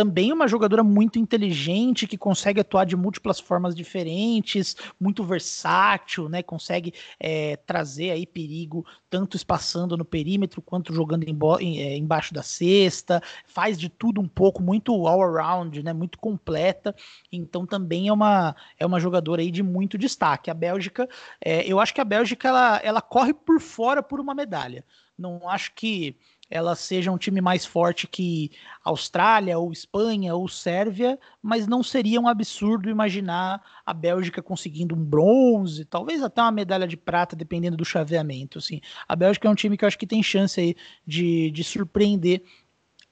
também 0.00 0.32
uma 0.32 0.48
jogadora 0.48 0.82
muito 0.82 1.18
inteligente, 1.18 2.06
que 2.06 2.16
consegue 2.16 2.58
atuar 2.58 2.86
de 2.86 2.96
múltiplas 2.96 3.38
formas 3.38 3.74
diferentes, 3.74 4.74
muito 4.98 5.22
versátil, 5.22 6.26
né? 6.26 6.42
Consegue 6.42 6.94
é, 7.18 7.56
trazer 7.66 8.12
aí 8.12 8.24
perigo, 8.24 8.86
tanto 9.10 9.36
espaçando 9.36 9.98
no 9.98 10.04
perímetro 10.06 10.62
quanto 10.62 10.94
jogando 10.94 11.24
em, 11.24 11.82
é, 11.82 11.98
embaixo 11.98 12.32
da 12.32 12.42
cesta, 12.42 13.22
faz 13.44 13.78
de 13.78 13.90
tudo 13.90 14.22
um 14.22 14.28
pouco, 14.28 14.62
muito 14.62 15.06
all-around, 15.06 15.82
né? 15.82 15.92
Muito 15.92 16.18
completa. 16.18 16.96
Então 17.30 17.66
também 17.66 18.08
é 18.08 18.12
uma, 18.12 18.56
é 18.78 18.86
uma 18.86 18.98
jogadora 18.98 19.42
aí 19.42 19.50
de 19.50 19.62
muito 19.62 19.98
destaque. 19.98 20.50
A 20.50 20.54
Bélgica, 20.54 21.06
é, 21.44 21.70
eu 21.70 21.78
acho 21.78 21.92
que 21.92 22.00
a 22.00 22.06
Bélgica 22.06 22.48
ela, 22.48 22.80
ela 22.82 23.02
corre 23.02 23.34
por 23.34 23.60
fora 23.60 24.02
por 24.02 24.18
uma 24.18 24.34
medalha. 24.34 24.82
Não 25.18 25.46
acho 25.46 25.74
que 25.74 26.16
ela 26.50 26.74
seja 26.74 27.12
um 27.12 27.16
time 27.16 27.40
mais 27.40 27.64
forte 27.64 28.08
que 28.08 28.50
Austrália, 28.84 29.56
ou 29.56 29.70
Espanha, 29.70 30.34
ou 30.34 30.48
Sérvia, 30.48 31.18
mas 31.40 31.68
não 31.68 31.82
seria 31.82 32.20
um 32.20 32.26
absurdo 32.26 32.90
imaginar 32.90 33.62
a 33.86 33.94
Bélgica 33.94 34.42
conseguindo 34.42 34.96
um 34.96 35.04
bronze, 35.04 35.84
talvez 35.84 36.22
até 36.22 36.42
uma 36.42 36.50
medalha 36.50 36.88
de 36.88 36.96
prata, 36.96 37.36
dependendo 37.36 37.76
do 37.76 37.84
chaveamento. 37.84 38.58
Assim. 38.58 38.80
A 39.06 39.14
Bélgica 39.14 39.46
é 39.46 39.50
um 39.50 39.54
time 39.54 39.76
que 39.76 39.84
eu 39.84 39.86
acho 39.86 39.98
que 39.98 40.06
tem 40.06 40.22
chance 40.22 40.60
aí 40.60 40.74
de, 41.06 41.52
de 41.52 41.62
surpreender 41.62 42.42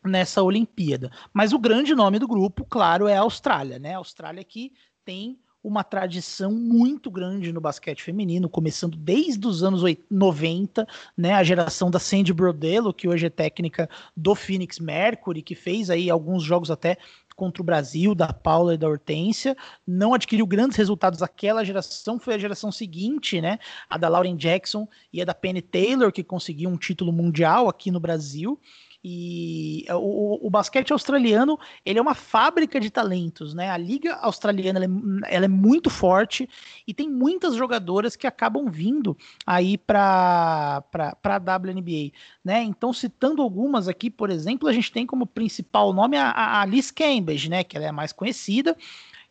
nessa 0.05 0.43
Olimpíada. 0.43 1.11
Mas 1.33 1.53
o 1.53 1.59
grande 1.59 1.95
nome 1.95 2.19
do 2.19 2.27
grupo, 2.27 2.65
claro, 2.65 3.07
é 3.07 3.17
a 3.17 3.21
Austrália, 3.21 3.79
né? 3.79 3.95
A 3.95 3.99
Austrália 3.99 4.43
que 4.43 4.73
tem 5.05 5.39
uma 5.69 5.85
tradição 5.85 6.51
muito 6.51 7.11
grande 7.11 7.53
no 7.53 7.61
basquete 7.61 8.03
feminino, 8.03 8.49
começando 8.49 8.97
desde 8.97 9.47
os 9.47 9.63
anos 9.63 9.83
90, 10.11 10.87
né, 11.17 11.35
a 11.35 11.45
geração 11.45 11.91
da 11.91 11.99
Sandy 11.99 12.33
Brodelo, 12.33 12.95
que 12.95 13.07
hoje 13.07 13.27
é 13.27 13.31
técnica 13.31 13.89
do 14.17 14.35
Phoenix 14.35 14.79
Mercury, 14.79 15.43
que 15.43 15.55
fez 15.55 15.91
aí 15.91 16.09
alguns 16.09 16.43
jogos 16.43 16.71
até 16.71 16.97
contra 17.37 17.63
o 17.63 17.65
Brasil, 17.65 18.15
da 18.17 18.33
Paula 18.33 18.75
e 18.75 18.79
da 18.79 18.89
Hortência, 18.89 19.57
não 19.87 20.13
adquiriu 20.13 20.45
grandes 20.45 20.77
resultados 20.77 21.23
aquela 21.23 21.65
geração, 21.65 22.19
foi 22.19 22.35
a 22.35 22.39
geração 22.39 22.73
seguinte, 22.73 23.41
né, 23.41 23.59
a 23.89 23.97
da 23.99 24.09
Lauren 24.09 24.37
Jackson 24.37 24.89
e 25.13 25.23
a 25.23 25.25
da 25.25 25.35
Penny 25.35 25.63
Taylor, 25.63 26.11
que 26.11 26.25
conseguiu 26.25 26.71
um 26.71 26.77
título 26.77 27.13
mundial 27.13 27.69
aqui 27.69 27.91
no 27.91 28.01
Brasil, 28.01 28.59
e 29.03 29.87
o, 29.91 30.47
o, 30.47 30.51
basquete 30.51 30.93
australiano 30.93 31.59
ele 31.85 32.01
é 32.01 32.03
uma 32.03 32.15
fábrica 32.15 32.81
de 32.81 32.91
talentos, 32.91 33.55
né? 33.55 33.71
A 33.71 33.77
liga 33.77 34.15
australiana 34.17 34.81
ela 34.85 34.87
é, 35.27 35.37
ela 35.37 35.45
é 35.45 35.49
muito 35.49 35.89
forte 35.89 36.49
e 36.87 36.93
tem 36.93 37.09
muitas 37.09 37.55
jogadoras 37.55 38.17
que 38.17 38.27
acabam 38.27 38.69
vindo 38.69 39.17
aí 39.47 39.79
para 39.79 40.83
a 40.93 41.57
WNBA, 41.59 42.13
né? 42.45 42.63
Então 42.65 42.93
citando 42.93 43.41
algumas 43.41 43.87
aqui, 43.87 44.11
por 44.11 44.31
exemplo, 44.31 44.69
a 44.69 44.73
gente 44.73 44.91
tem 44.91 45.07
como 45.07 45.27
principal 45.27 45.93
nome 45.93 46.17
a, 46.17 46.61
a 46.61 46.65
Liz 46.67 46.91
Cambridge, 46.91 47.49
né? 47.49 47.63
Que 47.63 47.77
ela 47.77 47.87
é 47.87 47.91
a 47.91 47.93
mais 47.93 48.13
conhecida 48.13 48.77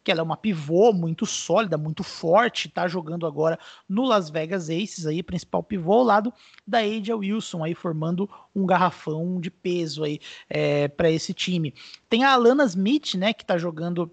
que 0.08 0.12
ela 0.12 0.22
é 0.22 0.24
uma 0.24 0.38
pivô 0.38 0.93
muito 0.93 1.26
sólida, 1.26 1.78
muito 1.78 2.02
forte, 2.02 2.70
tá 2.70 2.88
jogando 2.88 3.28
agora 3.28 3.60
no 3.89 4.06
Las 4.06 4.30
Vegas 4.30 4.70
Aces 4.70 5.06
aí, 5.06 5.22
principal 5.22 5.62
pivô 5.62 5.96
ao 5.96 6.04
lado 6.04 6.34
da 6.65 6.78
Aja 6.78 7.13
Wilson 7.13 7.62
aí 7.62 7.76
formando 7.76 8.30
um 8.56 8.65
garrafão 8.65 9.38
de 9.41 9.52
peso 9.52 10.06
aí 10.06 10.22
é, 10.50 10.88
para 10.88 11.12
esse 11.12 11.34
time. 11.34 11.74
Tem 12.10 12.24
a 12.24 12.32
Alana 12.32 12.63
Smith, 12.63 13.15
né, 13.15 13.34
que 13.34 13.46
tá 13.46 13.58
jogando 13.58 14.10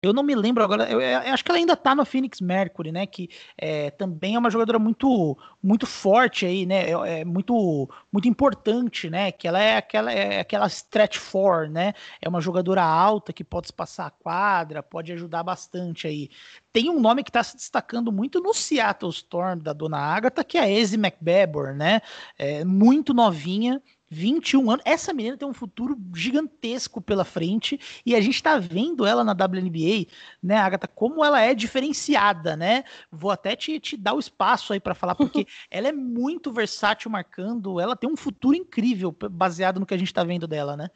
eu 0.00 0.12
não 0.12 0.22
me 0.22 0.34
lembro 0.34 0.62
agora, 0.62 0.88
eu, 0.88 1.00
eu, 1.00 1.18
acho 1.32 1.44
que 1.44 1.50
ela 1.50 1.58
ainda 1.58 1.76
tá 1.76 1.92
no 1.94 2.04
Phoenix 2.04 2.40
Mercury, 2.40 2.92
né? 2.92 3.04
Que 3.04 3.28
é, 3.56 3.90
também 3.90 4.36
é 4.36 4.38
uma 4.38 4.50
jogadora 4.50 4.78
muito 4.78 5.36
muito 5.60 5.86
forte 5.86 6.46
aí, 6.46 6.64
né? 6.64 6.90
É, 6.90 7.20
é, 7.20 7.24
muito 7.24 7.88
muito 8.12 8.28
importante, 8.28 9.10
né? 9.10 9.32
Que 9.32 9.48
ela 9.48 9.60
é 9.60 9.76
aquela 9.76 10.12
é 10.12 10.40
aquela 10.40 10.66
stretch 10.68 11.18
four, 11.18 11.68
né? 11.68 11.94
É 12.22 12.28
uma 12.28 12.40
jogadora 12.40 12.82
alta 12.82 13.32
que 13.32 13.42
pode 13.42 13.72
passar 13.72 14.06
a 14.06 14.10
quadra, 14.10 14.82
pode 14.82 15.12
ajudar 15.12 15.42
bastante 15.42 16.06
aí. 16.06 16.30
Tem 16.72 16.88
um 16.88 17.00
nome 17.00 17.24
que 17.24 17.30
está 17.30 17.42
se 17.42 17.56
destacando 17.56 18.12
muito 18.12 18.40
no 18.40 18.54
Seattle 18.54 19.10
Storm 19.10 19.58
da 19.58 19.72
Dona 19.72 19.98
Agatha, 19.98 20.44
que 20.44 20.56
é 20.58 20.60
a 20.60 20.70
Ezzy 20.70 20.96
McBabor, 20.96 21.74
né? 21.74 22.00
É, 22.38 22.64
muito 22.64 23.12
novinha, 23.12 23.82
21 24.10 24.70
anos. 24.70 24.82
Essa 24.84 25.12
menina 25.12 25.36
tem 25.36 25.48
um 25.48 25.54
futuro 25.54 25.98
gigantesco 26.14 27.00
pela 27.00 27.24
frente 27.24 27.78
e 28.04 28.14
a 28.14 28.20
gente 28.20 28.36
está 28.36 28.58
vendo 28.58 29.04
ela 29.06 29.24
na 29.24 29.32
WNBA, 29.32 30.06
né, 30.42 30.56
Agatha, 30.56 30.88
como 30.88 31.24
ela 31.24 31.40
é 31.40 31.54
diferenciada, 31.54 32.56
né? 32.56 32.84
Vou 33.10 33.30
até 33.30 33.54
te, 33.54 33.78
te 33.80 33.96
dar 33.96 34.14
o 34.14 34.18
espaço 34.18 34.72
aí 34.72 34.80
para 34.80 34.94
falar, 34.94 35.14
porque 35.14 35.46
ela 35.70 35.88
é 35.88 35.92
muito 35.92 36.52
versátil 36.52 37.10
marcando, 37.10 37.80
ela 37.80 37.96
tem 37.96 38.10
um 38.10 38.16
futuro 38.16 38.56
incrível 38.56 39.14
baseado 39.30 39.80
no 39.80 39.86
que 39.86 39.94
a 39.94 39.98
gente 39.98 40.08
está 40.08 40.24
vendo 40.24 40.46
dela, 40.46 40.76
né? 40.76 40.88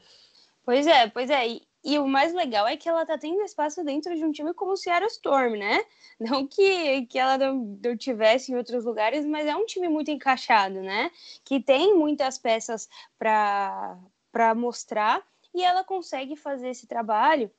Pois 0.65 0.87
é, 0.87 1.09
pois 1.09 1.29
é. 1.29 1.49
E, 1.49 1.63
e 1.85 1.99
o 1.99 2.07
mais 2.07 2.33
legal 2.33 2.67
é 2.67 2.77
que 2.77 2.89
ela 2.89 3.05
tá 3.05 3.19
tendo 3.19 3.43
espaço 3.43 3.85
dentro 3.85 4.15
de 4.15 4.25
um 4.25 4.33
time 4.33 4.55
como 4.55 4.73
o 4.73 4.77
Seattle 4.77 5.11
Storm, 5.11 5.57
né? 5.57 5.85
Não 6.21 6.47
que, 6.47 7.07
que 7.07 7.19
ela 7.19 7.37
não, 7.37 7.79
não 7.83 7.97
tivesse 7.97 8.53
em 8.53 8.57
outros 8.57 8.85
lugares, 8.85 9.25
mas 9.27 9.47
é 9.47 9.57
um 9.57 9.67
time 9.67 9.89
muito 9.89 10.11
encaixado, 10.11 10.81
né? 10.81 11.11
Que 11.45 11.61
tem 11.61 11.95
muitas 11.95 12.39
peças 12.39 12.89
para 13.19 14.55
mostrar 14.55 15.23
e 15.55 15.63
ela 15.65 15.83
consegue 15.83 16.37
fazer 16.37 16.69
esse 16.69 16.87
trabalho 16.87 17.51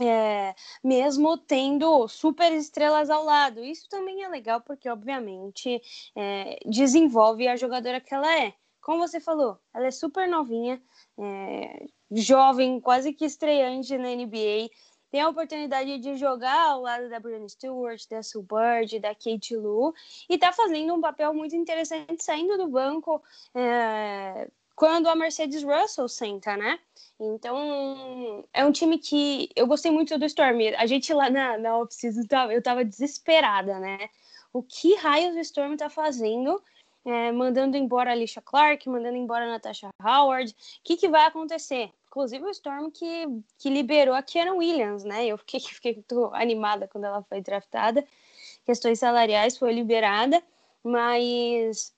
é, 0.00 0.54
mesmo 0.82 1.38
tendo 1.38 2.06
super 2.08 2.52
estrelas 2.52 3.10
ao 3.10 3.24
lado. 3.24 3.64
Isso 3.64 3.88
também 3.88 4.22
é 4.22 4.28
legal 4.28 4.60
porque, 4.60 4.88
obviamente, 4.88 5.80
é, 6.14 6.58
desenvolve 6.66 7.48
a 7.48 7.56
jogadora 7.56 8.00
que 8.00 8.14
ela 8.14 8.30
é. 8.40 8.54
Como 8.86 9.00
você 9.00 9.18
falou, 9.18 9.58
ela 9.74 9.88
é 9.88 9.90
super 9.90 10.28
novinha, 10.28 10.80
é, 11.18 11.86
jovem, 12.12 12.78
quase 12.78 13.12
que 13.12 13.24
estreante 13.24 13.98
na 13.98 14.10
NBA, 14.10 14.70
tem 15.10 15.20
a 15.20 15.28
oportunidade 15.28 15.98
de 15.98 16.14
jogar 16.14 16.68
ao 16.68 16.82
lado 16.82 17.10
da 17.10 17.18
Brianna 17.18 17.48
Stewart, 17.48 18.00
da 18.08 18.22
Sue 18.22 18.44
Bird, 18.44 19.00
da 19.00 19.12
Kate 19.12 19.56
Lu, 19.56 19.92
e 20.30 20.38
tá 20.38 20.52
fazendo 20.52 20.94
um 20.94 21.00
papel 21.00 21.34
muito 21.34 21.56
interessante 21.56 22.22
saindo 22.22 22.56
do 22.56 22.68
banco 22.68 23.20
é, 23.56 24.48
quando 24.76 25.08
a 25.08 25.16
Mercedes 25.16 25.64
Russell 25.64 26.08
senta, 26.08 26.56
né? 26.56 26.78
Então, 27.18 28.44
é 28.52 28.64
um 28.64 28.70
time 28.70 28.98
que 28.98 29.48
eu 29.56 29.66
gostei 29.66 29.90
muito 29.90 30.16
do 30.16 30.26
Storm. 30.26 30.60
A 30.78 30.86
gente 30.86 31.12
lá 31.12 31.28
na, 31.28 31.58
na 31.58 31.76
off-season, 31.76 32.22
eu 32.52 32.62
tava 32.62 32.84
desesperada, 32.84 33.80
né? 33.80 33.98
O 34.52 34.62
que 34.62 34.94
raios 34.94 35.34
o 35.34 35.40
Storm 35.40 35.74
tá 35.76 35.90
fazendo? 35.90 36.62
É, 37.06 37.30
mandando 37.30 37.76
embora 37.76 38.10
a 38.10 38.12
Alicia 38.12 38.42
Clark, 38.42 38.88
mandando 38.88 39.16
embora 39.16 39.44
a 39.44 39.48
Natasha 39.48 39.88
Howard. 40.02 40.50
O 40.50 40.54
que, 40.82 40.96
que 40.96 41.08
vai 41.08 41.24
acontecer? 41.24 41.92
Inclusive 42.08 42.44
o 42.44 42.50
Storm 42.50 42.90
que, 42.90 43.26
que 43.58 43.70
liberou 43.70 44.14
a 44.14 44.22
Kiana 44.22 44.52
Williams, 44.52 45.04
né? 45.04 45.24
Eu 45.24 45.38
fiquei, 45.38 45.60
fiquei 45.72 45.94
muito 45.94 46.30
animada 46.34 46.88
quando 46.88 47.04
ela 47.04 47.22
foi 47.22 47.40
draftada. 47.40 48.04
Questões 48.64 48.98
salariais 48.98 49.56
foi 49.56 49.72
liberada, 49.72 50.42
mas 50.82 51.94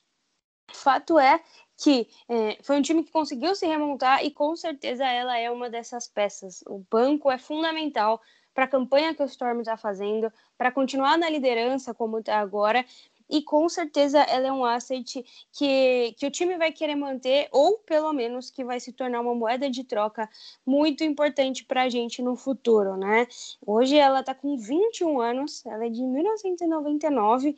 fato 0.71 1.18
é 1.18 1.40
que 1.79 2.07
é, 2.29 2.59
foi 2.62 2.77
um 2.77 2.83
time 2.83 3.03
que 3.03 3.11
conseguiu 3.11 3.55
se 3.55 3.66
remontar 3.66 4.23
e 4.23 4.31
com 4.31 4.55
certeza 4.57 5.07
ela 5.07 5.38
é 5.38 5.51
uma 5.51 5.71
dessas 5.71 6.07
peças. 6.07 6.62
O 6.66 6.85
banco 6.90 7.31
é 7.31 7.38
fundamental 7.38 8.21
para 8.53 8.64
a 8.64 8.68
campanha 8.68 9.14
que 9.14 9.23
o 9.23 9.27
Storm 9.27 9.61
está 9.61 9.77
fazendo, 9.77 10.31
para 10.59 10.73
continuar 10.73 11.16
na 11.16 11.31
liderança 11.31 11.94
como 11.94 12.18
está 12.18 12.40
agora 12.40 12.85
e 13.29 13.43
com 13.43 13.69
certeza 13.69 14.21
ela 14.21 14.49
é 14.49 14.53
um 14.53 14.64
asset 14.64 15.25
que, 15.53 16.14
que 16.17 16.27
o 16.27 16.31
time 16.31 16.57
vai 16.57 16.73
querer 16.73 16.95
manter, 16.95 17.49
ou 17.53 17.79
pelo 17.79 18.12
menos 18.12 18.51
que 18.51 18.64
vai 18.64 18.81
se 18.81 18.93
tornar 18.93 19.21
uma 19.21 19.35
moeda 19.35 19.69
de 19.69 19.85
troca 19.85 20.29
muito 20.64 21.05
importante 21.05 21.64
para 21.64 21.83
a 21.83 21.88
gente 21.88 22.23
no 22.23 22.37
futuro, 22.37 22.97
né? 22.97 23.27
Hoje 23.64 23.97
ela 23.97 24.21
está 24.21 24.35
com 24.35 24.57
21 24.57 25.21
anos, 25.21 25.64
ela 25.67 25.87
é 25.87 25.91
de 25.91 26.03
1999. 26.03 27.55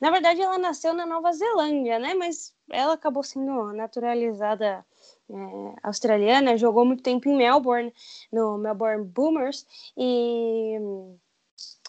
Na 0.00 0.10
verdade, 0.10 0.42
ela 0.42 0.58
nasceu 0.58 0.92
na 0.92 1.06
Nova 1.06 1.32
Zelândia, 1.32 1.98
né? 1.98 2.14
Mas 2.14 2.54
ela 2.70 2.94
acabou 2.94 3.22
sendo 3.22 3.72
naturalizada 3.72 4.84
é, 5.30 5.34
australiana, 5.82 6.58
jogou 6.58 6.84
muito 6.84 7.02
tempo 7.02 7.28
em 7.28 7.36
Melbourne, 7.36 7.92
no 8.30 8.58
Melbourne 8.58 9.04
Boomers, 9.04 9.66
e 9.96 10.78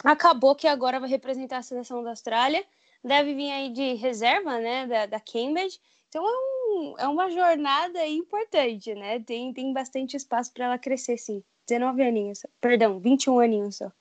acabou 0.03 0.55
que 0.55 0.67
agora 0.67 0.99
vai 0.99 1.09
representar 1.09 1.57
a 1.57 1.63
seleção 1.63 2.03
da 2.03 2.11
Austrália 2.11 2.65
deve 3.05 3.33
vir 3.35 3.51
aí 3.51 3.69
de 3.69 3.93
reserva, 3.93 4.59
né, 4.59 4.87
da, 4.87 5.05
da 5.05 5.19
Cambridge. 5.19 5.79
Então 6.09 6.25
é, 6.25 6.31
um, 6.31 6.95
é 6.99 7.07
uma 7.07 7.29
jornada 7.29 8.05
importante, 8.07 8.93
né? 8.95 9.19
Tem, 9.19 9.53
tem 9.53 9.71
bastante 9.73 10.17
espaço 10.17 10.51
para 10.53 10.65
ela 10.65 10.77
crescer, 10.77 11.17
sim. 11.17 11.43
19 11.67 12.03
aninhos, 12.03 12.39
perdão, 12.61 12.99
21 12.99 13.39
aninhos 13.39 13.77
só. 13.77 13.91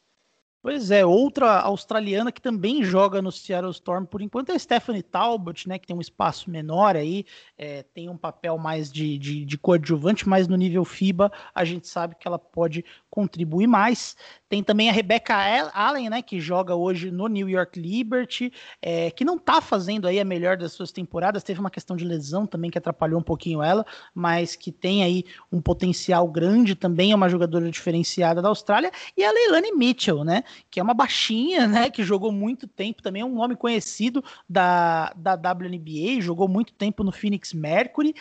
Pois 0.64 0.90
é, 0.90 1.05
outra 1.05 1.61
australiana 1.61 2.33
que 2.33 2.40
também 2.40 2.83
joga 2.83 3.20
no 3.20 3.31
Seattle 3.31 3.70
Storm 3.70 4.07
por 4.07 4.22
enquanto 4.22 4.48
é 4.48 4.55
a 4.55 4.59
Stephanie 4.59 5.03
Talbot, 5.03 5.68
né? 5.68 5.79
Que 5.79 5.87
tem 5.87 5.94
um 5.94 6.00
espaço 6.00 6.48
menor 6.48 6.96
aí, 6.96 7.27
é, 7.59 7.83
tem 7.83 8.09
um 8.09 8.16
papel 8.16 8.57
mais 8.57 8.90
de, 8.90 9.18
de, 9.18 9.44
de 9.44 9.59
coadjuvante, 9.59 10.27
mas 10.27 10.48
no 10.48 10.57
nível 10.57 10.83
FIBA 10.83 11.31
a 11.55 11.66
gente 11.66 11.87
sabe 11.87 12.14
que 12.18 12.27
ela 12.27 12.38
pode 12.38 12.83
contribuir 13.11 13.66
mais. 13.66 14.16
Tem 14.48 14.62
também 14.62 14.88
a 14.88 14.92
Rebecca 14.92 15.35
Allen, 15.74 16.09
né, 16.09 16.22
que 16.22 16.40
joga 16.40 16.74
hoje 16.74 17.11
no 17.11 17.29
New 17.29 17.48
York 17.48 17.79
Liberty, 17.79 18.53
é, 18.81 19.11
que 19.11 19.24
não 19.24 19.38
tá 19.38 19.61
fazendo 19.61 20.09
aí 20.09 20.18
a 20.18 20.24
melhor 20.24 20.57
das 20.57 20.72
suas 20.72 20.90
temporadas, 20.90 21.42
teve 21.42 21.61
uma 21.61 21.70
questão 21.70 21.96
de 21.96 22.05
lesão 22.05 22.46
também 22.46 22.70
que 22.70 22.79
atrapalhou 22.79 23.20
um 23.20 23.22
pouquinho 23.22 23.62
ela, 23.62 23.85
mas 24.14 24.57
que 24.57 24.72
tem 24.72 25.05
aí 25.05 25.24
um 25.53 25.61
potencial 25.61 26.27
grande, 26.27 26.74
também 26.74 27.12
é 27.12 27.14
uma 27.14 27.29
jogadora 27.29 27.70
diferenciada 27.70 28.40
da 28.40 28.48
Austrália, 28.48 28.90
e 29.16 29.24
a 29.24 29.31
Leilani 29.31 29.72
Mitchell, 29.72 30.24
né, 30.24 30.42
que 30.70 30.80
é 30.80 30.82
uma 30.82 30.94
baixinha, 30.94 31.66
né, 31.66 31.90
que 31.90 32.02
jogou 32.02 32.32
muito 32.32 32.66
tempo, 32.66 33.02
também 33.02 33.22
é 33.22 33.24
um 33.24 33.34
nome 33.34 33.56
conhecido 33.56 34.22
da, 34.48 35.12
da 35.16 35.34
WNBA, 35.34 36.20
jogou 36.20 36.48
muito 36.48 36.72
tempo 36.74 37.02
no 37.04 37.12
Phoenix 37.12 37.52
Mercury, 37.52 38.14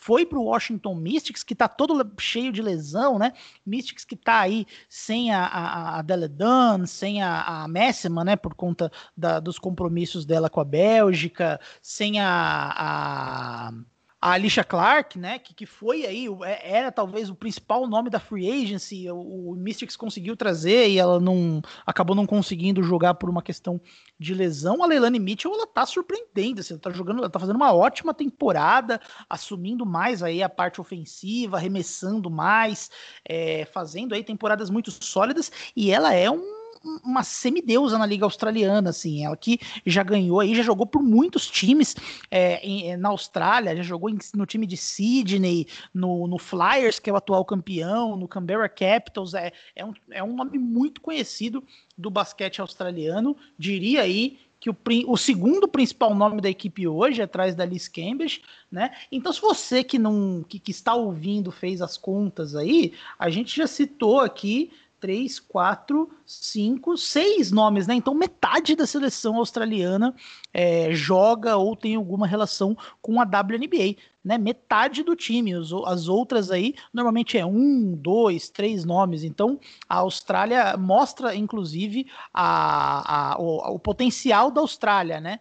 foi 0.00 0.24
para 0.24 0.38
o 0.38 0.44
Washington 0.44 0.94
Mystics, 0.94 1.42
que 1.42 1.52
está 1.52 1.66
todo 1.68 2.08
cheio 2.20 2.52
de 2.52 2.62
lesão, 2.62 3.18
né? 3.18 3.32
Mystics 3.66 4.04
que 4.04 4.14
está 4.14 4.40
aí 4.40 4.64
sem 4.88 5.32
a, 5.32 5.44
a, 5.44 5.98
a 5.98 6.02
Deledan, 6.02 6.86
sem 6.86 7.20
a, 7.20 7.42
a 7.64 7.68
Messima, 7.68 8.24
né? 8.24 8.36
Por 8.36 8.54
conta 8.54 8.90
da, 9.16 9.40
dos 9.40 9.58
compromissos 9.58 10.24
dela 10.24 10.48
com 10.48 10.60
a 10.60 10.64
Bélgica, 10.64 11.60
sem 11.82 12.20
a, 12.20 12.72
a 12.76 13.72
a 14.20 14.32
Alicia 14.32 14.64
Clark, 14.64 15.16
né, 15.16 15.38
que, 15.38 15.54
que 15.54 15.64
foi 15.64 16.04
aí, 16.04 16.26
é, 16.44 16.76
era 16.78 16.90
talvez 16.90 17.30
o 17.30 17.34
principal 17.36 17.86
nome 17.86 18.10
da 18.10 18.18
free 18.18 18.50
agency, 18.50 19.08
o, 19.10 19.52
o 19.52 19.54
Mystics 19.54 19.96
conseguiu 19.96 20.36
trazer 20.36 20.88
e 20.88 20.98
ela 20.98 21.20
não 21.20 21.62
acabou 21.86 22.16
não 22.16 22.26
conseguindo 22.26 22.82
jogar 22.82 23.14
por 23.14 23.30
uma 23.30 23.42
questão 23.42 23.80
de 24.18 24.34
lesão. 24.34 24.82
A 24.82 24.86
Leilani 24.86 25.20
Mitchell, 25.20 25.54
ela 25.54 25.66
tá 25.68 25.86
surpreendendo, 25.86 26.60
assim, 26.60 26.74
ela 26.74 26.80
tá 26.80 26.90
jogando, 26.90 27.18
ela 27.18 27.30
tá 27.30 27.38
fazendo 27.38 27.56
uma 27.56 27.72
ótima 27.72 28.12
temporada, 28.12 29.00
assumindo 29.30 29.86
mais 29.86 30.20
aí 30.20 30.42
a 30.42 30.48
parte 30.48 30.80
ofensiva, 30.80 31.56
arremessando 31.56 32.28
mais, 32.28 32.90
é, 33.24 33.66
fazendo 33.66 34.14
aí 34.14 34.24
temporadas 34.24 34.68
muito 34.68 34.90
sólidas, 34.90 35.52
e 35.76 35.92
ela 35.92 36.12
é 36.12 36.28
um 36.28 36.57
uma 37.04 37.22
semideusa 37.22 37.98
na 37.98 38.06
Liga 38.06 38.24
Australiana, 38.24 38.90
assim, 38.90 39.24
ela 39.24 39.36
que 39.36 39.58
já 39.84 40.02
ganhou 40.02 40.40
aí, 40.40 40.54
já 40.54 40.62
jogou 40.62 40.86
por 40.86 41.02
muitos 41.02 41.48
times 41.48 41.96
é, 42.30 42.64
em, 42.66 42.96
na 42.96 43.08
Austrália, 43.08 43.76
já 43.76 43.82
jogou 43.82 44.10
em, 44.10 44.18
no 44.34 44.46
time 44.46 44.66
de 44.66 44.76
Sydney, 44.76 45.66
no, 45.92 46.26
no, 46.26 46.38
Flyers, 46.38 46.98
que 46.98 47.10
é 47.10 47.12
o 47.12 47.16
atual 47.16 47.44
campeão, 47.44 48.16
no 48.16 48.28
Canberra 48.28 48.68
Capitals, 48.68 49.34
é, 49.34 49.52
é, 49.74 49.84
um, 49.84 49.92
é 50.10 50.22
um 50.22 50.34
nome 50.34 50.58
muito 50.58 51.00
conhecido 51.00 51.62
do 51.96 52.10
basquete 52.10 52.60
australiano, 52.60 53.36
diria 53.58 54.02
aí 54.02 54.38
que 54.60 54.70
o, 54.70 54.76
o, 55.06 55.16
segundo 55.16 55.68
principal 55.68 56.14
nome 56.14 56.40
da 56.40 56.48
equipe 56.48 56.86
hoje, 56.86 57.22
atrás 57.22 57.54
da 57.54 57.64
Liz 57.64 57.86
Cambridge, 57.86 58.42
né? 58.70 58.90
Então, 59.10 59.32
se 59.32 59.40
você 59.40 59.84
que 59.84 59.98
não 59.98 60.44
que, 60.48 60.58
que, 60.58 60.72
está 60.72 60.94
ouvindo 60.94 61.52
fez 61.52 61.80
as 61.80 61.96
contas 61.96 62.56
aí, 62.56 62.92
a 63.18 63.30
gente 63.30 63.56
já 63.56 63.66
citou 63.66 64.20
aqui 64.20 64.72
três, 65.00 65.38
quatro, 65.38 66.10
cinco, 66.26 66.96
seis 66.96 67.50
nomes, 67.50 67.86
né? 67.86 67.94
Então 67.94 68.14
metade 68.14 68.74
da 68.74 68.86
seleção 68.86 69.36
australiana 69.36 70.14
é, 70.52 70.92
joga 70.92 71.56
ou 71.56 71.76
tem 71.76 71.94
alguma 71.94 72.26
relação 72.26 72.76
com 73.00 73.20
a 73.20 73.24
WNBA, 73.24 73.96
né? 74.24 74.36
Metade 74.38 75.02
do 75.02 75.16
time, 75.16 75.54
os, 75.54 75.72
as 75.86 76.08
outras 76.08 76.50
aí 76.50 76.74
normalmente 76.92 77.38
é 77.38 77.46
um, 77.46 77.94
dois, 77.94 78.48
três 78.50 78.84
nomes. 78.84 79.24
Então 79.24 79.58
a 79.88 79.96
Austrália 79.96 80.76
mostra, 80.76 81.34
inclusive, 81.34 82.06
a, 82.32 83.32
a 83.34 83.38
o, 83.40 83.74
o 83.74 83.78
potencial 83.78 84.50
da 84.50 84.60
Austrália, 84.60 85.20
né? 85.20 85.40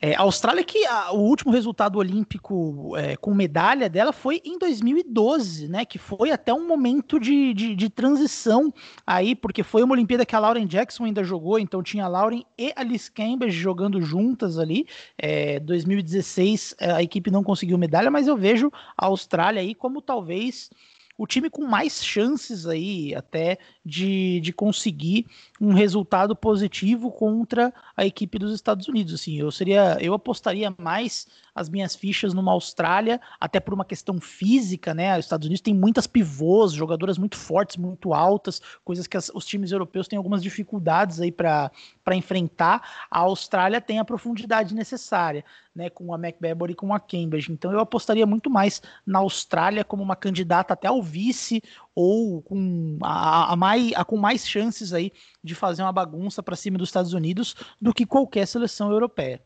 É, 0.00 0.14
a 0.14 0.20
Austrália, 0.20 0.62
que 0.62 0.86
a, 0.86 1.12
o 1.12 1.18
último 1.18 1.52
resultado 1.52 1.98
olímpico 1.98 2.96
é, 2.96 3.16
com 3.16 3.34
medalha 3.34 3.88
dela 3.88 4.12
foi 4.12 4.40
em 4.44 4.56
2012, 4.56 5.68
né? 5.68 5.84
Que 5.84 5.98
foi 5.98 6.30
até 6.30 6.54
um 6.54 6.66
momento 6.66 7.18
de, 7.18 7.52
de, 7.52 7.74
de, 7.74 7.90
transição 7.90 8.72
aí, 9.04 9.34
porque 9.34 9.64
foi 9.64 9.82
uma 9.82 9.94
Olimpíada 9.94 10.24
que 10.24 10.36
a 10.36 10.38
Lauren 10.38 10.66
Jackson 10.66 11.04
ainda 11.04 11.24
jogou, 11.24 11.58
então 11.58 11.82
tinha 11.82 12.04
a 12.04 12.08
Lauren 12.08 12.44
e 12.56 12.72
a 12.76 12.82
Liz 12.84 13.08
Cambridge 13.08 13.58
jogando 13.58 14.00
juntas 14.00 14.56
ali. 14.56 14.86
É, 15.18 15.58
2016 15.58 16.76
é, 16.78 16.92
a 16.92 17.02
equipe 17.02 17.30
não 17.30 17.42
conseguiu 17.42 17.76
medalha, 17.76 18.10
mas 18.10 18.28
eu 18.28 18.36
vejo 18.36 18.70
a 18.96 19.06
Austrália 19.06 19.60
aí 19.60 19.74
como 19.74 20.00
talvez 20.00 20.70
o 21.18 21.26
time 21.26 21.50
com 21.50 21.66
mais 21.66 22.02
chances 22.02 22.64
aí 22.64 23.12
até 23.12 23.58
de, 23.84 24.38
de 24.40 24.52
conseguir 24.52 25.26
um 25.60 25.74
resultado 25.74 26.36
positivo 26.36 27.10
contra 27.10 27.74
a 27.96 28.06
equipe 28.06 28.38
dos 28.38 28.54
Estados 28.54 28.86
Unidos. 28.86 29.14
Assim, 29.14 29.36
eu 29.36 29.50
seria, 29.50 29.98
eu 30.00 30.14
apostaria 30.14 30.72
mais 30.78 31.26
as 31.58 31.68
minhas 31.68 31.96
fichas 31.96 32.32
numa 32.32 32.52
Austrália, 32.52 33.20
até 33.40 33.58
por 33.58 33.74
uma 33.74 33.84
questão 33.84 34.20
física, 34.20 34.94
né? 34.94 35.18
Os 35.18 35.24
Estados 35.24 35.46
Unidos 35.46 35.60
tem 35.60 35.74
muitas 35.74 36.06
pivôs, 36.06 36.72
jogadoras 36.72 37.18
muito 37.18 37.36
fortes, 37.36 37.76
muito 37.76 38.14
altas, 38.14 38.62
coisas 38.84 39.08
que 39.08 39.16
as, 39.16 39.28
os 39.34 39.44
times 39.44 39.72
europeus 39.72 40.06
têm 40.06 40.16
algumas 40.16 40.40
dificuldades 40.40 41.20
aí 41.20 41.32
para 41.32 41.72
enfrentar. 42.12 43.06
A 43.10 43.20
Austrália 43.20 43.80
tem 43.80 43.98
a 43.98 44.04
profundidade 44.04 44.72
necessária, 44.72 45.44
né? 45.74 45.90
Com 45.90 46.14
a 46.14 46.16
McBaber 46.16 46.70
e 46.70 46.74
com 46.76 46.94
a 46.94 47.00
Cambridge. 47.00 47.50
Então 47.50 47.72
eu 47.72 47.80
apostaria 47.80 48.24
muito 48.24 48.48
mais 48.48 48.80
na 49.04 49.18
Austrália 49.18 49.82
como 49.82 50.02
uma 50.02 50.14
candidata 50.14 50.74
até 50.74 50.86
ao 50.86 51.02
vice 51.08 51.62
ou 51.94 52.42
com 52.42 52.98
a, 53.02 53.52
a, 53.52 53.56
mais, 53.56 53.92
a 53.94 54.04
com 54.04 54.16
mais 54.16 54.46
chances 54.46 54.92
aí 54.92 55.12
de 55.42 55.54
fazer 55.54 55.82
uma 55.82 55.92
bagunça 55.92 56.42
para 56.42 56.56
cima 56.56 56.78
dos 56.78 56.88
Estados 56.88 57.12
Unidos 57.12 57.56
do 57.80 57.92
que 57.92 58.06
qualquer 58.06 58.46
seleção 58.46 58.92
europeia. 58.92 59.42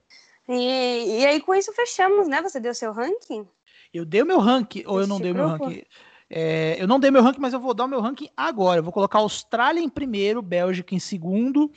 E, 0.49 1.21
e 1.21 1.27
aí 1.27 1.41
com 1.41 1.55
isso 1.55 1.73
fechamos, 1.73 2.29
né? 2.29 2.43
Você 2.43 2.59
deu 2.59 2.75
seu 2.75 2.93
ranking? 2.93 3.47
Eu 3.93 4.05
dei 4.05 4.23
o 4.23 4.27
meu 4.27 4.39
ranking, 4.39 4.83
ou 4.87 5.01
eu 5.01 5.07
não 5.07 5.21
dei 5.21 5.33
o 5.33 5.35
meu 5.35 5.49
ranking? 5.49 5.83
É, 6.29 6.77
eu 6.83 6.89
não 6.89 6.99
dei 6.99 7.11
meu 7.11 7.23
ranking, 7.23 7.41
mas 7.41 7.53
eu 7.53 7.61
vou 7.61 7.75
dar 7.75 7.85
o 7.85 7.89
meu 7.89 8.01
ranking 8.01 8.29
agora. 8.37 8.81
Eu 8.81 8.83
vou 8.83 8.93
colocar 8.93 9.19
a 9.19 9.23
Austrália 9.23 9.81
em 9.81 9.89
primeiro, 9.89 10.41
Bélgica 10.41 10.95
em 10.95 10.99
segundo. 10.99 11.71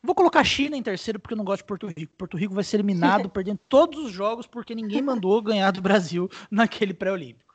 Vou 0.00 0.14
colocar 0.14 0.40
a 0.40 0.44
China 0.44 0.76
em 0.76 0.82
terceiro, 0.82 1.18
porque 1.18 1.32
eu 1.32 1.38
não 1.38 1.44
gosto 1.44 1.62
de 1.62 1.66
Porto 1.66 1.86
Rico. 1.86 2.14
Porto 2.16 2.36
Rico 2.36 2.54
vai 2.54 2.62
ser 2.62 2.76
eliminado, 2.76 3.28
perdendo 3.30 3.58
todos 3.68 4.04
os 4.04 4.12
jogos, 4.12 4.46
porque 4.46 4.74
ninguém 4.74 5.02
mandou 5.02 5.40
ganhar 5.42 5.70
do 5.70 5.80
Brasil 5.82 6.28
naquele 6.50 6.94
pré-olímpico. 6.94 7.53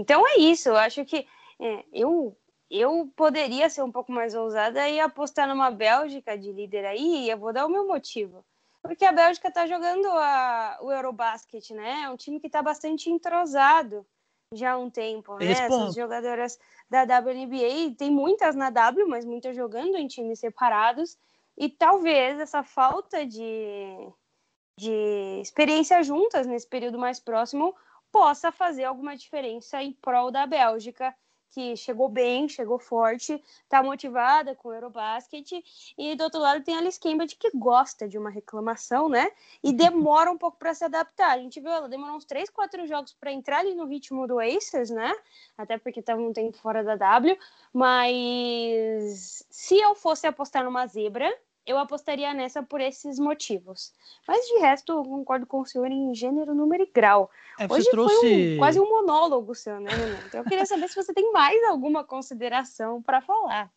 Então 0.00 0.26
é 0.26 0.38
isso. 0.38 0.68
Eu 0.68 0.76
acho 0.76 1.04
que 1.04 1.26
é, 1.60 1.84
eu, 1.92 2.36
eu 2.70 3.10
poderia 3.16 3.70
ser 3.70 3.82
um 3.82 3.92
pouco 3.92 4.12
mais 4.12 4.34
ousada 4.34 4.88
e 4.88 5.00
apostar 5.00 5.48
numa 5.48 5.70
Bélgica 5.70 6.36
de 6.36 6.52
líder 6.52 6.84
aí, 6.84 7.24
e 7.24 7.30
eu 7.30 7.38
vou 7.38 7.52
dar 7.52 7.66
o 7.66 7.70
meu 7.70 7.86
motivo. 7.86 8.44
Porque 8.82 9.04
a 9.04 9.12
Bélgica 9.12 9.48
está 9.48 9.66
jogando 9.66 10.06
a, 10.08 10.78
o 10.82 10.92
Eurobasket, 10.92 11.72
né? 11.72 12.02
É 12.04 12.10
um 12.10 12.16
time 12.16 12.38
que 12.38 12.48
está 12.48 12.62
bastante 12.62 13.08
entrosado 13.08 14.06
já 14.52 14.72
há 14.72 14.78
um 14.78 14.90
tempo, 14.90 15.36
né? 15.36 15.52
Essas 15.52 15.94
jogadoras 15.94 16.58
da 16.90 17.02
WNBA, 17.02 17.94
tem 17.96 18.10
muitas 18.10 18.54
na 18.54 18.68
W, 18.68 19.08
mas 19.08 19.24
muitas 19.24 19.56
jogando 19.56 19.96
em 19.96 20.06
times 20.06 20.38
separados. 20.38 21.16
E 21.56 21.68
talvez 21.68 22.38
essa 22.38 22.62
falta 22.62 23.24
de, 23.24 23.96
de 24.78 25.40
experiência 25.40 26.02
juntas 26.02 26.46
nesse 26.46 26.68
período 26.68 26.98
mais 26.98 27.18
próximo 27.18 27.74
possa 28.14 28.52
fazer 28.52 28.84
alguma 28.84 29.16
diferença 29.16 29.82
em 29.82 29.92
prol 29.92 30.30
da 30.30 30.46
Bélgica 30.46 31.12
que 31.50 31.76
chegou 31.76 32.08
bem, 32.08 32.48
chegou 32.48 32.78
forte, 32.78 33.42
está 33.62 33.82
motivada 33.82 34.54
com 34.54 34.68
o 34.68 34.72
Eurobasket. 34.72 35.64
E 35.98 36.14
do 36.14 36.24
outro 36.24 36.40
lado 36.40 36.64
tem 36.64 36.76
a 36.76 36.78
Alice 36.78 36.98
Cambridge, 36.98 37.36
que 37.36 37.50
gosta 37.56 38.08
de 38.08 38.16
uma 38.18 38.30
reclamação, 38.30 39.08
né? 39.08 39.30
E 39.62 39.72
demora 39.72 40.30
um 40.30 40.38
pouco 40.38 40.58
para 40.58 40.74
se 40.74 40.84
adaptar. 40.84 41.30
A 41.30 41.38
gente 41.38 41.60
viu, 41.60 41.70
ela 41.70 41.88
demorou 41.88 42.16
uns 42.16 42.24
3, 42.24 42.50
4 42.50 42.86
jogos 42.86 43.12
para 43.14 43.32
entrar 43.32 43.58
ali 43.58 43.74
no 43.74 43.84
ritmo 43.84 44.26
do 44.26 44.40
Aces, 44.40 44.90
né? 44.90 45.12
Até 45.56 45.78
porque 45.78 46.00
estava 46.00 46.20
um 46.20 46.32
tempo 46.32 46.56
fora 46.56 46.82
da 46.82 46.96
W. 46.96 47.38
Mas 47.72 49.44
se 49.48 49.76
eu 49.76 49.94
fosse 49.94 50.26
apostar 50.26 50.64
numa 50.64 50.86
zebra, 50.86 51.32
eu 51.66 51.78
apostaria 51.78 52.32
nessa 52.34 52.62
por 52.62 52.80
esses 52.80 53.18
motivos. 53.18 53.92
Mas 54.26 54.46
de 54.46 54.58
resto, 54.58 54.92
eu 54.92 55.02
concordo 55.02 55.46
com 55.46 55.60
o 55.60 55.66
senhor 55.66 55.90
em 55.90 56.14
gênero, 56.14 56.54
número 56.54 56.82
e 56.82 56.90
grau. 56.92 57.30
É, 57.58 57.66
Hoje 57.70 57.90
trouxe... 57.90 58.20
foi 58.20 58.54
um, 58.54 58.58
quase 58.58 58.80
um 58.80 58.88
monólogo 58.88 59.54
seu, 59.54 59.80
né? 59.80 59.90
Então 60.26 60.40
eu 60.40 60.44
queria 60.44 60.66
saber 60.66 60.88
se 60.88 60.94
você 60.94 61.12
tem 61.14 61.32
mais 61.32 61.62
alguma 61.64 62.04
consideração 62.04 63.02
para 63.02 63.20
falar. 63.20 63.70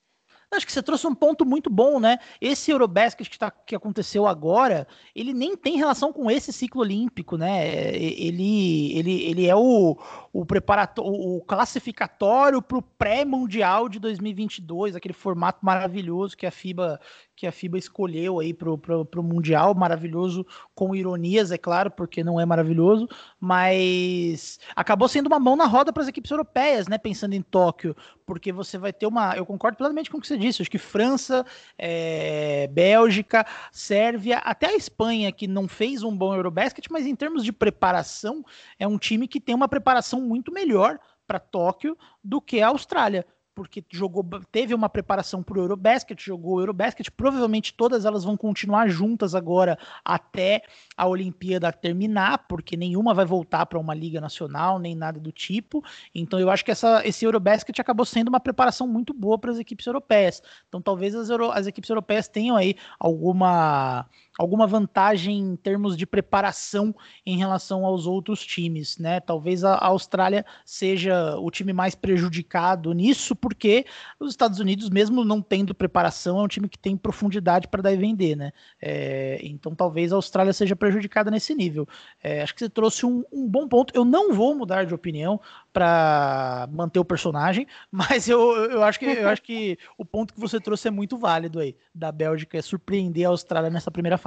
Acho 0.49 0.65
que 0.65 0.71
você 0.71 0.81
trouxe 0.81 1.05
um 1.05 1.13
ponto 1.13 1.45
muito 1.45 1.69
bom, 1.69 1.99
né? 1.99 2.19
Esse 2.39 2.71
Eurobasket 2.71 3.29
que, 3.29 3.37
tá, 3.37 3.51
que 3.51 3.75
aconteceu 3.75 4.25
agora, 4.25 4.87
ele 5.13 5.33
nem 5.33 5.57
tem 5.57 5.75
relação 5.75 6.13
com 6.13 6.31
esse 6.31 6.53
ciclo 6.53 6.81
olímpico, 6.81 7.35
né? 7.35 7.67
Ele, 7.93 8.97
ele, 8.97 9.23
ele 9.23 9.45
é 9.45 9.53
o, 9.53 9.97
o, 10.31 10.45
preparatório, 10.45 11.11
o 11.11 11.41
classificatório 11.41 12.61
para 12.61 12.77
o 12.77 12.81
pré-mundial 12.81 13.89
de 13.89 13.99
2022, 13.99 14.95
aquele 14.95 15.13
formato 15.13 15.65
maravilhoso 15.65 16.37
que 16.37 16.45
a 16.45 16.51
FIBA 16.51 16.97
que 17.37 17.45
a 17.45 17.51
FIBA 17.51 17.77
escolheu 17.77 18.39
aí 18.39 18.51
pro, 18.51 18.79
pro, 18.79 19.05
pro 19.05 19.21
Mundial, 19.21 19.75
maravilhoso, 19.75 20.43
com 20.73 20.95
ironias, 20.95 21.51
é 21.51 21.57
claro, 21.57 21.91
porque 21.91 22.23
não 22.23 22.39
é 22.39 22.45
maravilhoso, 22.47 23.07
mas 23.39 24.59
acabou 24.75 25.07
sendo 25.07 25.27
uma 25.27 25.39
mão 25.39 25.55
na 25.55 25.67
roda 25.67 25.93
para 25.93 26.01
as 26.01 26.09
equipes 26.09 26.31
europeias, 26.31 26.87
né? 26.87 26.97
Pensando 26.97 27.33
em 27.33 27.41
Tóquio, 27.43 27.95
porque 28.25 28.51
você 28.51 28.79
vai 28.79 28.91
ter 28.91 29.05
uma. 29.05 29.37
Eu 29.37 29.45
concordo 29.45 29.77
plenamente 29.77 30.09
com 30.09 30.17
o 30.17 30.21
que 30.21 30.27
você 30.27 30.35
disse, 30.35 30.63
acho 30.63 30.71
que 30.71 30.79
França, 30.79 31.45
é, 31.77 32.67
Bélgica, 32.71 33.45
Sérvia, 33.71 34.39
até 34.39 34.69
a 34.69 34.75
Espanha, 34.75 35.31
que 35.31 35.47
não 35.47 35.67
fez 35.67 36.01
um 36.01 36.17
bom 36.17 36.33
Eurobasket, 36.33 36.87
mas 36.89 37.05
em 37.05 37.15
termos 37.15 37.43
de 37.43 37.53
preparação, 37.53 38.43
é 38.79 38.87
um 38.87 38.97
time 38.97 39.27
que 39.27 39.39
tem 39.39 39.53
uma 39.53 39.67
preparação 39.67 40.19
muito 40.21 40.51
melhor 40.51 40.99
para 41.27 41.39
Tóquio 41.39 41.95
do 42.23 42.41
que 42.41 42.61
a 42.61 42.69
Austrália 42.69 43.23
porque 43.57 43.83
jogou, 43.89 44.23
teve 44.51 44.75
uma 44.75 44.87
preparação 44.87 45.41
para 45.41 45.57
o 45.57 45.61
Eurobasket, 45.63 46.23
jogou 46.23 46.57
o 46.57 46.59
Eurobasket, 46.61 47.09
provavelmente 47.09 47.73
todas 47.73 48.05
elas 48.05 48.23
vão 48.23 48.37
continuar 48.37 48.87
juntas 48.87 49.33
agora 49.33 49.79
até 50.05 50.61
a 50.95 51.07
Olimpíada 51.07 51.73
terminar, 51.73 52.45
porque 52.47 52.77
nenhuma 52.77 53.15
vai 53.15 53.25
voltar 53.25 53.65
para 53.65 53.79
uma 53.79 53.95
liga 53.95 54.21
nacional, 54.21 54.77
nem 54.77 54.93
nada 54.93 55.19
do 55.19 55.31
tipo. 55.31 55.83
Então 56.13 56.39
eu 56.39 56.51
acho 56.51 56.63
que 56.63 56.69
essa, 56.69 57.01
esse 57.03 57.25
Eurobasket 57.25 57.81
acabou 57.81 58.05
sendo 58.05 58.27
uma 58.27 58.39
preparação 58.39 58.87
muito 58.87 59.11
boa 59.11 59.39
para 59.39 59.49
as 59.49 59.57
equipes 59.57 59.87
europeias. 59.87 60.39
Então 60.67 60.79
talvez 60.79 61.15
as, 61.15 61.31
Euro, 61.31 61.49
as 61.49 61.65
equipes 61.65 61.89
europeias 61.89 62.27
tenham 62.27 62.55
aí 62.55 62.75
alguma 62.99 64.05
alguma 64.37 64.67
vantagem 64.67 65.39
em 65.39 65.55
termos 65.55 65.97
de 65.97 66.05
preparação 66.05 66.95
em 67.25 67.37
relação 67.37 67.85
aos 67.85 68.05
outros 68.05 68.45
times, 68.45 68.97
né? 68.97 69.19
Talvez 69.19 69.63
a 69.63 69.77
Austrália 69.77 70.45
seja 70.65 71.37
o 71.39 71.49
time 71.49 71.73
mais 71.73 71.95
prejudicado 71.95 72.93
nisso, 72.93 73.35
porque 73.35 73.85
os 74.19 74.31
Estados 74.31 74.59
Unidos, 74.59 74.89
mesmo 74.89 75.23
não 75.23 75.41
tendo 75.41 75.73
preparação, 75.73 76.39
é 76.39 76.43
um 76.43 76.47
time 76.47 76.69
que 76.69 76.77
tem 76.77 76.95
profundidade 76.95 77.67
para 77.67 77.81
dar 77.81 77.93
e 77.93 77.97
vender, 77.97 78.35
né? 78.35 78.51
É, 78.81 79.39
então 79.43 79.73
talvez 79.73 80.11
a 80.13 80.15
Austrália 80.15 80.53
seja 80.53 80.75
prejudicada 80.75 81.31
nesse 81.31 81.55
nível. 81.55 81.87
É, 82.21 82.41
acho 82.41 82.53
que 82.53 82.59
você 82.59 82.69
trouxe 82.69 83.05
um, 83.05 83.23
um, 83.31 83.47
bom 83.47 83.67
ponto. 83.67 83.93
Eu 83.95 84.05
não 84.05 84.33
vou 84.33 84.55
mudar 84.55 84.85
de 84.85 84.93
opinião 84.93 85.39
para 85.73 86.67
manter 86.71 86.99
o 86.99 87.05
personagem, 87.05 87.67
mas 87.91 88.27
eu, 88.27 88.55
eu, 88.69 88.83
acho 88.83 88.99
que, 88.99 89.05
eu 89.05 89.29
acho 89.29 89.41
que 89.41 89.77
o 89.97 90.05
ponto 90.05 90.33
que 90.33 90.39
você 90.39 90.59
trouxe 90.59 90.87
é 90.87 90.91
muito 90.91 91.17
válido 91.17 91.59
aí, 91.59 91.75
da 91.93 92.11
Bélgica, 92.11 92.57
é 92.57 92.61
surpreender 92.61 93.25
a 93.25 93.29
Austrália 93.29 93.69
nessa 93.69 93.91
primeira 93.91 94.17
fase. 94.17 94.26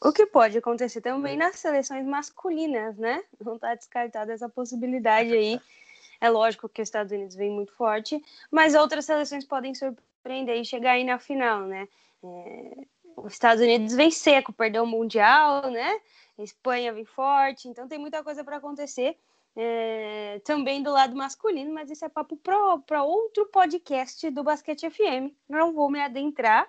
O 0.00 0.12
que 0.12 0.26
pode 0.26 0.58
acontecer 0.58 1.00
também 1.00 1.36
nas 1.36 1.56
seleções 1.56 2.06
masculinas, 2.06 2.96
né? 2.96 3.22
Não 3.44 3.56
está 3.56 3.74
descartada 3.74 4.32
essa 4.32 4.48
possibilidade 4.48 5.32
aí. 5.32 5.60
É 6.20 6.30
lógico 6.30 6.68
que 6.68 6.80
os 6.80 6.86
Estados 6.86 7.12
Unidos 7.12 7.34
vem 7.34 7.50
muito 7.50 7.72
forte, 7.72 8.22
mas 8.50 8.74
outras 8.74 9.04
seleções 9.04 9.44
podem 9.44 9.74
surpreender 9.74 10.56
e 10.56 10.64
chegar 10.64 10.92
aí 10.92 11.04
na 11.04 11.18
final, 11.18 11.62
né? 11.62 11.88
É, 12.22 12.84
os 13.16 13.32
Estados 13.32 13.62
Unidos 13.62 13.92
vem 13.94 14.10
seco, 14.10 14.52
perdeu 14.52 14.84
o 14.84 14.86
Mundial, 14.86 15.68
né? 15.70 16.00
A 16.38 16.42
Espanha 16.42 16.92
vem 16.92 17.04
forte, 17.04 17.68
então 17.68 17.88
tem 17.88 17.98
muita 17.98 18.22
coisa 18.22 18.44
para 18.44 18.56
acontecer. 18.56 19.16
É, 19.54 20.40
também 20.44 20.82
do 20.82 20.90
lado 20.90 21.14
masculino, 21.14 21.74
mas 21.74 21.90
isso 21.90 22.04
é 22.04 22.08
papo 22.08 22.36
para 22.36 23.02
outro 23.02 23.46
podcast 23.46 24.30
do 24.30 24.42
Basquete 24.42 24.88
FM. 24.88 25.34
Não 25.48 25.72
vou 25.72 25.90
me 25.90 26.00
adentrar. 26.00 26.66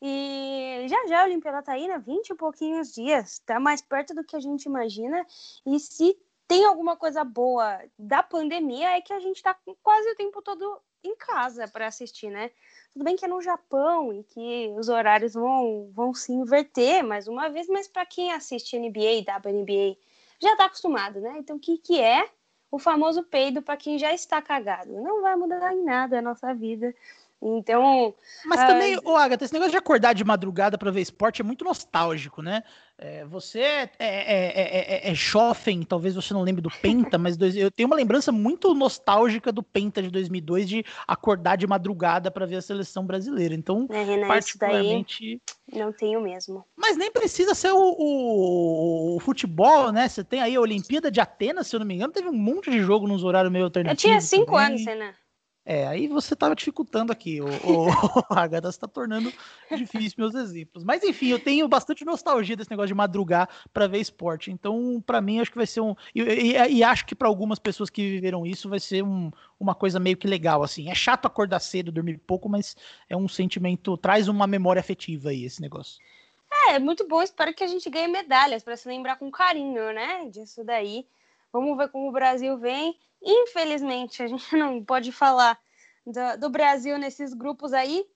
E 0.00 0.86
já 0.88 1.06
já 1.08 1.22
a 1.22 1.24
Olimpíada 1.24 1.62
tá 1.62 1.72
aí, 1.72 1.88
né? 1.88 1.98
20 1.98 2.30
e 2.30 2.34
pouquinhos 2.34 2.94
dias, 2.94 3.40
tá 3.40 3.58
mais 3.58 3.82
perto 3.82 4.14
do 4.14 4.24
que 4.24 4.36
a 4.36 4.40
gente 4.40 4.64
imagina. 4.64 5.26
E 5.66 5.78
se 5.80 6.16
tem 6.46 6.64
alguma 6.64 6.96
coisa 6.96 7.24
boa 7.24 7.80
da 7.98 8.22
pandemia, 8.22 8.96
é 8.96 9.00
que 9.00 9.12
a 9.12 9.20
gente 9.20 9.42
tá 9.42 9.56
quase 9.82 10.10
o 10.10 10.16
tempo 10.16 10.40
todo 10.40 10.80
em 11.04 11.16
casa 11.16 11.68
para 11.68 11.86
assistir, 11.86 12.30
né? 12.30 12.50
Tudo 12.92 13.04
bem 13.04 13.16
que 13.16 13.24
é 13.24 13.28
no 13.28 13.40
Japão 13.42 14.12
e 14.12 14.24
que 14.24 14.72
os 14.76 14.88
horários 14.88 15.34
vão, 15.34 15.90
vão 15.92 16.14
se 16.14 16.32
inverter 16.32 17.04
mais 17.04 17.28
uma 17.28 17.48
vez, 17.48 17.68
mas 17.68 17.86
para 17.86 18.06
quem 18.06 18.32
assiste 18.32 18.78
NBA 18.78 19.12
e 19.12 19.20
WNBA 19.20 19.96
já 20.40 20.52
está 20.52 20.64
acostumado, 20.64 21.20
né? 21.20 21.36
Então, 21.38 21.56
o 21.56 21.60
que, 21.60 21.78
que 21.78 22.00
é 22.00 22.28
o 22.70 22.78
famoso 22.78 23.22
peido 23.22 23.62
para 23.62 23.76
quem 23.76 23.98
já 23.98 24.12
está 24.12 24.40
cagado? 24.40 24.92
Não 24.92 25.22
vai 25.22 25.36
mudar 25.36 25.74
em 25.74 25.84
nada 25.84 26.18
a 26.18 26.22
nossa 26.22 26.54
vida. 26.54 26.94
Então. 27.40 28.14
Mas 28.44 28.60
também, 28.66 28.96
uh... 28.96 29.02
ô 29.04 29.16
Agatha, 29.16 29.44
esse 29.44 29.54
negócio 29.54 29.70
de 29.70 29.78
acordar 29.78 30.12
de 30.12 30.24
madrugada 30.24 30.76
para 30.76 30.90
ver 30.90 31.00
esporte 31.00 31.40
é 31.40 31.44
muito 31.44 31.64
nostálgico, 31.64 32.42
né? 32.42 32.64
É, 33.00 33.24
você 33.26 33.60
é, 33.60 33.90
é, 34.00 35.06
é, 35.06 35.10
é, 35.12 35.14
jovem, 35.14 35.84
talvez 35.84 36.16
você 36.16 36.34
não 36.34 36.42
lembre 36.42 36.60
do 36.60 36.68
Penta, 36.68 37.16
mas 37.16 37.36
dois, 37.36 37.54
eu 37.54 37.70
tenho 37.70 37.86
uma 37.86 37.94
lembrança 37.94 38.32
muito 38.32 38.74
nostálgica 38.74 39.52
do 39.52 39.62
Penta 39.62 40.02
de 40.02 40.10
2002 40.10 40.68
de 40.68 40.84
acordar 41.06 41.54
de 41.56 41.64
madrugada 41.64 42.28
para 42.28 42.44
ver 42.44 42.56
a 42.56 42.62
seleção 42.62 43.06
brasileira. 43.06 43.54
Então, 43.54 43.86
é, 43.88 44.02
Renan, 44.02 44.26
particularmente. 44.26 45.40
não 45.72 45.92
tenho 45.92 46.20
mesmo. 46.20 46.64
Mas 46.76 46.96
nem 46.96 47.12
precisa 47.12 47.54
ser 47.54 47.70
o, 47.70 47.78
o, 47.78 49.16
o, 49.16 49.20
futebol, 49.20 49.92
né? 49.92 50.08
Você 50.08 50.24
tem 50.24 50.40
aí 50.40 50.56
a 50.56 50.60
Olimpíada 50.60 51.08
de 51.08 51.20
Atenas, 51.20 51.68
se 51.68 51.76
eu 51.76 51.80
não 51.80 51.86
me 51.86 51.94
engano, 51.94 52.12
teve 52.12 52.28
um 52.28 52.36
monte 52.36 52.68
de 52.68 52.80
jogo 52.80 53.06
nos 53.06 53.22
horários 53.22 53.52
meio 53.52 53.66
alternativos. 53.66 54.02
Eu 54.02 54.08
tinha 54.08 54.20
cinco 54.20 54.56
também. 54.56 54.66
anos, 54.66 54.84
Renan. 54.84 55.14
É, 55.70 55.86
aí 55.86 56.08
você 56.08 56.32
estava 56.32 56.56
dificultando 56.56 57.12
aqui. 57.12 57.42
O, 57.42 57.46
o, 57.46 57.88
Agatha 58.34 58.70
está 58.70 58.88
tornando 58.88 59.30
difícil 59.76 60.14
meus 60.16 60.34
exemplos. 60.34 60.82
Mas 60.82 61.02
enfim, 61.02 61.26
eu 61.26 61.38
tenho 61.38 61.68
bastante 61.68 62.06
nostalgia 62.06 62.56
desse 62.56 62.70
negócio 62.70 62.88
de 62.88 62.94
madrugar 62.94 63.46
para 63.70 63.86
ver 63.86 63.98
esporte. 63.98 64.50
Então, 64.50 64.98
para 65.04 65.20
mim, 65.20 65.40
acho 65.40 65.50
que 65.50 65.58
vai 65.58 65.66
ser 65.66 65.82
um. 65.82 65.94
E, 66.14 66.22
e, 66.22 66.76
e 66.76 66.82
acho 66.82 67.04
que 67.04 67.14
para 67.14 67.28
algumas 67.28 67.58
pessoas 67.58 67.90
que 67.90 68.00
viveram 68.00 68.46
isso, 68.46 68.66
vai 68.66 68.80
ser 68.80 69.04
um, 69.04 69.30
uma 69.60 69.74
coisa 69.74 70.00
meio 70.00 70.16
que 70.16 70.26
legal. 70.26 70.62
assim. 70.62 70.88
É 70.88 70.94
chato 70.94 71.26
acordar 71.26 71.60
cedo, 71.60 71.92
dormir 71.92 72.16
pouco, 72.16 72.48
mas 72.48 72.74
é 73.06 73.14
um 73.14 73.28
sentimento. 73.28 73.94
Traz 73.98 74.26
uma 74.26 74.46
memória 74.46 74.80
afetiva 74.80 75.28
aí, 75.28 75.44
esse 75.44 75.60
negócio. 75.60 76.00
É, 76.50 76.76
é 76.76 76.78
muito 76.78 77.06
bom. 77.06 77.20
Espero 77.20 77.52
que 77.52 77.62
a 77.62 77.68
gente 77.68 77.90
ganhe 77.90 78.08
medalhas 78.08 78.62
para 78.62 78.74
se 78.74 78.88
lembrar 78.88 79.16
com 79.16 79.30
carinho, 79.30 79.92
né? 79.92 80.30
Disso 80.30 80.64
daí. 80.64 81.06
Vamos 81.60 81.76
ver 81.76 81.88
como 81.88 82.08
o 82.08 82.12
Brasil 82.12 82.56
vem. 82.56 82.96
Infelizmente, 83.20 84.22
a 84.22 84.28
gente 84.28 84.54
não 84.56 84.84
pode 84.84 85.10
falar 85.10 85.58
do, 86.06 86.40
do 86.40 86.50
Brasil 86.50 86.96
nesses 86.96 87.34
grupos 87.34 87.72
aí. 87.72 88.06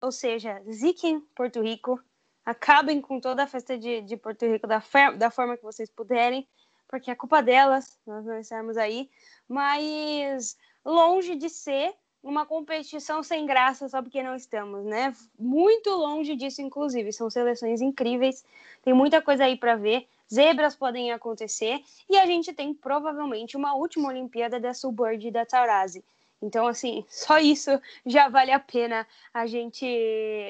Ou 0.00 0.10
seja, 0.10 0.60
ziquem 0.68 1.20
Porto 1.36 1.62
Rico. 1.62 2.00
Acabem 2.44 3.00
com 3.00 3.20
toda 3.20 3.44
a 3.44 3.46
festa 3.46 3.78
de, 3.78 4.00
de 4.00 4.16
Porto 4.16 4.44
Rico 4.46 4.66
da, 4.66 4.82
da 5.16 5.30
forma 5.30 5.56
que 5.56 5.62
vocês 5.62 5.88
puderem, 5.88 6.48
porque 6.88 7.08
é 7.08 7.14
culpa 7.14 7.40
delas, 7.40 7.96
nós 8.04 8.26
não 8.26 8.36
estamos 8.40 8.76
aí. 8.76 9.08
Mas 9.48 10.56
longe 10.84 11.36
de 11.36 11.48
ser 11.48 11.94
uma 12.20 12.44
competição 12.44 13.22
sem 13.22 13.46
graça 13.46 13.88
só 13.88 14.02
porque 14.02 14.24
não 14.24 14.34
estamos, 14.34 14.84
né? 14.84 15.14
Muito 15.38 15.88
longe 15.90 16.34
disso, 16.34 16.60
inclusive. 16.60 17.12
São 17.12 17.30
seleções 17.30 17.80
incríveis, 17.80 18.44
tem 18.82 18.92
muita 18.92 19.22
coisa 19.22 19.44
aí 19.44 19.56
para 19.56 19.76
ver 19.76 20.08
zebras 20.32 20.74
podem 20.74 21.12
acontecer 21.12 21.80
e 22.08 22.16
a 22.16 22.26
gente 22.26 22.52
tem 22.52 22.72
provavelmente 22.72 23.56
uma 23.56 23.74
última 23.74 24.08
Olimpíada 24.08 24.58
da 24.58 24.72
Sulbird 24.72 25.26
e 25.26 25.30
da 25.30 25.44
Taurasi. 25.44 26.04
Então, 26.40 26.66
assim, 26.66 27.04
só 27.08 27.38
isso 27.38 27.70
já 28.04 28.28
vale 28.28 28.50
a 28.50 28.58
pena 28.58 29.06
a 29.32 29.46
gente 29.46 29.86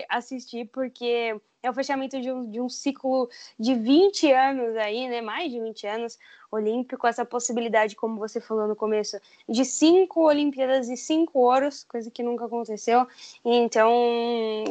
assistir, 0.08 0.66
porque 0.72 1.36
é 1.62 1.70
o 1.70 1.74
fechamento 1.74 2.20
de 2.20 2.30
um, 2.32 2.50
de 2.50 2.60
um 2.60 2.68
ciclo 2.68 3.28
de 3.58 3.74
20 3.74 4.32
anos 4.32 4.76
aí, 4.76 5.08
né? 5.08 5.20
Mais 5.20 5.50
de 5.50 5.60
20 5.60 5.86
anos 5.86 6.18
olímpico, 6.50 7.06
essa 7.06 7.24
possibilidade, 7.24 7.94
como 7.94 8.18
você 8.18 8.40
falou 8.40 8.66
no 8.66 8.76
começo, 8.76 9.18
de 9.48 9.64
cinco 9.64 10.26
Olimpíadas 10.26 10.88
e 10.88 10.96
cinco 10.96 11.38
ouros, 11.38 11.84
coisa 11.84 12.10
que 12.10 12.22
nunca 12.22 12.46
aconteceu. 12.46 13.06
Então, 13.44 13.90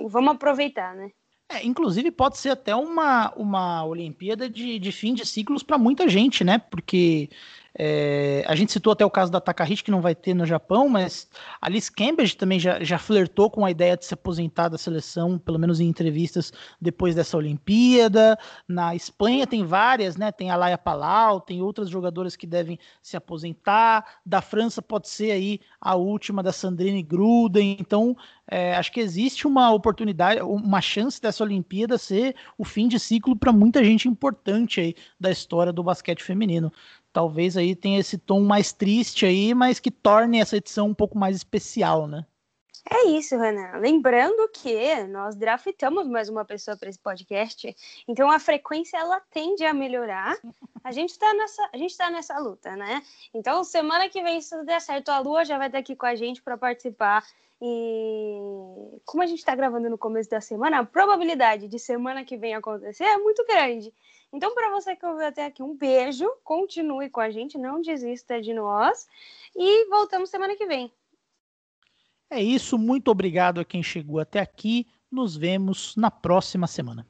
vamos 0.07 0.33
aproveitar, 0.33 0.95
né? 0.95 1.11
É, 1.53 1.65
inclusive 1.65 2.09
pode 2.11 2.37
ser 2.37 2.49
até 2.51 2.73
uma, 2.73 3.33
uma 3.35 3.83
Olimpíada 3.83 4.49
de, 4.49 4.79
de 4.79 4.91
fim 4.91 5.13
de 5.13 5.25
ciclos 5.25 5.61
para 5.61 5.77
muita 5.77 6.07
gente, 6.07 6.45
né? 6.45 6.57
Porque 6.57 7.29
é, 7.73 8.43
a 8.47 8.55
gente 8.55 8.71
citou 8.71 8.91
até 8.91 9.05
o 9.05 9.09
caso 9.09 9.31
da 9.31 9.39
Takahiti, 9.39 9.83
que 9.83 9.91
não 9.91 10.01
vai 10.01 10.13
ter 10.13 10.33
no 10.33 10.45
Japão, 10.45 10.89
mas 10.89 11.29
a 11.61 11.69
Liz 11.69 11.89
Cambridge 11.89 12.35
também 12.35 12.59
já, 12.59 12.83
já 12.83 12.97
flertou 12.97 13.49
com 13.49 13.65
a 13.65 13.71
ideia 13.71 13.95
de 13.95 14.05
se 14.05 14.13
aposentar 14.13 14.67
da 14.67 14.77
seleção, 14.77 15.39
pelo 15.39 15.57
menos 15.57 15.79
em 15.79 15.87
entrevistas 15.87 16.51
depois 16.79 17.15
dessa 17.15 17.37
Olimpíada. 17.37 18.37
Na 18.67 18.93
Espanha 18.93 19.47
tem 19.47 19.65
várias, 19.65 20.17
né? 20.17 20.31
Tem 20.31 20.51
a 20.51 20.55
Laia 20.55 20.77
Palau, 20.77 21.39
tem 21.39 21.61
outras 21.61 21.89
jogadoras 21.89 22.35
que 22.35 22.45
devem 22.45 22.77
se 23.01 23.15
aposentar. 23.15 24.19
Da 24.25 24.41
França 24.41 24.81
pode 24.81 25.07
ser 25.07 25.31
aí 25.31 25.59
a 25.79 25.95
última 25.95 26.43
da 26.43 26.51
Sandrine 26.51 27.01
Gruden. 27.01 27.77
Então, 27.79 28.17
é, 28.47 28.75
acho 28.75 28.91
que 28.91 28.99
existe 28.99 29.47
uma 29.47 29.71
oportunidade, 29.71 30.41
uma 30.41 30.81
chance 30.81 31.21
dessa 31.21 31.43
Olimpíada 31.43 31.97
ser 31.97 32.35
o 32.57 32.65
fim 32.65 32.89
de 32.89 32.99
ciclo 32.99 33.35
para 33.35 33.53
muita 33.53 33.83
gente 33.83 34.09
importante 34.09 34.81
aí 34.81 34.95
da 35.17 35.31
história 35.31 35.71
do 35.71 35.81
basquete 35.81 36.21
feminino 36.21 36.71
talvez 37.11 37.57
aí 37.57 37.75
tenha 37.75 37.99
esse 37.99 38.17
tom 38.17 38.41
mais 38.41 38.71
triste 38.71 39.25
aí, 39.25 39.53
mas 39.53 39.79
que 39.79 39.91
torne 39.91 40.39
essa 40.39 40.57
edição 40.57 40.87
um 40.87 40.93
pouco 40.93 41.17
mais 41.17 41.35
especial, 41.35 42.07
né? 42.07 42.25
É 42.89 43.05
isso, 43.09 43.37
Renan. 43.37 43.77
Lembrando 43.77 44.49
que 44.49 45.03
nós 45.09 45.35
draftamos 45.35 46.07
mais 46.07 46.29
uma 46.29 46.43
pessoa 46.43 46.75
para 46.75 46.89
esse 46.89 46.97
podcast, 46.97 47.75
então 48.07 48.29
a 48.29 48.39
frequência 48.39 48.97
ela 48.97 49.21
tende 49.31 49.63
a 49.63 49.73
melhorar. 49.73 50.35
A 50.83 50.91
gente 50.91 51.11
está 51.11 51.31
nessa, 51.33 51.69
a 51.71 51.77
gente 51.77 51.95
tá 51.95 52.09
nessa 52.09 52.39
luta, 52.39 52.75
né? 52.75 53.03
Então 53.33 53.63
semana 53.63 54.09
que 54.09 54.21
vem, 54.23 54.41
se 54.41 54.63
der 54.63 54.81
certo, 54.81 55.09
a 55.09 55.19
Lua 55.19 55.45
já 55.45 55.57
vai 55.57 55.67
estar 55.67 55.77
aqui 55.77 55.95
com 55.95 56.07
a 56.07 56.15
gente 56.15 56.41
para 56.41 56.57
participar. 56.57 57.23
E 57.61 58.39
como 59.05 59.21
a 59.21 59.27
gente 59.27 59.37
está 59.37 59.53
gravando 59.53 59.87
no 59.87 59.97
começo 59.97 60.29
da 60.31 60.41
semana, 60.41 60.79
a 60.79 60.85
probabilidade 60.85 61.67
de 61.67 61.77
semana 61.77 62.25
que 62.25 62.35
vem 62.35 62.55
acontecer 62.55 63.03
é 63.03 63.17
muito 63.17 63.45
grande. 63.45 63.93
Então, 64.33 64.53
para 64.53 64.71
você 64.71 64.95
que 64.95 65.05
ouviu 65.05 65.25
até 65.25 65.45
aqui, 65.45 65.61
um 65.61 65.75
beijo, 65.75 66.25
continue 66.43 67.09
com 67.09 67.19
a 67.19 67.29
gente, 67.29 67.57
não 67.57 67.81
desista 67.81 68.41
de 68.41 68.53
nós 68.53 69.07
e 69.55 69.85
voltamos 69.89 70.29
semana 70.29 70.55
que 70.55 70.65
vem. 70.65 70.91
É 72.29 72.41
isso, 72.41 72.77
muito 72.77 73.11
obrigado 73.11 73.59
a 73.59 73.65
quem 73.65 73.83
chegou 73.83 74.19
até 74.19 74.39
aqui. 74.39 74.87
Nos 75.11 75.35
vemos 75.35 75.95
na 75.97 76.09
próxima 76.09 76.65
semana. 76.65 77.05